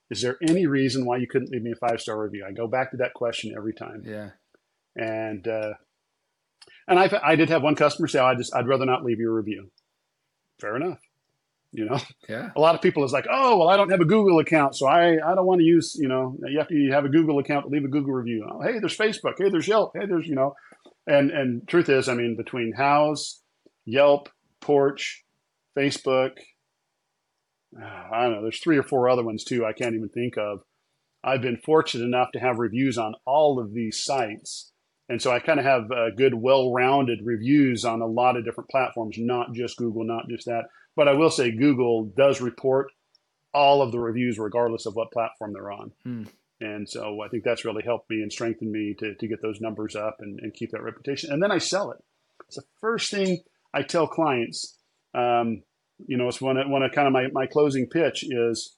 Is 0.10 0.22
there 0.22 0.38
any 0.42 0.68
reason 0.68 1.06
why 1.06 1.18
you 1.18 1.28
couldn't 1.28 1.52
leave 1.52 1.64
me 1.64 1.72
a 1.74 1.88
five 1.88 2.00
star 2.00 2.22
review? 2.22 2.46
I 2.48 2.54
go 2.54 2.68
back 2.68 2.92
to 2.92 2.98
that 2.98 3.14
question 3.14 3.54
every 3.58 3.74
time. 3.74 4.04
Yeah. 4.06 4.30
And 4.96 5.46
uh, 5.48 5.74
and 6.88 6.98
I 7.00 7.10
I 7.24 7.36
did 7.36 7.50
have 7.50 7.62
one 7.64 7.76
customer 7.76 8.08
say, 8.08 8.20
oh, 8.20 8.26
I 8.26 8.36
just 8.36 8.56
I'd 8.56 8.68
rather 8.68 8.86
not 8.86 9.04
leave 9.04 9.20
you 9.20 9.30
a 9.30 9.34
review. 9.34 9.70
Fair 10.62 10.76
enough. 10.76 11.00
You 11.74 11.86
know, 11.86 12.00
Yeah. 12.30 12.50
a 12.56 12.60
lot 12.62 12.76
of 12.76 12.82
people 12.82 13.04
is 13.04 13.12
like, 13.12 13.28
oh, 13.30 13.58
well, 13.58 13.68
I 13.68 13.76
don't 13.76 13.90
have 13.90 14.00
a 14.00 14.06
Google 14.06 14.40
account, 14.40 14.74
so 14.76 14.88
I, 14.88 15.16
I 15.16 15.36
don't 15.36 15.46
want 15.46 15.60
to 15.60 15.66
use, 15.66 15.98
you 16.00 16.08
know, 16.08 16.36
you 16.48 16.58
have 16.58 16.70
to 16.70 16.90
have 16.92 17.04
a 17.04 17.10
Google 17.10 17.38
account 17.40 17.66
to 17.66 17.70
leave 17.70 17.84
a 17.84 17.90
Google 17.90 18.14
review. 18.14 18.48
Oh, 18.50 18.62
hey, 18.62 18.80
there's 18.80 18.98
Facebook. 18.98 19.34
Hey, 19.38 19.50
there's 19.50 19.68
Yelp. 19.68 19.92
Hey, 19.94 20.06
there's, 20.08 20.26
you 20.26 20.34
know, 20.36 20.56
and, 21.08 21.32
and 21.32 21.68
truth 21.68 21.90
is, 21.90 22.10
I 22.10 22.14
mean, 22.14 22.36
between 22.36 22.74
Houzz, 22.78 23.40
Yelp, 23.86 24.30
Porch, 24.62 25.24
Facebook, 25.78 26.32
uh, 27.82 27.86
I 27.86 28.24
don't 28.24 28.34
know, 28.34 28.42
there's 28.42 28.60
three 28.60 28.78
or 28.78 28.84
four 28.84 29.10
other 29.10 29.24
ones 29.24 29.44
too 29.44 29.66
I 29.66 29.74
can't 29.74 29.96
even 29.96 30.10
think 30.10 30.38
of. 30.38 30.60
I've 31.24 31.42
been 31.42 31.58
fortunate 31.58 32.06
enough 32.06 32.32
to 32.34 32.40
have 32.40 32.60
reviews 32.60 32.98
on 32.98 33.14
all 33.26 33.60
of 33.60 33.74
these 33.74 34.04
sites. 34.04 34.72
And 35.10 35.22
so 35.22 35.32
I 35.32 35.40
kind 35.40 35.60
of 35.60 35.66
have 35.66 35.92
uh, 35.92 36.10
good, 36.16 36.34
well 36.34 36.72
rounded 36.74 37.20
reviews 37.24 37.86
on 37.86 38.02
a 38.02 38.06
lot 38.06 38.36
of 38.36 38.46
different 38.46 38.70
platforms, 38.70 39.16
not 39.18 39.54
just 39.54 39.78
Google, 39.78 40.04
not 40.04 40.28
just 40.30 40.46
that. 40.46 40.66
But 40.96 41.08
I 41.08 41.14
will 41.14 41.30
say 41.30 41.52
Google 41.52 42.12
does 42.18 42.42
report 42.42 42.88
all 43.54 43.82
of 43.82 43.92
the 43.92 44.00
reviews, 44.00 44.38
regardless 44.38 44.86
of 44.86 44.96
what 44.96 45.12
platform 45.12 45.54
they're 45.54 45.72
on. 45.72 45.92
Hmm. 46.04 46.24
And 46.60 46.90
so 46.90 47.22
I 47.22 47.28
think 47.28 47.44
that's 47.44 47.66
really 47.66 47.84
helped 47.84 48.10
me 48.10 48.22
and 48.22 48.32
strengthened 48.32 48.72
me 48.72 48.96
to, 49.00 49.16
to 49.16 49.28
get 49.28 49.42
those 49.42 49.62
numbers 49.62 49.96
up 49.96 50.18
and, 50.20 50.40
and 50.40 50.54
keep 50.54 50.72
that 50.72 50.82
reputation. 50.82 51.32
And 51.32 51.42
then 51.42 51.52
I 51.52 51.60
sell 51.60 51.92
it. 51.92 52.04
It's 52.48 52.56
the 52.56 52.64
first 52.82 53.12
thing 53.12 53.44
I 53.74 53.84
tell 53.84 54.08
clients. 54.08 54.78
Um, 55.14 55.64
you 56.08 56.18
know, 56.18 56.28
it's 56.28 56.42
one 56.42 56.58
of, 56.58 56.70
one 56.70 56.84
of 56.84 56.92
kind 56.92 57.08
of 57.08 57.14
my, 57.14 57.28
my 57.32 57.46
closing 57.46 57.88
pitch 57.88 58.24
is 58.24 58.76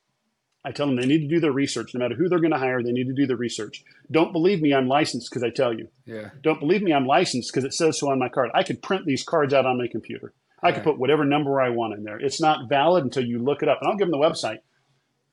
I 0.66 0.72
tell 0.72 0.88
them 0.88 0.98
they 0.98 1.06
need 1.06 1.22
to 1.22 1.28
do 1.28 1.40
their 1.40 1.54
research. 1.54 1.94
No 1.94 2.00
matter 2.00 2.16
who 2.16 2.28
they're 2.28 2.40
going 2.40 2.52
to 2.52 2.58
hire, 2.58 2.84
they 2.84 2.92
need 2.92 3.08
to 3.08 3.14
do 3.14 3.26
the 3.26 3.38
research. 3.38 3.84
Don't 4.12 4.34
believe 4.34 4.62
me, 4.62 4.74
I'm 4.74 4.88
licensed 4.88 5.30
because 5.30 5.44
I 5.44 5.50
tell 5.50 5.74
you. 5.74 5.88
Yeah. 6.06 6.32
Don't 6.42 6.60
believe 6.60 6.82
me, 6.82 6.92
I'm 6.92 7.08
licensed 7.08 7.52
because 7.52 7.64
it 7.64 7.74
says 7.74 8.00
so 8.00 8.12
on 8.12 8.20
my 8.20 8.30
card. 8.30 8.50
I 8.54 8.64
could 8.64 8.82
print 8.82 9.06
these 9.06 9.24
cards 9.24 9.54
out 9.54 9.66
on 9.66 9.78
my 9.78 9.88
computer. 9.88 10.34
I 10.62 10.74
could 10.74 10.84
put 10.84 11.00
whatever 11.00 11.24
number 11.24 11.62
I 11.62 11.70
want 11.70 11.94
in 11.94 12.04
there. 12.04 12.20
It's 12.20 12.42
not 12.42 12.68
valid 12.68 13.06
until 13.06 13.24
you 13.24 13.40
look 13.40 13.64
it 13.64 13.70
up. 13.70 13.78
And 13.80 13.90
I'll 13.90 13.98
give 13.98 14.10
them 14.10 14.20
the 14.20 14.26
website. 14.26 14.58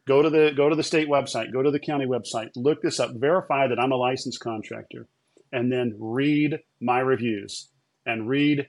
Go 0.07 0.23
to 0.23 0.31
the 0.31 0.53
go 0.57 0.69
to 0.69 0.77
the 0.77 0.83
state 0.83 1.09
website, 1.09 1.53
go 1.53 1.63
to 1.63 1.71
the 1.71 1.81
county 1.81 2.07
website, 2.07 2.51
look 2.55 2.81
this 2.81 3.01
up, 3.01 3.11
verify 3.15 3.67
that 3.67 3.81
I'm 3.81 3.93
a 3.93 3.97
licensed 3.97 4.41
contractor, 4.41 5.09
and 5.53 5.71
then 5.71 5.97
read 5.99 6.61
my 6.81 7.01
reviews 7.01 7.71
and 8.05 8.29
read 8.29 8.69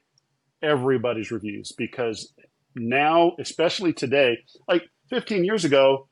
everybody's 0.64 1.30
reviews 1.32 1.72
because 1.78 2.34
now, 2.76 3.34
especially 3.40 3.94
today, 3.94 4.38
like 4.68 4.84
15 5.10 5.46
years 5.46 5.64
ago, 5.64 6.10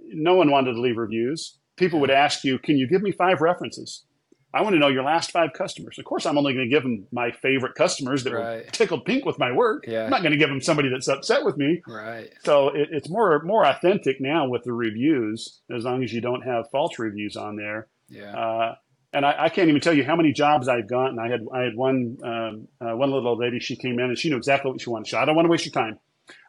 no 0.00 0.34
one 0.34 0.50
wanted 0.50 0.72
to 0.72 0.80
leave 0.80 0.96
reviews. 0.96 1.58
People 1.76 2.00
would 2.00 2.10
ask 2.10 2.42
you, 2.42 2.58
"Can 2.58 2.76
you 2.76 2.88
give 2.88 3.02
me 3.02 3.12
five 3.12 3.40
references?" 3.40 4.04
I 4.52 4.62
want 4.62 4.74
to 4.74 4.78
know 4.78 4.88
your 4.88 5.02
last 5.02 5.30
five 5.30 5.52
customers. 5.52 5.98
Of 5.98 6.06
course, 6.06 6.24
I'm 6.24 6.38
only 6.38 6.54
going 6.54 6.68
to 6.68 6.74
give 6.74 6.82
them 6.82 7.06
my 7.12 7.32
favorite 7.32 7.74
customers 7.74 8.24
that 8.24 8.32
were 8.32 8.64
tickled 8.72 9.04
pink 9.04 9.26
with 9.26 9.38
my 9.38 9.52
work. 9.52 9.84
Yeah. 9.86 10.04
I'm 10.04 10.10
not 10.10 10.22
going 10.22 10.32
to 10.32 10.38
give 10.38 10.48
them 10.48 10.62
somebody 10.62 10.88
that's 10.88 11.06
upset 11.06 11.44
with 11.44 11.58
me. 11.58 11.82
Right. 11.86 12.32
So 12.44 12.68
it, 12.68 12.88
it's 12.90 13.10
more 13.10 13.42
more 13.42 13.66
authentic 13.66 14.20
now 14.20 14.48
with 14.48 14.64
the 14.64 14.72
reviews, 14.72 15.60
as 15.70 15.84
long 15.84 16.02
as 16.02 16.12
you 16.12 16.22
don't 16.22 16.42
have 16.42 16.70
false 16.70 16.98
reviews 16.98 17.36
on 17.36 17.56
there. 17.56 17.88
Yeah. 18.08 18.34
Uh, 18.34 18.74
and 19.12 19.24
I, 19.24 19.44
I 19.44 19.48
can't 19.48 19.68
even 19.68 19.80
tell 19.80 19.94
you 19.94 20.04
how 20.04 20.16
many 20.16 20.32
jobs 20.32 20.68
I've 20.68 20.88
gotten. 20.88 21.18
I 21.18 21.28
had 21.28 21.46
I 21.52 21.60
had 21.62 21.76
one 21.76 22.16
um, 22.22 22.68
uh, 22.80 22.96
one 22.96 23.10
little 23.10 23.28
old 23.28 23.40
lady. 23.40 23.60
She 23.60 23.76
came 23.76 23.98
in 23.98 24.06
and 24.06 24.18
she 24.18 24.30
knew 24.30 24.36
exactly 24.36 24.70
what 24.70 24.80
she 24.80 24.90
wanted. 24.90 25.08
She 25.08 25.16
I 25.16 25.24
don't 25.26 25.36
want 25.36 25.46
to 25.46 25.50
waste 25.50 25.66
your 25.66 25.72
time. 25.72 25.98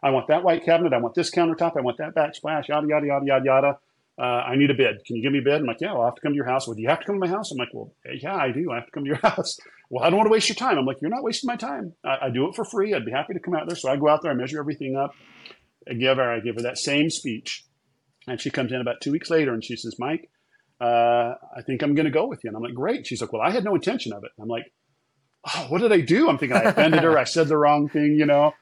I 0.03 0.11
want 0.11 0.27
that 0.27 0.43
white 0.43 0.63
cabinet. 0.65 0.93
I 0.93 0.97
want 0.97 1.15
this 1.15 1.31
countertop. 1.31 1.77
I 1.77 1.81
want 1.81 1.97
that 1.97 2.15
backsplash. 2.15 2.67
Yada 2.67 2.87
yada 2.87 3.07
yada 3.07 3.25
yada 3.25 3.45
yada. 3.45 3.77
Uh, 4.19 4.43
I 4.51 4.57
need 4.57 4.69
a 4.69 4.73
bid. 4.73 5.05
Can 5.05 5.15
you 5.15 5.21
give 5.21 5.31
me 5.31 5.39
a 5.39 5.41
bid? 5.41 5.61
I'm 5.61 5.65
like, 5.65 5.79
yeah, 5.79 5.93
well, 5.93 6.01
I'll 6.01 6.07
have 6.07 6.15
to 6.15 6.21
come 6.21 6.33
to 6.33 6.35
your 6.35 6.45
house. 6.45 6.67
Well, 6.67 6.77
you 6.77 6.89
have 6.89 6.99
to 6.99 7.05
come 7.05 7.15
to 7.15 7.25
my 7.25 7.33
house? 7.33 7.51
I'm 7.51 7.57
like, 7.57 7.69
well, 7.73 7.93
yeah, 8.21 8.35
I 8.35 8.51
do. 8.51 8.69
I 8.69 8.75
have 8.75 8.85
to 8.85 8.91
come 8.91 9.03
to 9.03 9.07
your 9.07 9.17
house. 9.23 9.57
Well, 9.89 10.03
I 10.03 10.09
don't 10.09 10.17
want 10.17 10.27
to 10.27 10.31
waste 10.31 10.49
your 10.49 10.57
time. 10.57 10.77
I'm 10.77 10.85
like, 10.85 10.97
you're 11.01 11.09
not 11.09 11.23
wasting 11.23 11.47
my 11.47 11.55
time. 11.55 11.93
I, 12.03 12.25
I 12.25 12.29
do 12.29 12.49
it 12.49 12.55
for 12.55 12.65
free. 12.65 12.93
I'd 12.93 13.05
be 13.05 13.11
happy 13.11 13.33
to 13.33 13.39
come 13.39 13.55
out 13.55 13.67
there. 13.67 13.77
So 13.77 13.89
I 13.89 13.95
go 13.95 14.09
out 14.09 14.21
there, 14.21 14.31
I 14.31 14.35
measure 14.35 14.59
everything 14.59 14.97
up, 14.97 15.13
I 15.89 15.93
give 15.93 16.17
her, 16.17 16.31
I 16.31 16.41
give 16.41 16.55
her 16.55 16.63
that 16.63 16.77
same 16.77 17.09
speech, 17.09 17.63
and 18.27 18.41
she 18.41 18.49
comes 18.49 18.73
in 18.73 18.81
about 18.81 18.99
two 19.01 19.11
weeks 19.11 19.29
later 19.29 19.53
and 19.53 19.63
she 19.63 19.77
says, 19.77 19.95
Mike, 19.97 20.29
uh, 20.81 21.35
I 21.55 21.61
think 21.65 21.81
I'm 21.81 21.95
going 21.95 22.05
to 22.05 22.11
go 22.11 22.27
with 22.27 22.43
you. 22.43 22.49
And 22.49 22.57
I'm 22.57 22.63
like, 22.63 22.73
great. 22.73 23.07
She's 23.07 23.21
like, 23.21 23.31
well, 23.31 23.41
I 23.41 23.51
had 23.51 23.63
no 23.63 23.75
intention 23.75 24.11
of 24.11 24.23
it. 24.25 24.31
I'm 24.39 24.49
like, 24.49 24.71
oh, 25.47 25.67
what 25.69 25.81
did 25.81 25.93
I 25.93 26.01
do? 26.01 26.29
I'm 26.29 26.37
thinking 26.37 26.57
I 26.57 26.63
offended 26.63 27.03
her. 27.03 27.17
I 27.17 27.23
said 27.23 27.47
the 27.47 27.57
wrong 27.57 27.87
thing, 27.87 28.15
you 28.17 28.25
know. 28.25 28.53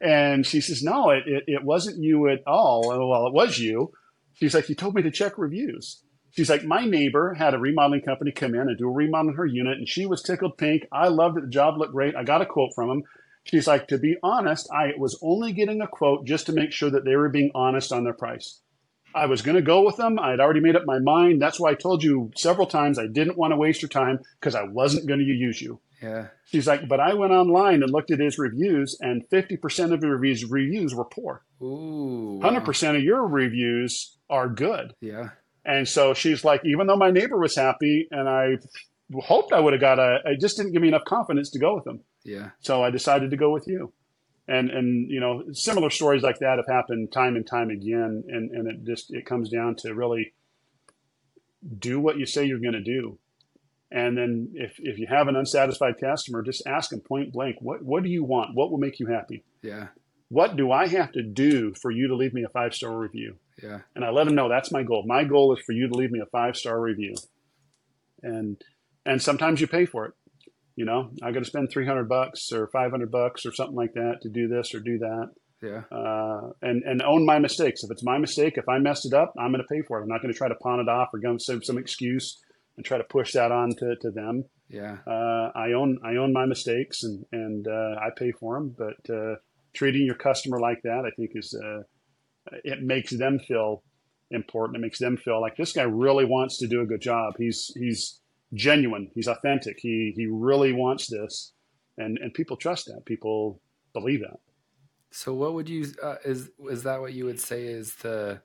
And 0.00 0.44
she 0.46 0.60
says, 0.60 0.82
no, 0.82 1.10
it, 1.10 1.22
it, 1.26 1.44
it 1.46 1.64
wasn't 1.64 2.02
you 2.02 2.28
at 2.28 2.40
all. 2.46 2.88
Well, 2.88 3.26
it 3.26 3.32
was 3.32 3.58
you. 3.58 3.92
She's 4.34 4.54
like, 4.54 4.68
you 4.68 4.74
told 4.74 4.94
me 4.94 5.02
to 5.02 5.10
check 5.10 5.38
reviews. 5.38 6.02
She's 6.30 6.48
like, 6.48 6.64
my 6.64 6.86
neighbor 6.86 7.34
had 7.34 7.52
a 7.52 7.58
remodeling 7.58 8.00
company 8.00 8.32
come 8.32 8.54
in 8.54 8.62
and 8.62 8.78
do 8.78 8.88
a 8.88 8.92
remodel 8.92 9.30
in 9.30 9.36
her 9.36 9.44
unit, 9.44 9.76
and 9.76 9.88
she 9.88 10.06
was 10.06 10.22
tickled 10.22 10.56
pink. 10.56 10.86
I 10.90 11.08
loved 11.08 11.36
it. 11.36 11.42
The 11.42 11.50
job 11.50 11.76
looked 11.76 11.92
great. 11.92 12.16
I 12.16 12.24
got 12.24 12.40
a 12.40 12.46
quote 12.46 12.70
from 12.74 12.90
him. 12.90 13.02
She's 13.44 13.66
like, 13.66 13.88
to 13.88 13.98
be 13.98 14.16
honest, 14.22 14.68
I 14.72 14.92
was 14.96 15.18
only 15.22 15.52
getting 15.52 15.82
a 15.82 15.86
quote 15.86 16.26
just 16.26 16.46
to 16.46 16.52
make 16.52 16.72
sure 16.72 16.90
that 16.90 17.04
they 17.04 17.16
were 17.16 17.28
being 17.28 17.50
honest 17.54 17.92
on 17.92 18.04
their 18.04 18.14
price. 18.14 18.60
I 19.14 19.26
was 19.26 19.42
going 19.42 19.56
to 19.56 19.62
go 19.62 19.84
with 19.84 19.96
them. 19.96 20.18
I 20.18 20.30
had 20.30 20.40
already 20.40 20.60
made 20.60 20.76
up 20.76 20.84
my 20.86 20.98
mind. 20.98 21.40
That's 21.40 21.60
why 21.60 21.70
I 21.70 21.74
told 21.74 22.02
you 22.02 22.30
several 22.36 22.66
times 22.66 22.98
I 22.98 23.06
didn't 23.06 23.38
want 23.38 23.52
to 23.52 23.56
waste 23.56 23.82
your 23.82 23.88
time 23.88 24.20
because 24.40 24.54
I 24.54 24.64
wasn't 24.64 25.06
going 25.06 25.20
to 25.20 25.26
use 25.26 25.60
you. 25.60 25.80
Yeah. 26.02 26.28
She's 26.46 26.66
like, 26.66 26.88
but 26.88 27.00
I 27.00 27.14
went 27.14 27.32
online 27.32 27.82
and 27.82 27.92
looked 27.92 28.10
at 28.10 28.18
his 28.18 28.38
reviews, 28.38 28.98
and 29.00 29.26
50% 29.28 29.92
of 29.92 30.02
his 30.02 30.10
reviews 30.10 30.44
reviews 30.44 30.94
were 30.94 31.04
poor. 31.04 31.44
Ooh. 31.62 32.40
100% 32.42 32.96
of 32.96 33.02
your 33.02 33.26
reviews 33.26 34.16
are 34.28 34.48
good. 34.48 34.94
Yeah. 35.00 35.30
And 35.64 35.88
so 35.88 36.12
she's 36.12 36.44
like, 36.44 36.62
even 36.64 36.88
though 36.88 36.96
my 36.96 37.10
neighbor 37.10 37.38
was 37.38 37.54
happy 37.54 38.08
and 38.10 38.28
I 38.28 38.58
hoped 39.20 39.52
I 39.52 39.60
would 39.60 39.74
have 39.74 39.80
got 39.80 39.98
a, 40.00 40.18
it 40.24 40.40
just 40.40 40.56
didn't 40.56 40.72
give 40.72 40.82
me 40.82 40.88
enough 40.88 41.04
confidence 41.04 41.50
to 41.50 41.60
go 41.60 41.76
with 41.76 41.86
him. 41.86 42.00
Yeah. 42.24 42.50
So 42.60 42.82
I 42.82 42.90
decided 42.90 43.30
to 43.30 43.36
go 43.36 43.52
with 43.52 43.68
you. 43.68 43.92
And, 44.48 44.70
and, 44.70 45.10
you 45.10 45.20
know, 45.20 45.44
similar 45.52 45.88
stories 45.88 46.22
like 46.22 46.40
that 46.40 46.56
have 46.56 46.66
happened 46.66 47.12
time 47.12 47.36
and 47.36 47.46
time 47.46 47.70
again. 47.70 48.24
And, 48.28 48.50
and 48.50 48.68
it 48.68 48.84
just, 48.84 49.12
it 49.14 49.24
comes 49.24 49.48
down 49.48 49.76
to 49.78 49.94
really 49.94 50.32
do 51.78 52.00
what 52.00 52.18
you 52.18 52.26
say 52.26 52.44
you're 52.44 52.58
going 52.58 52.72
to 52.72 52.82
do. 52.82 53.18
And 53.90 54.16
then 54.16 54.52
if, 54.54 54.74
if 54.78 54.98
you 54.98 55.06
have 55.08 55.28
an 55.28 55.36
unsatisfied 55.36 55.94
customer, 56.00 56.42
just 56.42 56.66
ask 56.66 56.90
them 56.90 57.00
point 57.00 57.32
blank, 57.32 57.56
what, 57.60 57.82
what 57.82 58.02
do 58.02 58.08
you 58.08 58.24
want? 58.24 58.54
What 58.54 58.70
will 58.70 58.78
make 58.78 58.98
you 58.98 59.06
happy? 59.06 59.44
Yeah. 59.62 59.88
What 60.28 60.56
do 60.56 60.72
I 60.72 60.86
have 60.88 61.12
to 61.12 61.22
do 61.22 61.74
for 61.74 61.90
you 61.90 62.08
to 62.08 62.16
leave 62.16 62.32
me 62.32 62.42
a 62.42 62.48
five 62.48 62.74
star 62.74 62.96
review? 62.96 63.36
Yeah. 63.62 63.80
and 63.94 64.04
I 64.04 64.10
let 64.10 64.24
them 64.24 64.34
know 64.34 64.48
that's 64.48 64.72
my 64.72 64.82
goal. 64.82 65.04
My 65.06 65.24
goal 65.24 65.54
is 65.54 65.62
for 65.64 65.72
you 65.72 65.88
to 65.88 65.94
leave 65.94 66.10
me 66.10 66.20
a 66.20 66.26
five 66.26 66.56
star 66.56 66.80
review, 66.80 67.14
and 68.22 68.60
and 69.04 69.20
sometimes 69.20 69.60
you 69.60 69.66
pay 69.66 69.84
for 69.84 70.06
it. 70.06 70.14
You 70.76 70.84
know, 70.86 71.10
I 71.22 71.32
got 71.32 71.40
to 71.40 71.44
spend 71.44 71.70
three 71.70 71.86
hundred 71.86 72.08
bucks 72.08 72.50
or 72.52 72.68
five 72.68 72.90
hundred 72.90 73.10
bucks 73.10 73.44
or 73.46 73.52
something 73.52 73.76
like 73.76 73.92
that 73.94 74.18
to 74.22 74.28
do 74.30 74.48
this 74.48 74.74
or 74.74 74.80
do 74.80 74.98
that, 74.98 75.28
Yeah. 75.62 75.82
uh, 75.96 76.50
and 76.62 76.82
and 76.84 77.02
own 77.02 77.26
my 77.26 77.38
mistakes. 77.38 77.84
If 77.84 77.90
it's 77.90 78.02
my 78.04 78.18
mistake, 78.18 78.54
if 78.56 78.68
I 78.68 78.78
messed 78.78 79.04
it 79.06 79.12
up, 79.14 79.34
I'm 79.38 79.52
going 79.52 79.62
to 79.62 79.68
pay 79.74 79.82
for 79.86 79.98
it. 79.98 80.02
I'm 80.02 80.08
not 80.08 80.22
going 80.22 80.32
to 80.32 80.38
try 80.38 80.48
to 80.48 80.54
pawn 80.56 80.80
it 80.80 80.88
off 80.88 81.08
or 81.12 81.18
give 81.18 81.40
some 81.42 81.62
some 81.62 81.76
excuse 81.78 82.40
and 82.76 82.86
try 82.86 82.96
to 82.96 83.04
push 83.04 83.32
that 83.34 83.52
on 83.52 83.68
to, 83.78 83.96
to 84.00 84.10
them. 84.10 84.44
Yeah. 84.70 84.96
Uh, 85.06 85.50
I 85.54 85.72
own 85.76 85.98
I 86.02 86.16
own 86.16 86.32
my 86.32 86.46
mistakes 86.46 87.02
and 87.02 87.24
and 87.32 87.68
uh, 87.68 87.96
I 88.00 88.08
pay 88.16 88.32
for 88.32 88.54
them. 88.54 88.74
But 88.76 89.14
uh, 89.14 89.34
treating 89.74 90.06
your 90.06 90.14
customer 90.14 90.58
like 90.58 90.80
that, 90.84 91.04
I 91.06 91.10
think, 91.16 91.32
is 91.34 91.54
uh, 91.62 91.82
it 92.64 92.80
makes 92.82 93.14
them 93.16 93.38
feel 93.46 93.82
important. 94.30 94.78
It 94.78 94.80
makes 94.86 94.98
them 94.98 95.18
feel 95.18 95.42
like 95.42 95.56
this 95.56 95.72
guy 95.74 95.82
really 95.82 96.24
wants 96.24 96.56
to 96.60 96.66
do 96.66 96.80
a 96.80 96.86
good 96.86 97.02
job. 97.02 97.34
He's 97.36 97.70
he's 97.78 98.21
genuine. 98.54 99.10
He's 99.14 99.28
authentic. 99.28 99.78
He 99.80 100.12
he 100.16 100.26
really 100.26 100.72
wants 100.72 101.08
this, 101.08 101.52
and 101.98 102.18
and 102.18 102.34
people 102.34 102.56
trust 102.56 102.86
that. 102.86 103.04
People 103.06 103.60
believe 103.92 104.20
that. 104.20 104.40
So 105.10 105.34
what 105.34 105.54
would 105.54 105.68
you 105.68 105.86
uh, 106.02 106.16
is 106.24 106.50
is 106.70 106.82
that 106.84 107.00
what 107.00 107.12
you 107.12 107.26
would 107.26 107.40
say 107.40 107.64
is 107.66 107.94
the 107.96 108.40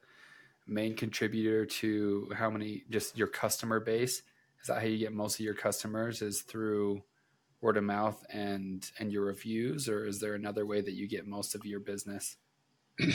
main 0.67 0.95
contributor 0.95 1.65
to 1.65 2.31
how 2.35 2.49
many 2.49 2.83
just 2.89 3.17
your 3.17 3.27
customer 3.27 3.79
base? 3.79 4.23
Is 4.61 4.67
that 4.67 4.79
how 4.81 4.87
you 4.87 4.97
get 4.97 5.13
most 5.13 5.39
of 5.39 5.45
your 5.45 5.53
customers 5.55 6.21
is 6.21 6.41
through 6.41 7.03
word 7.61 7.77
of 7.77 7.83
mouth 7.83 8.23
and 8.31 8.89
and 8.99 9.11
your 9.11 9.25
reviews 9.25 9.89
or 9.89 10.05
is 10.07 10.19
there 10.19 10.35
another 10.35 10.65
way 10.65 10.81
that 10.81 10.93
you 10.93 11.07
get 11.07 11.27
most 11.27 11.55
of 11.55 11.65
your 11.65 11.79
business? 11.79 12.37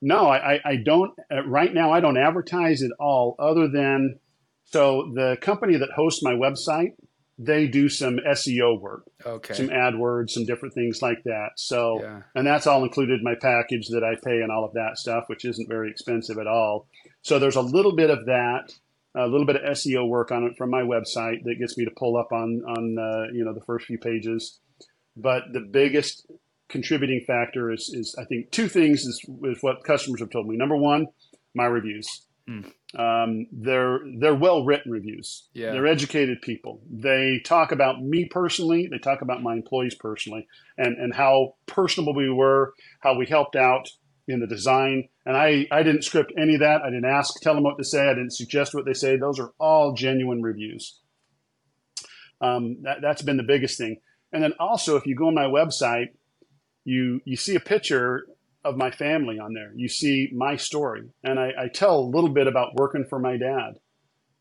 No, 0.00 0.28
I, 0.28 0.54
I- 0.54 0.60
don't. 0.76 1.12
Uh, 1.32 1.44
right 1.46 1.72
now, 1.72 1.90
I 1.92 2.00
don't 2.00 2.16
advertise 2.18 2.82
at 2.82 2.90
all, 3.00 3.34
other 3.38 3.68
than 3.68 4.18
so 4.64 5.10
the 5.14 5.36
company 5.40 5.76
that 5.76 5.90
hosts 5.94 6.22
my 6.22 6.32
website, 6.32 6.92
they 7.38 7.66
do 7.66 7.88
some 7.88 8.18
SEO 8.18 8.80
work, 8.80 9.04
Okay. 9.26 9.54
some 9.54 9.68
AdWords, 9.68 10.30
some 10.30 10.44
different 10.44 10.74
things 10.74 11.02
like 11.02 11.22
that. 11.24 11.50
So, 11.56 12.00
Yeah. 12.00 12.22
and 12.34 12.46
that's 12.46 12.66
all 12.66 12.84
included 12.84 13.18
in 13.18 13.24
my 13.24 13.34
package 13.34 13.88
that 13.88 14.04
I 14.04 14.14
pay 14.24 14.40
and 14.40 14.52
all 14.52 14.64
of 14.64 14.72
that 14.74 14.98
stuff, 14.98 15.24
which 15.28 15.44
isn't 15.44 15.68
very 15.68 15.90
expensive 15.90 16.38
at 16.38 16.46
all. 16.46 16.86
So 17.22 17.38
there's 17.38 17.56
a 17.56 17.60
little 17.62 17.94
bit 17.96 18.10
of 18.10 18.26
that, 18.26 18.72
a 19.16 19.26
little 19.26 19.46
bit 19.46 19.56
of 19.56 19.62
SEO 19.62 20.06
work 20.08 20.30
on 20.30 20.44
it 20.44 20.56
from 20.56 20.70
my 20.70 20.82
website 20.82 21.42
that 21.44 21.56
gets 21.58 21.76
me 21.76 21.84
to 21.84 21.90
pull 21.96 22.16
up 22.16 22.32
on 22.32 22.62
on 22.66 22.98
uh, 22.98 23.32
you 23.32 23.44
know 23.44 23.52
the 23.54 23.64
first 23.64 23.86
few 23.86 23.98
pages. 23.98 24.60
But 25.16 25.52
the 25.52 25.60
biggest 25.60 26.26
contributing 26.68 27.20
factor 27.26 27.70
is, 27.72 27.90
is 27.94 28.16
I 28.18 28.24
think 28.24 28.50
two 28.50 28.68
things 28.68 29.04
is, 29.04 29.24
is 29.44 29.58
what 29.62 29.84
customers 29.84 30.20
have 30.20 30.30
told 30.30 30.48
me. 30.48 30.56
Number 30.56 30.76
one, 30.76 31.06
my 31.54 31.66
reviews. 31.66 32.06
Mm. 32.48 32.72
Um, 32.96 33.46
they're 33.50 34.00
they're 34.18 34.34
well 34.34 34.64
written 34.64 34.92
reviews. 34.92 35.48
Yeah. 35.52 35.72
They're 35.72 35.86
educated 35.86 36.42
people. 36.42 36.80
They 36.90 37.40
talk 37.44 37.72
about 37.72 38.02
me 38.02 38.26
personally. 38.26 38.88
They 38.90 38.98
talk 38.98 39.22
about 39.22 39.42
my 39.42 39.52
employees 39.52 39.94
personally, 39.94 40.46
and 40.78 40.96
and 40.98 41.14
how 41.14 41.54
personable 41.66 42.14
we 42.14 42.30
were, 42.30 42.74
how 43.00 43.16
we 43.16 43.26
helped 43.26 43.56
out 43.56 43.88
in 44.28 44.40
the 44.40 44.46
design. 44.46 45.08
And 45.26 45.36
I 45.36 45.66
I 45.70 45.82
didn't 45.82 46.02
script 46.02 46.32
any 46.38 46.54
of 46.54 46.60
that. 46.60 46.82
I 46.82 46.90
didn't 46.90 47.04
ask, 47.06 47.40
tell 47.40 47.54
them 47.54 47.64
what 47.64 47.78
to 47.78 47.84
say. 47.84 48.08
I 48.08 48.14
didn't 48.14 48.32
suggest 48.32 48.74
what 48.74 48.84
they 48.84 48.94
say. 48.94 49.16
Those 49.16 49.40
are 49.40 49.52
all 49.58 49.94
genuine 49.94 50.42
reviews. 50.42 51.00
Um, 52.40 52.78
that 52.82 52.98
that's 53.00 53.22
been 53.22 53.36
the 53.36 53.42
biggest 53.42 53.78
thing. 53.78 54.00
And 54.32 54.42
then 54.42 54.52
also, 54.58 54.96
if 54.96 55.06
you 55.06 55.14
go 55.14 55.28
on 55.28 55.34
my 55.34 55.46
website, 55.46 56.08
you 56.84 57.20
you 57.24 57.36
see 57.36 57.54
a 57.54 57.60
picture 57.60 58.26
of 58.64 58.76
my 58.76 58.90
family 58.90 59.38
on 59.38 59.52
there. 59.52 59.72
You 59.74 59.88
see 59.88 60.30
my 60.34 60.56
story, 60.56 61.02
and 61.22 61.38
I, 61.38 61.50
I 61.58 61.68
tell 61.68 61.98
a 61.98 62.10
little 62.14 62.30
bit 62.30 62.46
about 62.46 62.74
working 62.74 63.04
for 63.08 63.18
my 63.18 63.36
dad, 63.36 63.74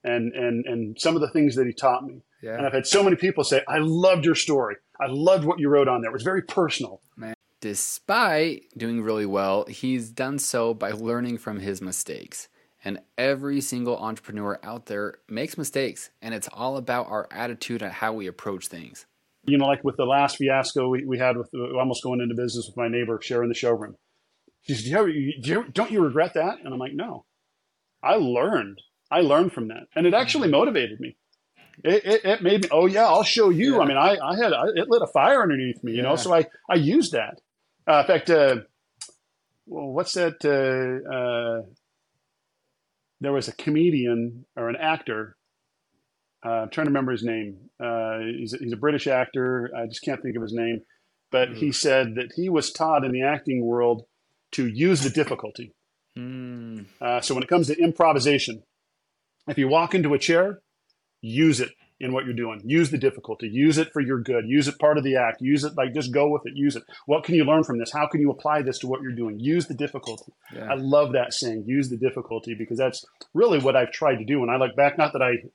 and 0.03 0.33
and 0.33 0.65
and 0.65 0.99
some 0.99 1.15
of 1.15 1.21
the 1.21 1.29
things 1.29 1.55
that 1.55 1.67
he 1.67 1.73
taught 1.73 2.03
me. 2.05 2.21
Yeah. 2.41 2.57
And 2.57 2.65
I've 2.65 2.73
had 2.73 2.87
so 2.87 3.03
many 3.03 3.15
people 3.15 3.43
say, 3.43 3.61
"I 3.67 3.77
loved 3.79 4.25
your 4.25 4.35
story. 4.35 4.75
I 4.99 5.07
loved 5.09 5.45
what 5.45 5.59
you 5.59 5.69
wrote 5.69 5.87
on 5.87 6.01
there. 6.01 6.09
It 6.09 6.13
was 6.13 6.23
very 6.23 6.41
personal." 6.41 7.01
Man. 7.15 7.33
Despite 7.61 8.65
doing 8.77 9.01
really 9.01 9.25
well, 9.25 9.65
he's 9.65 10.11
done 10.11 10.39
so 10.39 10.73
by 10.73 10.91
learning 10.91 11.37
from 11.37 11.59
his 11.59 11.81
mistakes. 11.81 12.49
And 12.85 12.99
every 13.17 13.61
single 13.61 13.97
entrepreneur 13.97 14.59
out 14.61 14.87
there 14.87 15.19
makes 15.29 15.57
mistakes, 15.57 16.09
and 16.21 16.33
it's 16.33 16.49
all 16.51 16.75
about 16.75 17.07
our 17.07 17.29
attitude 17.31 17.81
and 17.81 17.93
how 17.93 18.11
we 18.11 18.27
approach 18.27 18.67
things. 18.67 19.05
You 19.45 19.57
know, 19.57 19.65
like 19.65 19.83
with 19.83 19.95
the 19.95 20.05
last 20.05 20.37
fiasco 20.37 20.89
we, 20.89 21.05
we 21.05 21.17
had 21.17 21.37
with 21.37 21.49
uh, 21.53 21.77
almost 21.77 22.03
going 22.03 22.19
into 22.19 22.35
business 22.35 22.67
with 22.67 22.75
my 22.75 22.89
neighbor 22.89 23.19
sharing 23.21 23.49
the 23.49 23.55
showroom. 23.55 23.95
Do 24.65 24.73
you 24.73 24.97
ever, 24.97 25.11
do 25.11 25.19
you, 25.19 25.65
"Don't 25.73 25.91
you 25.91 26.01
regret 26.01 26.35
that?" 26.35 26.59
And 26.63 26.73
I'm 26.73 26.79
like, 26.79 26.93
"No, 26.93 27.25
I 28.01 28.15
learned. 28.15 28.81
I 29.11 29.21
learned 29.21 29.53
from 29.53 29.67
that, 29.67 29.87
and 29.95 30.07
it 30.07 30.13
actually 30.13 30.49
motivated 30.49 30.99
me. 30.99 31.17
It, 31.83 32.05
it, 32.05 32.25
it 32.25 32.43
made 32.43 32.63
me. 32.63 32.69
Oh 32.71 32.85
yeah, 32.85 33.05
I'll 33.05 33.23
show 33.23 33.49
you. 33.49 33.75
Yeah. 33.75 33.81
I 33.81 33.85
mean, 33.85 33.97
I, 33.97 34.17
I 34.17 34.35
had 34.35 34.53
I, 34.53 34.65
it 34.75 34.89
lit 34.89 35.01
a 35.01 35.07
fire 35.07 35.41
underneath 35.41 35.83
me, 35.83 35.93
you 35.93 36.01
know. 36.01 36.15
So 36.15 36.33
I 36.33 36.45
I 36.69 36.75
used 36.75 37.11
that. 37.13 37.41
Uh, 37.87 37.99
in 37.99 38.07
fact, 38.07 38.29
uh, 38.29 38.57
well, 39.65 39.87
what's 39.87 40.13
that? 40.13 40.43
Uh, 40.45 41.09
uh, 41.13 41.61
there 43.21 43.33
was 43.33 43.47
a 43.47 43.53
comedian 43.53 44.45
or 44.55 44.69
an 44.69 44.75
actor. 44.75 45.35
Uh, 46.45 46.63
I'm 46.63 46.69
trying 46.69 46.85
to 46.85 46.89
remember 46.89 47.13
his 47.13 47.23
name. 47.23 47.69
Uh, 47.79 48.19
he's, 48.19 48.53
a, 48.53 48.57
he's 48.57 48.73
a 48.73 48.77
British 48.77 49.07
actor. 49.07 49.71
I 49.75 49.85
just 49.85 50.03
can't 50.03 50.21
think 50.21 50.35
of 50.35 50.41
his 50.41 50.53
name. 50.53 50.81
But 51.31 51.53
he 51.53 51.71
said 51.71 52.15
that 52.15 52.33
he 52.35 52.49
was 52.49 52.71
taught 52.71 53.05
in 53.05 53.13
the 53.13 53.23
acting 53.23 53.65
world 53.65 54.05
to 54.53 54.67
use 54.67 55.01
the 55.01 55.09
difficulty. 55.09 55.73
Hmm. 56.15 56.81
Uh, 57.01 57.21
so 57.21 57.33
when 57.33 57.43
it 57.43 57.49
comes 57.49 57.67
to 57.67 57.77
improvisation, 57.77 58.63
if 59.47 59.57
you 59.57 59.67
walk 59.67 59.93
into 59.95 60.13
a 60.13 60.19
chair, 60.19 60.61
use 61.21 61.59
it 61.59 61.71
in 61.99 62.11
what 62.11 62.25
you're 62.25 62.33
doing. 62.33 62.61
Use 62.65 62.91
the 62.91 62.97
difficulty. 62.97 63.47
Use 63.47 63.77
it 63.77 63.91
for 63.93 64.01
your 64.01 64.19
good. 64.19 64.45
Use 64.47 64.67
it 64.67 64.77
part 64.77 64.97
of 64.97 65.03
the 65.03 65.15
act. 65.15 65.41
Use 65.41 65.63
it 65.63 65.73
like 65.77 65.93
just 65.93 66.13
go 66.13 66.27
with 66.29 66.43
it. 66.45 66.53
Use 66.55 66.75
it. 66.75 66.83
What 67.05 67.23
can 67.23 67.35
you 67.35 67.45
learn 67.45 67.63
from 67.63 67.79
this? 67.79 67.91
How 67.91 68.07
can 68.07 68.21
you 68.21 68.29
apply 68.29 68.61
this 68.61 68.79
to 68.79 68.87
what 68.87 69.01
you're 69.01 69.15
doing? 69.15 69.39
Use 69.39 69.67
the 69.67 69.73
difficulty. 69.73 70.33
I 70.69 70.75
love 70.75 71.13
that 71.13 71.33
saying. 71.33 71.63
Use 71.65 71.89
the 71.89 71.97
difficulty 71.97 72.55
because 72.55 72.77
that's 72.77 73.05
really 73.33 73.59
what 73.59 73.75
I've 73.75 73.91
tried 73.91 74.17
to 74.17 74.25
do. 74.25 74.41
When 74.41 74.49
I 74.49 74.57
look 74.57 74.75
back, 74.75 74.97
not 74.97 75.13
that 75.13 75.21
I, 75.21 75.47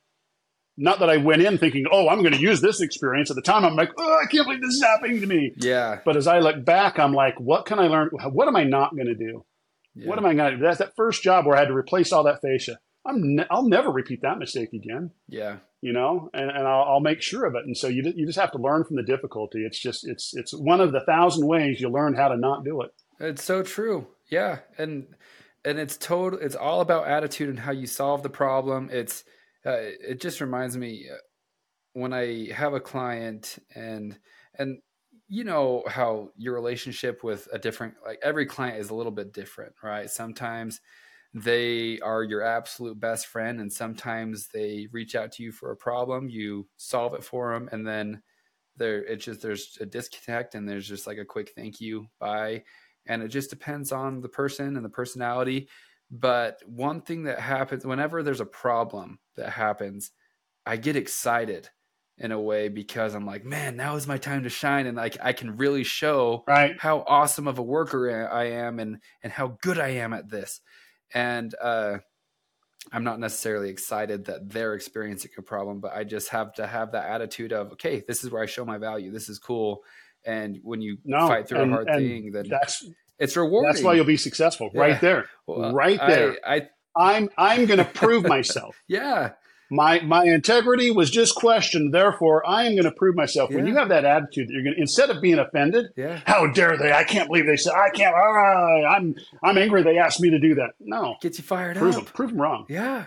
not 0.79 0.99
that 0.99 1.09
I 1.09 1.17
went 1.17 1.41
in 1.41 1.57
thinking, 1.57 1.85
oh, 1.91 2.09
I'm 2.09 2.19
going 2.21 2.33
to 2.33 2.39
use 2.39 2.61
this 2.61 2.81
experience. 2.81 3.29
At 3.29 3.35
the 3.35 3.41
time, 3.41 3.65
I'm 3.65 3.75
like, 3.75 3.91
oh, 3.97 4.19
I 4.23 4.25
can't 4.31 4.45
believe 4.47 4.61
this 4.61 4.75
is 4.75 4.81
happening 4.83 5.21
to 5.21 5.27
me. 5.27 5.53
Yeah. 5.57 5.99
But 6.05 6.15
as 6.17 6.25
I 6.25 6.39
look 6.39 6.63
back, 6.65 6.97
I'm 6.97 7.13
like, 7.13 7.39
what 7.39 7.65
can 7.65 7.77
I 7.79 7.87
learn? 7.87 8.09
What 8.31 8.47
am 8.47 8.55
I 8.55 8.63
not 8.63 8.95
going 8.95 9.07
to 9.07 9.15
do? 9.15 9.45
Yeah. 9.93 10.07
What 10.07 10.17
am 10.17 10.25
I 10.25 10.33
going 10.33 10.51
to 10.51 10.57
do? 10.57 10.63
That's 10.63 10.79
that 10.79 10.95
first 10.95 11.21
job 11.21 11.45
where 11.45 11.55
I 11.55 11.59
had 11.59 11.67
to 11.67 11.75
replace 11.75 12.11
all 12.11 12.23
that 12.23 12.41
fascia. 12.41 12.79
I'm 13.05 13.35
ne- 13.35 13.45
I'll 13.51 13.67
never 13.67 13.91
repeat 13.91 14.21
that 14.23 14.39
mistake 14.39 14.73
again, 14.73 15.11
Yeah. 15.27 15.57
you 15.81 15.93
know, 15.93 16.29
and, 16.33 16.49
and 16.49 16.67
I'll, 16.67 16.83
I'll 16.83 16.99
make 16.99 17.21
sure 17.21 17.45
of 17.45 17.55
it. 17.55 17.65
And 17.65 17.75
so 17.75 17.87
you, 17.87 18.03
you 18.15 18.25
just 18.25 18.37
have 18.39 18.51
to 18.51 18.57
learn 18.57 18.83
from 18.83 18.97
the 18.97 19.03
difficulty. 19.03 19.65
It's 19.65 19.79
just, 19.79 20.07
it's, 20.07 20.31
it's 20.35 20.53
one 20.53 20.81
of 20.81 20.91
the 20.91 20.99
thousand 21.05 21.47
ways 21.47 21.79
you 21.81 21.89
learn 21.89 22.13
how 22.13 22.27
to 22.27 22.37
not 22.37 22.63
do 22.65 22.81
it. 22.81 22.91
It's 23.19 23.43
so 23.43 23.63
true. 23.63 24.07
Yeah, 24.29 24.59
and 24.77 25.07
and 25.65 25.77
it's 25.79 25.97
total. 25.97 26.39
It's 26.39 26.55
all 26.55 26.79
about 26.81 27.07
attitude 27.07 27.49
and 27.49 27.59
how 27.59 27.71
you 27.73 27.85
solve 27.87 28.23
the 28.23 28.29
problem. 28.29 28.89
It's 28.93 29.23
uh, 29.65 29.77
it 29.79 30.21
just 30.21 30.41
reminds 30.41 30.77
me 30.77 31.07
uh, 31.11 31.17
when 31.93 32.13
I 32.13 32.51
have 32.53 32.73
a 32.73 32.79
client 32.79 33.57
and 33.75 34.17
and 34.57 34.79
you 35.27 35.43
know 35.43 35.83
how 35.87 36.29
your 36.37 36.53
relationship 36.53 37.23
with 37.23 37.47
a 37.53 37.59
different 37.59 37.95
like 38.05 38.19
every 38.23 38.45
client 38.45 38.79
is 38.79 38.89
a 38.89 38.95
little 38.95 39.11
bit 39.11 39.33
different, 39.33 39.73
right? 39.83 40.09
Sometimes 40.09 40.81
they 41.33 41.99
are 41.99 42.23
your 42.23 42.41
absolute 42.41 42.99
best 42.99 43.27
friend 43.27 43.59
and 43.59 43.71
sometimes 43.71 44.47
they 44.53 44.87
reach 44.91 45.15
out 45.15 45.31
to 45.31 45.43
you 45.43 45.51
for 45.51 45.71
a 45.71 45.77
problem 45.77 46.27
you 46.27 46.67
solve 46.77 47.13
it 47.13 47.23
for 47.23 47.53
them 47.53 47.69
and 47.71 47.85
then 47.85 48.21
there 48.77 49.03
it's 49.05 49.25
just 49.25 49.41
there's 49.41 49.77
a 49.81 49.85
disconnect 49.85 50.55
and 50.55 50.67
there's 50.67 50.87
just 50.87 51.05
like 51.05 51.19
a 51.19 51.25
quick 51.25 51.51
thank 51.55 51.79
you 51.79 52.07
bye 52.19 52.63
and 53.05 53.21
it 53.21 53.27
just 53.27 53.49
depends 53.49 53.91
on 53.91 54.21
the 54.21 54.29
person 54.29 54.75
and 54.75 54.83
the 54.83 54.89
personality 54.89 55.69
but 56.11 56.59
one 56.65 57.01
thing 57.01 57.23
that 57.23 57.39
happens 57.39 57.85
whenever 57.85 58.23
there's 58.23 58.39
a 58.41 58.45
problem 58.45 59.19
that 59.35 59.49
happens 59.51 60.11
i 60.65 60.75
get 60.77 60.95
excited 60.95 61.69
in 62.17 62.31
a 62.31 62.39
way 62.41 62.67
because 62.67 63.13
i'm 63.15 63.25
like 63.25 63.45
man 63.45 63.75
now 63.77 63.95
is 63.95 64.07
my 64.07 64.17
time 64.17 64.43
to 64.43 64.49
shine 64.49 64.87
and 64.87 64.97
like 64.97 65.17
i 65.21 65.31
can 65.33 65.55
really 65.57 65.83
show 65.83 66.43
Right. 66.47 66.79
how 66.79 67.03
awesome 67.07 67.47
of 67.47 67.59
a 67.59 67.63
worker 67.63 68.27
I 68.31 68.45
am 68.45 68.79
and 68.79 68.97
and 69.23 69.31
how 69.31 69.57
good 69.61 69.77
I 69.79 69.89
am 69.89 70.13
at 70.13 70.29
this. 70.29 70.61
And 71.13 71.53
uh, 71.61 71.97
I'm 72.91 73.03
not 73.03 73.19
necessarily 73.19 73.69
excited 73.69 74.25
that 74.25 74.49
they're 74.49 74.73
experiencing 74.73 75.31
a 75.37 75.41
problem, 75.41 75.79
but 75.79 75.93
I 75.95 76.03
just 76.03 76.29
have 76.29 76.53
to 76.55 76.65
have 76.67 76.91
that 76.91 77.05
attitude 77.09 77.51
of 77.53 77.71
okay, 77.73 78.03
this 78.07 78.23
is 78.23 78.31
where 78.31 78.41
I 78.43 78.45
show 78.47 78.65
my 78.65 78.77
value. 78.77 79.11
This 79.11 79.29
is 79.29 79.39
cool. 79.39 79.83
And 80.25 80.59
when 80.63 80.81
you 80.81 80.97
No, 81.05 81.27
fight 81.27 81.47
through 81.47 81.61
and- 81.61 81.71
a 81.71 81.73
hard 81.75 81.87
thing, 81.87 82.31
then 82.31 82.47
That's, 82.49 82.85
it's 83.19 83.35
rewarding. 83.37 83.69
that's 83.71 83.83
why 83.83 83.93
you'll 83.93 84.05
be 84.05 84.17
successful 84.17 84.69
Yeah. 84.73 84.81
right 84.81 85.01
there. 85.01 85.25
Well, 85.47 85.73
right 85.73 85.99
there. 85.99 86.37
I, 86.45 86.55
I 86.55 86.69
I'm, 87.17 87.29
I'm 87.37 87.65
going 87.65 87.77
to 87.77 87.85
prove 87.85 88.25
myself. 88.25 88.75
yeah, 88.87 89.31
My, 89.71 89.99
my 90.01 90.23
integrity 90.25 90.89
was 90.91 91.09
just 91.11 91.35
questioned. 91.35 91.93
Therefore, 91.93 92.45
I 92.47 92.63
am 92.65 92.73
going 92.73 92.83
to 92.85 92.91
prove 92.91 93.15
myself. 93.15 93.51
When 93.51 93.67
you 93.67 93.75
have 93.75 93.89
that 93.89 94.03
attitude 94.05 94.47
that 94.49 94.53
you're 94.53 94.63
going 94.63 94.75
to, 94.75 94.81
instead 94.81 95.09
of 95.11 95.21
being 95.21 95.37
offended, 95.39 95.85
yeah. 95.95 96.21
how 96.25 96.47
dare 96.47 96.77
they? 96.77 96.91
I 96.91 97.03
can't 97.03 97.27
believe 97.27 97.45
they 97.45 97.55
said, 97.57 97.73
I 97.73 97.89
can't, 97.91 98.13
ah, 98.15 98.95
I'm, 98.95 99.15
I'm 99.43 99.57
angry 99.57 99.83
they 99.83 99.97
asked 99.99 100.19
me 100.19 100.31
to 100.31 100.39
do 100.39 100.55
that. 100.55 100.71
No, 100.79 101.15
Gets 101.21 101.37
you 101.37 101.43
fired 101.43 101.77
prove 101.77 101.95
up. 101.95 102.05
them, 102.05 102.13
prove 102.13 102.29
them 102.31 102.41
wrong. 102.41 102.65
Yeah. 102.67 103.05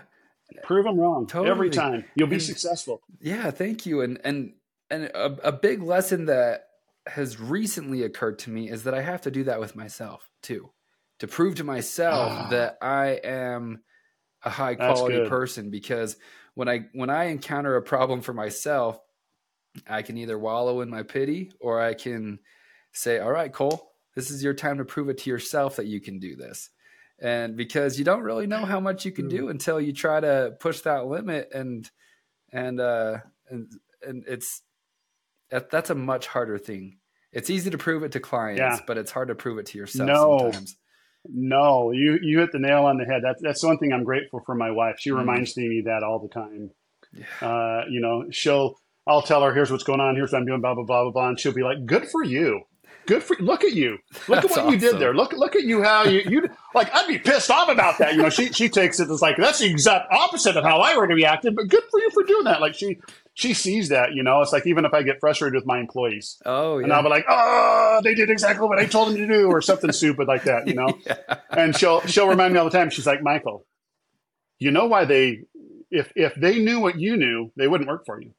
Prove 0.63 0.85
them 0.85 0.97
wrong 0.99 1.27
Totally. 1.27 1.49
every 1.51 1.69
time. 1.69 2.05
You'll 2.15 2.27
be 2.29 2.35
And- 2.35 2.43
successful. 2.43 3.01
Yeah, 3.19 3.51
thank 3.51 3.85
you. 3.85 4.01
And 4.01 4.19
and 4.23 4.53
and 4.89 5.05
a, 5.05 5.47
a 5.47 5.51
big 5.51 5.81
lesson 5.81 6.25
that 6.25 6.67
has 7.07 7.39
recently 7.39 8.03
occurred 8.03 8.39
to 8.39 8.49
me 8.49 8.69
is 8.69 8.83
that 8.83 8.93
I 8.93 9.01
have 9.01 9.21
to 9.21 9.31
do 9.31 9.43
that 9.45 9.59
with 9.59 9.75
myself 9.75 10.29
too, 10.41 10.71
to 11.19 11.27
prove 11.27 11.55
to 11.55 11.63
myself 11.63 12.31
Ah. 12.31 12.47
that 12.49 12.77
I 12.81 13.19
am 13.23 13.83
a 14.43 14.49
high 14.49 14.75
quality 14.75 15.17
person. 15.29 15.69
Because 15.69 16.17
when 16.53 16.67
I 16.69 16.87
when 16.93 17.09
I 17.09 17.25
encounter 17.25 17.75
a 17.75 17.81
problem 17.81 18.21
for 18.21 18.33
myself, 18.33 18.99
I 19.87 20.01
can 20.01 20.17
either 20.17 20.37
wallow 20.37 20.81
in 20.81 20.89
my 20.89 21.03
pity 21.03 21.51
or 21.59 21.81
I 21.81 21.93
can 21.93 22.39
say, 22.91 23.19
"All 23.19 23.31
right, 23.31 23.51
Cole, 23.51 23.91
this 24.15 24.29
is 24.31 24.43
your 24.43 24.53
time 24.53 24.77
to 24.77 24.85
prove 24.85 25.09
it 25.09 25.17
to 25.19 25.29
yourself 25.29 25.77
that 25.77 25.87
you 25.87 25.99
can 25.99 26.19
do 26.19 26.35
this." 26.35 26.69
And 27.19 27.55
because 27.55 27.97
you 27.97 28.05
don't 28.05 28.23
really 28.23 28.47
know 28.47 28.65
how 28.65 28.79
much 28.79 29.05
you 29.05 29.11
can 29.11 29.27
do 29.29 29.49
until 29.49 29.79
you 29.79 29.93
try 29.93 30.19
to 30.19 30.55
push 30.59 30.81
that 30.81 31.05
limit 31.05 31.49
and 31.53 31.89
and 32.51 32.79
uh 32.79 33.19
and 33.49 33.71
and 34.01 34.23
it's 34.27 34.61
that, 35.53 35.69
that's 35.69 35.89
a 35.89 35.95
much 35.95 36.27
harder 36.27 36.57
thing. 36.57 36.97
It's 37.31 37.49
easy 37.49 37.69
to 37.69 37.77
prove 37.77 38.03
it 38.03 38.11
to 38.11 38.19
clients, 38.19 38.59
Yeah. 38.59 38.79
but 38.85 38.97
it's 38.97 39.11
hard 39.11 39.29
to 39.29 39.35
prove 39.35 39.57
it 39.57 39.65
to 39.67 39.77
yourself 39.77 40.07
No. 40.07 40.37
sometimes. 40.51 40.77
No, 41.25 41.91
you, 41.91 42.19
you 42.21 42.39
hit 42.39 42.51
the 42.51 42.59
nail 42.59 42.83
on 42.85 42.97
the 42.97 43.05
head. 43.05 43.21
That's, 43.23 43.41
that's 43.41 43.63
one 43.63 43.77
thing 43.77 43.93
I'm 43.93 44.03
grateful 44.03 44.41
for 44.45 44.55
my 44.55 44.71
wife. 44.71 44.95
She 44.99 45.09
Mm. 45.11 45.19
reminds 45.19 45.55
me 45.55 45.83
that 45.85 46.03
all 46.03 46.19
the 46.19 46.27
time. 46.27 46.71
Yeah. 47.13 47.47
Uh, 47.47 47.85
you 47.89 48.01
know, 48.01 48.25
she'll, 48.31 48.75
I'll 49.07 49.21
tell 49.21 49.41
her, 49.43 49.53
here's 49.53 49.71
what's 49.71 49.83
going 49.83 50.01
on. 50.01 50.15
Here's 50.15 50.31
what 50.33 50.39
I'm 50.39 50.45
doing, 50.45 50.61
blah, 50.61 50.75
blah, 50.75 50.83
blah, 50.83 51.03
blah, 51.03 51.11
blah. 51.11 51.29
And 51.29 51.39
she'll 51.39 51.53
be 51.53 51.63
like, 51.63 51.85
good 51.85 52.07
for 52.09 52.23
you. 52.23 52.61
Good 53.05 53.21
for 53.21 53.35
look 53.41 53.65
at 53.65 53.73
you. 53.73 53.97
Look 54.29 54.43
That's 54.43 54.57
at 54.57 54.63
what 54.65 54.73
you 54.73 54.79
did 54.79 54.97
there. 54.97 55.13
Look 55.13 55.33
look 55.33 55.57
at 55.57 55.63
you 55.63 55.83
how 55.83 56.05
you 56.05 56.21
you 56.25 56.47
like 56.73 56.89
I'd 56.95 57.05
be 57.05 57.19
pissed 57.19 57.51
off 57.51 57.67
about 57.67 57.97
that. 57.97 58.13
You 58.13 58.21
know, 58.21 58.29
she 58.29 58.53
she 58.53 58.69
takes 58.69 59.01
it 59.01 59.09
as 59.09 59.21
like 59.21 59.35
that's 59.35 59.59
the 59.59 59.65
exact 59.69 60.05
opposite 60.09 60.55
of 60.55 60.63
how 60.63 60.77
I 60.79 60.95
would 60.95 61.09
have 61.09 61.17
reacted, 61.17 61.53
but 61.53 61.67
good 61.67 61.83
for 61.91 61.99
you 61.99 62.09
for 62.11 62.23
doing 62.23 62.45
that. 62.45 62.61
Like 62.61 62.75
she 62.75 62.99
she 63.33 63.53
sees 63.53 63.89
that, 63.89 64.13
you 64.13 64.23
know. 64.23 64.41
It's 64.41 64.53
like 64.53 64.67
even 64.67 64.85
if 64.85 64.93
I 64.93 65.03
get 65.03 65.19
frustrated 65.19 65.55
with 65.55 65.65
my 65.65 65.79
employees, 65.79 66.41
Oh 66.45 66.77
and 66.77 66.91
I'll 66.91 67.03
be 67.03 67.09
like, 67.09 67.25
"Oh, 67.27 68.01
they 68.03 68.13
did 68.13 68.29
exactly 68.29 68.67
what 68.67 68.79
I 68.79 68.85
told 68.85 69.09
them 69.09 69.17
to 69.17 69.27
do," 69.27 69.47
or 69.47 69.61
something 69.61 69.91
stupid 69.91 70.27
like 70.27 70.43
that, 70.43 70.67
you 70.67 70.75
know. 70.75 70.87
yeah. 71.05 71.37
And 71.49 71.75
she'll 71.75 72.01
she'll 72.01 72.27
remind 72.27 72.53
me 72.53 72.59
all 72.59 72.65
the 72.69 72.77
time. 72.77 72.89
She's 72.89 73.07
like, 73.07 73.21
"Michael, 73.23 73.65
you 74.59 74.71
know 74.71 74.85
why 74.85 75.05
they 75.05 75.41
if 75.89 76.11
if 76.15 76.35
they 76.35 76.59
knew 76.59 76.79
what 76.79 76.99
you 76.99 77.17
knew, 77.17 77.51
they 77.55 77.67
wouldn't 77.67 77.89
work 77.89 78.05
for 78.05 78.21
you. 78.21 78.33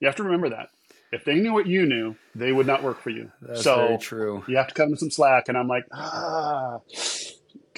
You 0.00 0.06
have 0.06 0.16
to 0.16 0.24
remember 0.24 0.50
that. 0.50 0.68
If 1.10 1.24
they 1.24 1.36
knew 1.36 1.52
what 1.52 1.66
you 1.66 1.86
knew, 1.86 2.16
they 2.34 2.52
would 2.52 2.66
not 2.66 2.82
work 2.82 3.00
for 3.00 3.10
you. 3.10 3.32
That's 3.40 3.62
so 3.62 3.98
true. 4.00 4.44
you 4.46 4.56
have 4.58 4.68
to 4.68 4.74
cut 4.74 4.88
them 4.88 4.96
some 4.96 5.10
slack." 5.10 5.48
And 5.48 5.58
I'm 5.58 5.68
like, 5.68 5.84
"Ah." 5.92 6.78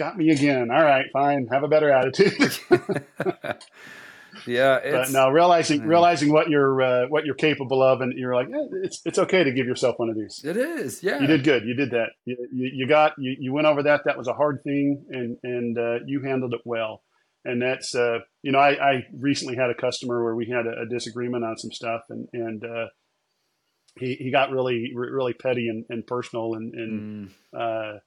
got 0.00 0.16
me 0.16 0.30
again. 0.30 0.70
All 0.70 0.82
right, 0.82 1.04
fine. 1.12 1.46
Have 1.52 1.62
a 1.62 1.68
better 1.68 1.90
attitude. 1.90 2.58
yeah, 4.46 4.78
but 4.82 5.10
now 5.10 5.30
realizing 5.30 5.82
realizing 5.82 6.32
what 6.32 6.48
you're 6.48 6.82
uh, 6.82 7.08
what 7.08 7.24
you're 7.24 7.34
capable 7.34 7.82
of, 7.82 8.00
and 8.00 8.12
you're 8.16 8.34
like, 8.34 8.48
yeah, 8.50 8.64
it's 8.82 9.00
it's 9.04 9.18
okay 9.18 9.44
to 9.44 9.52
give 9.52 9.66
yourself 9.66 9.98
one 9.98 10.08
of 10.08 10.16
these. 10.16 10.42
It 10.44 10.56
is. 10.56 11.02
Yeah, 11.02 11.20
you 11.20 11.26
did 11.26 11.44
good. 11.44 11.64
You 11.64 11.74
did 11.74 11.90
that. 11.90 12.10
You, 12.24 12.36
you, 12.52 12.70
you 12.74 12.86
got 12.88 13.14
you, 13.18 13.36
you 13.38 13.52
went 13.52 13.66
over 13.66 13.82
that. 13.84 14.02
That 14.04 14.18
was 14.18 14.28
a 14.28 14.34
hard 14.34 14.62
thing, 14.64 15.04
and 15.10 15.36
and 15.42 15.78
uh, 15.78 16.04
you 16.06 16.22
handled 16.22 16.54
it 16.54 16.60
well. 16.64 17.02
And 17.44 17.62
that's 17.62 17.94
uh, 17.94 18.18
you 18.42 18.52
know, 18.52 18.58
I, 18.58 18.70
I 18.72 19.06
recently 19.18 19.56
had 19.56 19.70
a 19.70 19.74
customer 19.74 20.22
where 20.22 20.34
we 20.34 20.48
had 20.48 20.66
a, 20.66 20.82
a 20.82 20.86
disagreement 20.86 21.44
on 21.44 21.56
some 21.56 21.72
stuff, 21.72 22.02
and 22.10 22.28
and 22.32 22.64
uh, 22.64 22.86
he 23.98 24.14
he 24.14 24.30
got 24.30 24.50
really 24.50 24.92
really 24.94 25.32
petty 25.32 25.68
and, 25.68 25.84
and 25.88 26.06
personal, 26.06 26.54
and 26.54 26.74
and 26.74 27.30
mm. 27.54 28.00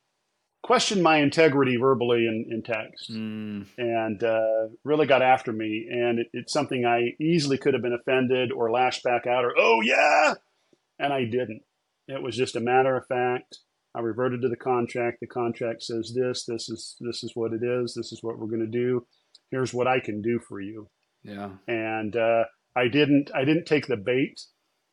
Questioned 0.64 1.04
my 1.04 1.18
integrity 1.18 1.76
verbally 1.76 2.26
in, 2.26 2.46
in 2.50 2.64
text 2.64 3.12
mm. 3.12 3.66
and 3.78 4.24
uh, 4.24 4.70
really 4.84 5.06
got 5.06 5.22
after 5.22 5.52
me. 5.52 5.88
And 5.92 6.20
it, 6.20 6.28
it's 6.34 6.54
something 6.54 6.86
I 6.86 7.12
easily 7.22 7.58
could 7.58 7.74
have 7.74 7.84
been 7.84 7.98
offended 8.00 8.52
or 8.52 8.72
lashed 8.72 9.04
back 9.04 9.28
out 9.28 9.44
or, 9.46 9.54
oh, 9.58 9.82
yeah. 9.82 10.34
And 10.98 11.14
I 11.14 11.26
didn't. 11.26 11.62
It 12.08 12.24
was 12.24 12.36
just 12.36 12.56
a 12.56 12.62
matter 12.62 12.96
of 12.98 13.06
fact. 13.08 13.60
I 13.94 14.00
reverted 14.00 14.42
to 14.42 14.50
the 14.50 14.56
contract. 14.56 15.18
The 15.20 15.28
contract 15.28 15.84
says 15.84 16.14
this, 16.16 16.46
this 16.46 16.70
is, 16.70 16.96
this 17.00 17.24
is 17.24 17.32
what 17.36 17.54
it 17.54 17.62
is. 17.62 17.94
This 17.94 18.12
is 18.12 18.20
what 18.22 18.40
we're 18.40 18.48
going 18.48 18.60
to 18.60 18.68
do. 18.68 19.06
Here's 19.52 19.74
what 19.74 19.88
I 19.88 20.00
can 20.00 20.22
do 20.22 20.40
for 20.40 20.60
you. 20.60 20.90
Yeah. 21.24 21.50
And 21.68 22.16
uh, 22.16 22.46
I 22.76 22.88
didn't, 22.88 23.30
I 23.36 23.46
didn't 23.46 23.66
take 23.66 23.88
the 23.88 23.98
bait 23.98 24.42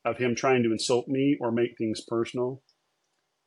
of 0.04 0.18
him 0.18 0.34
trying 0.34 0.64
to 0.64 0.72
insult 0.72 1.08
me 1.08 1.38
or 1.40 1.50
make 1.50 1.78
things 1.78 2.02
personal. 2.06 2.62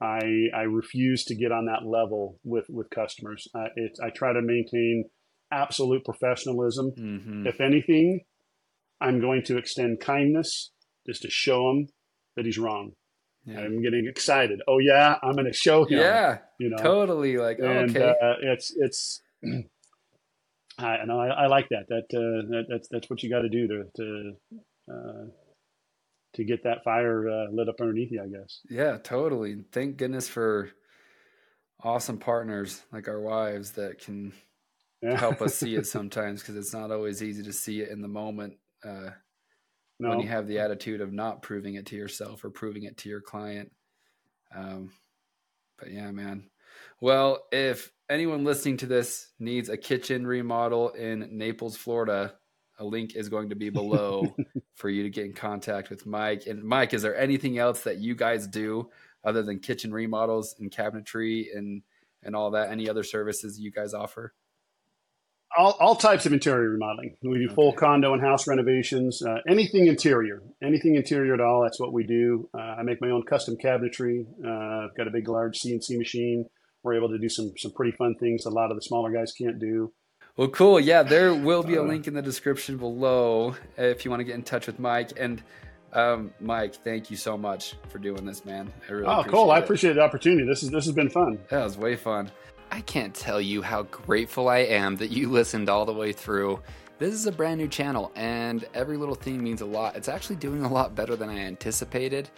I, 0.03 0.49
I 0.53 0.63
refuse 0.63 1.23
to 1.25 1.35
get 1.35 1.53
on 1.53 1.67
that 1.67 1.87
level 1.87 2.37
with, 2.43 2.65
with 2.69 2.89
customers. 2.89 3.47
Uh, 3.55 3.67
it, 3.77 3.97
I 4.03 4.09
try 4.09 4.33
to 4.33 4.41
maintain 4.41 5.05
absolute 5.49 6.03
professionalism. 6.03 6.91
Mm-hmm. 6.99 7.47
If 7.47 7.61
anything, 7.61 8.21
I'm 8.99 9.21
going 9.21 9.43
to 9.45 9.57
extend 9.57 10.01
kindness 10.01 10.71
just 11.07 11.21
to 11.21 11.29
show 11.29 11.69
him 11.69 11.87
that 12.35 12.45
he's 12.45 12.57
wrong. 12.57 12.91
Yeah. 13.45 13.59
I'm 13.59 13.81
getting 13.81 14.07
excited. 14.09 14.61
Oh 14.67 14.79
yeah, 14.79 15.15
I'm 15.21 15.33
going 15.33 15.45
to 15.45 15.53
show 15.53 15.85
him. 15.85 15.99
Yeah, 15.99 16.39
you 16.59 16.69
know, 16.69 16.77
totally. 16.77 17.37
Like 17.37 17.59
and, 17.59 17.89
okay, 17.95 18.09
uh, 18.21 18.35
it's 18.41 18.73
it's. 18.75 19.21
I 20.79 21.05
know 21.05 21.19
I, 21.19 21.27
I, 21.27 21.47
like 21.47 21.67
that. 21.69 21.85
That, 21.89 22.05
uh, 22.17 22.47
that 22.49 22.65
that's 22.69 22.87
that's 22.89 23.09
what 23.09 23.21
you 23.21 23.29
got 23.29 23.41
to 23.41 23.49
do 23.49 23.67
to 23.67 23.83
to 23.97 24.31
uh, 24.89 25.25
to 26.33 26.43
get 26.43 26.63
that 26.63 26.83
fire 26.83 27.29
uh, 27.29 27.51
lit 27.51 27.69
up 27.69 27.79
underneath 27.79 28.11
you, 28.11 28.21
I 28.21 28.27
guess. 28.27 28.61
Yeah, 28.69 28.97
totally. 28.97 29.63
Thank 29.71 29.97
goodness 29.97 30.27
for 30.27 30.69
awesome 31.83 32.17
partners 32.17 32.81
like 32.91 33.07
our 33.07 33.19
wives 33.19 33.71
that 33.73 33.99
can 33.99 34.33
yeah. 35.01 35.17
help 35.17 35.41
us 35.41 35.55
see 35.55 35.75
it 35.75 35.85
sometimes 35.87 36.41
because 36.41 36.55
it's 36.55 36.73
not 36.73 36.91
always 36.91 37.21
easy 37.21 37.43
to 37.43 37.53
see 37.53 37.81
it 37.81 37.89
in 37.89 38.01
the 38.01 38.07
moment 38.07 38.53
uh, 38.83 39.09
no. 39.99 40.09
when 40.09 40.19
you 40.19 40.27
have 40.27 40.47
the 40.47 40.59
attitude 40.59 41.01
of 41.01 41.13
not 41.13 41.41
proving 41.41 41.75
it 41.75 41.85
to 41.87 41.95
yourself 41.95 42.43
or 42.43 42.49
proving 42.49 42.83
it 42.83 42.97
to 42.97 43.09
your 43.09 43.21
client. 43.21 43.71
Um, 44.55 44.91
but 45.77 45.91
yeah, 45.91 46.11
man. 46.11 46.49
Well, 46.99 47.43
if 47.51 47.91
anyone 48.09 48.43
listening 48.43 48.77
to 48.77 48.85
this 48.85 49.27
needs 49.39 49.69
a 49.69 49.77
kitchen 49.77 50.25
remodel 50.25 50.89
in 50.89 51.37
Naples, 51.37 51.75
Florida, 51.77 52.33
a 52.79 52.85
link 52.85 53.15
is 53.15 53.29
going 53.29 53.49
to 53.49 53.55
be 53.55 53.69
below 53.71 54.35
for 54.75 54.89
you 54.89 55.03
to 55.03 55.09
get 55.09 55.25
in 55.25 55.33
contact 55.33 55.89
with 55.89 56.05
Mike. 56.05 56.47
And 56.47 56.63
Mike, 56.63 56.93
is 56.93 57.01
there 57.01 57.17
anything 57.17 57.57
else 57.57 57.81
that 57.83 57.97
you 57.97 58.15
guys 58.15 58.47
do 58.47 58.89
other 59.23 59.43
than 59.43 59.59
kitchen 59.59 59.93
remodels 59.93 60.55
and 60.59 60.71
cabinetry 60.71 61.45
and 61.55 61.83
and 62.23 62.35
all 62.35 62.51
that? 62.51 62.71
Any 62.71 62.89
other 62.89 63.03
services 63.03 63.59
you 63.59 63.71
guys 63.71 63.93
offer? 63.93 64.33
All, 65.55 65.77
all 65.79 65.95
types 65.95 66.25
of 66.25 66.33
interior 66.33 66.69
remodeling. 66.69 67.15
We 67.21 67.37
do 67.37 67.45
okay. 67.45 67.53
full 67.53 67.73
condo 67.73 68.13
and 68.13 68.21
house 68.23 68.47
renovations. 68.47 69.21
Uh, 69.21 69.37
anything 69.47 69.85
interior, 69.85 70.41
anything 70.63 70.95
interior 70.95 71.35
at 71.35 71.41
all. 71.41 71.61
That's 71.61 71.79
what 71.79 71.93
we 71.93 72.05
do. 72.05 72.49
Uh, 72.57 72.61
I 72.79 72.81
make 72.81 72.99
my 73.01 73.09
own 73.11 73.21
custom 73.21 73.55
cabinetry. 73.63 74.25
Uh, 74.43 74.87
I've 74.87 74.97
got 74.97 75.07
a 75.07 75.11
big, 75.11 75.27
large 75.27 75.59
CNC 75.59 75.95
machine. 75.99 76.45
We're 76.81 76.95
able 76.95 77.09
to 77.09 77.19
do 77.19 77.29
some 77.29 77.53
some 77.57 77.71
pretty 77.71 77.95
fun 77.95 78.15
things 78.19 78.45
a 78.45 78.49
lot 78.49 78.71
of 78.71 78.77
the 78.77 78.81
smaller 78.81 79.11
guys 79.11 79.31
can't 79.31 79.59
do. 79.59 79.93
Well, 80.35 80.47
cool. 80.47 80.79
Yeah, 80.79 81.03
there 81.03 81.33
will 81.47 81.63
be 81.63 81.75
a 81.75 81.83
link 81.83 82.07
in 82.07 82.13
the 82.13 82.21
description 82.21 82.77
below 82.77 83.55
if 83.77 84.03
you 84.03 84.11
want 84.11 84.21
to 84.21 84.25
get 84.25 84.35
in 84.35 84.43
touch 84.43 84.67
with 84.67 84.79
Mike. 84.79 85.11
And 85.17 85.43
um, 85.93 86.33
Mike, 86.39 86.75
thank 86.83 87.11
you 87.11 87.17
so 87.17 87.37
much 87.37 87.75
for 87.89 87.99
doing 87.99 88.25
this, 88.25 88.43
man. 88.43 88.71
I 88.89 88.91
really 88.91 89.05
oh, 89.05 89.23
cool. 89.27 89.51
It. 89.51 89.55
I 89.55 89.59
appreciate 89.59 89.93
the 89.93 90.01
opportunity. 90.01 90.47
This 90.47 90.63
is 90.63 90.71
this 90.71 90.85
has 90.85 90.95
been 90.95 91.09
fun. 91.09 91.39
That 91.49 91.63
was 91.63 91.77
way 91.77 91.95
fun. 91.95 92.31
I 92.71 92.81
can't 92.81 93.13
tell 93.13 93.39
you 93.39 93.61
how 93.61 93.83
grateful 93.83 94.49
I 94.49 94.59
am 94.59 94.95
that 94.97 95.11
you 95.11 95.29
listened 95.31 95.69
all 95.69 95.85
the 95.85 95.93
way 95.93 96.11
through. 96.11 96.59
This 96.97 97.13
is 97.13 97.27
a 97.27 97.31
brand 97.31 97.59
new 97.59 97.67
channel, 97.67 98.11
and 98.15 98.65
every 98.73 98.97
little 98.97 99.15
thing 99.15 99.43
means 99.43 99.61
a 99.61 99.65
lot. 99.65 99.95
It's 99.95 100.07
actually 100.07 100.37
doing 100.37 100.63
a 100.63 100.71
lot 100.71 100.95
better 100.95 101.15
than 101.15 101.29
I 101.29 101.37
anticipated, 101.39 102.29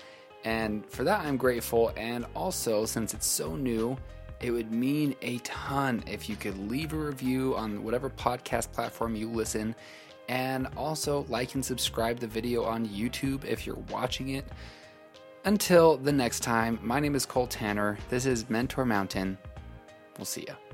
and 0.43 0.85
for 0.89 1.05
that 1.05 1.21
I'm 1.21 1.37
grateful. 1.37 1.93
And 1.95 2.25
also, 2.35 2.85
since 2.85 3.13
it's 3.13 3.27
so 3.27 3.55
new, 3.55 3.97
it 4.45 4.51
would 4.51 4.71
mean 4.71 5.15
a 5.23 5.39
ton 5.39 6.03
if 6.05 6.29
you 6.29 6.35
could 6.35 6.55
leave 6.69 6.93
a 6.93 6.97
review 6.97 7.55
on 7.57 7.83
whatever 7.83 8.11
podcast 8.11 8.71
platform 8.71 9.15
you 9.15 9.27
listen, 9.27 9.73
and 10.29 10.67
also 10.77 11.25
like 11.29 11.55
and 11.55 11.65
subscribe 11.65 12.19
the 12.19 12.27
video 12.27 12.63
on 12.63 12.87
YouTube 12.87 13.43
if 13.43 13.65
you're 13.65 13.83
watching 13.89 14.29
it. 14.29 14.45
Until 15.45 15.97
the 15.97 16.11
next 16.11 16.41
time, 16.41 16.77
my 16.83 16.99
name 16.99 17.15
is 17.15 17.25
Cole 17.25 17.47
Tanner. 17.47 17.97
This 18.09 18.27
is 18.27 18.47
Mentor 18.47 18.85
Mountain. 18.85 19.35
We'll 20.17 20.25
see 20.25 20.45
ya. 20.47 20.64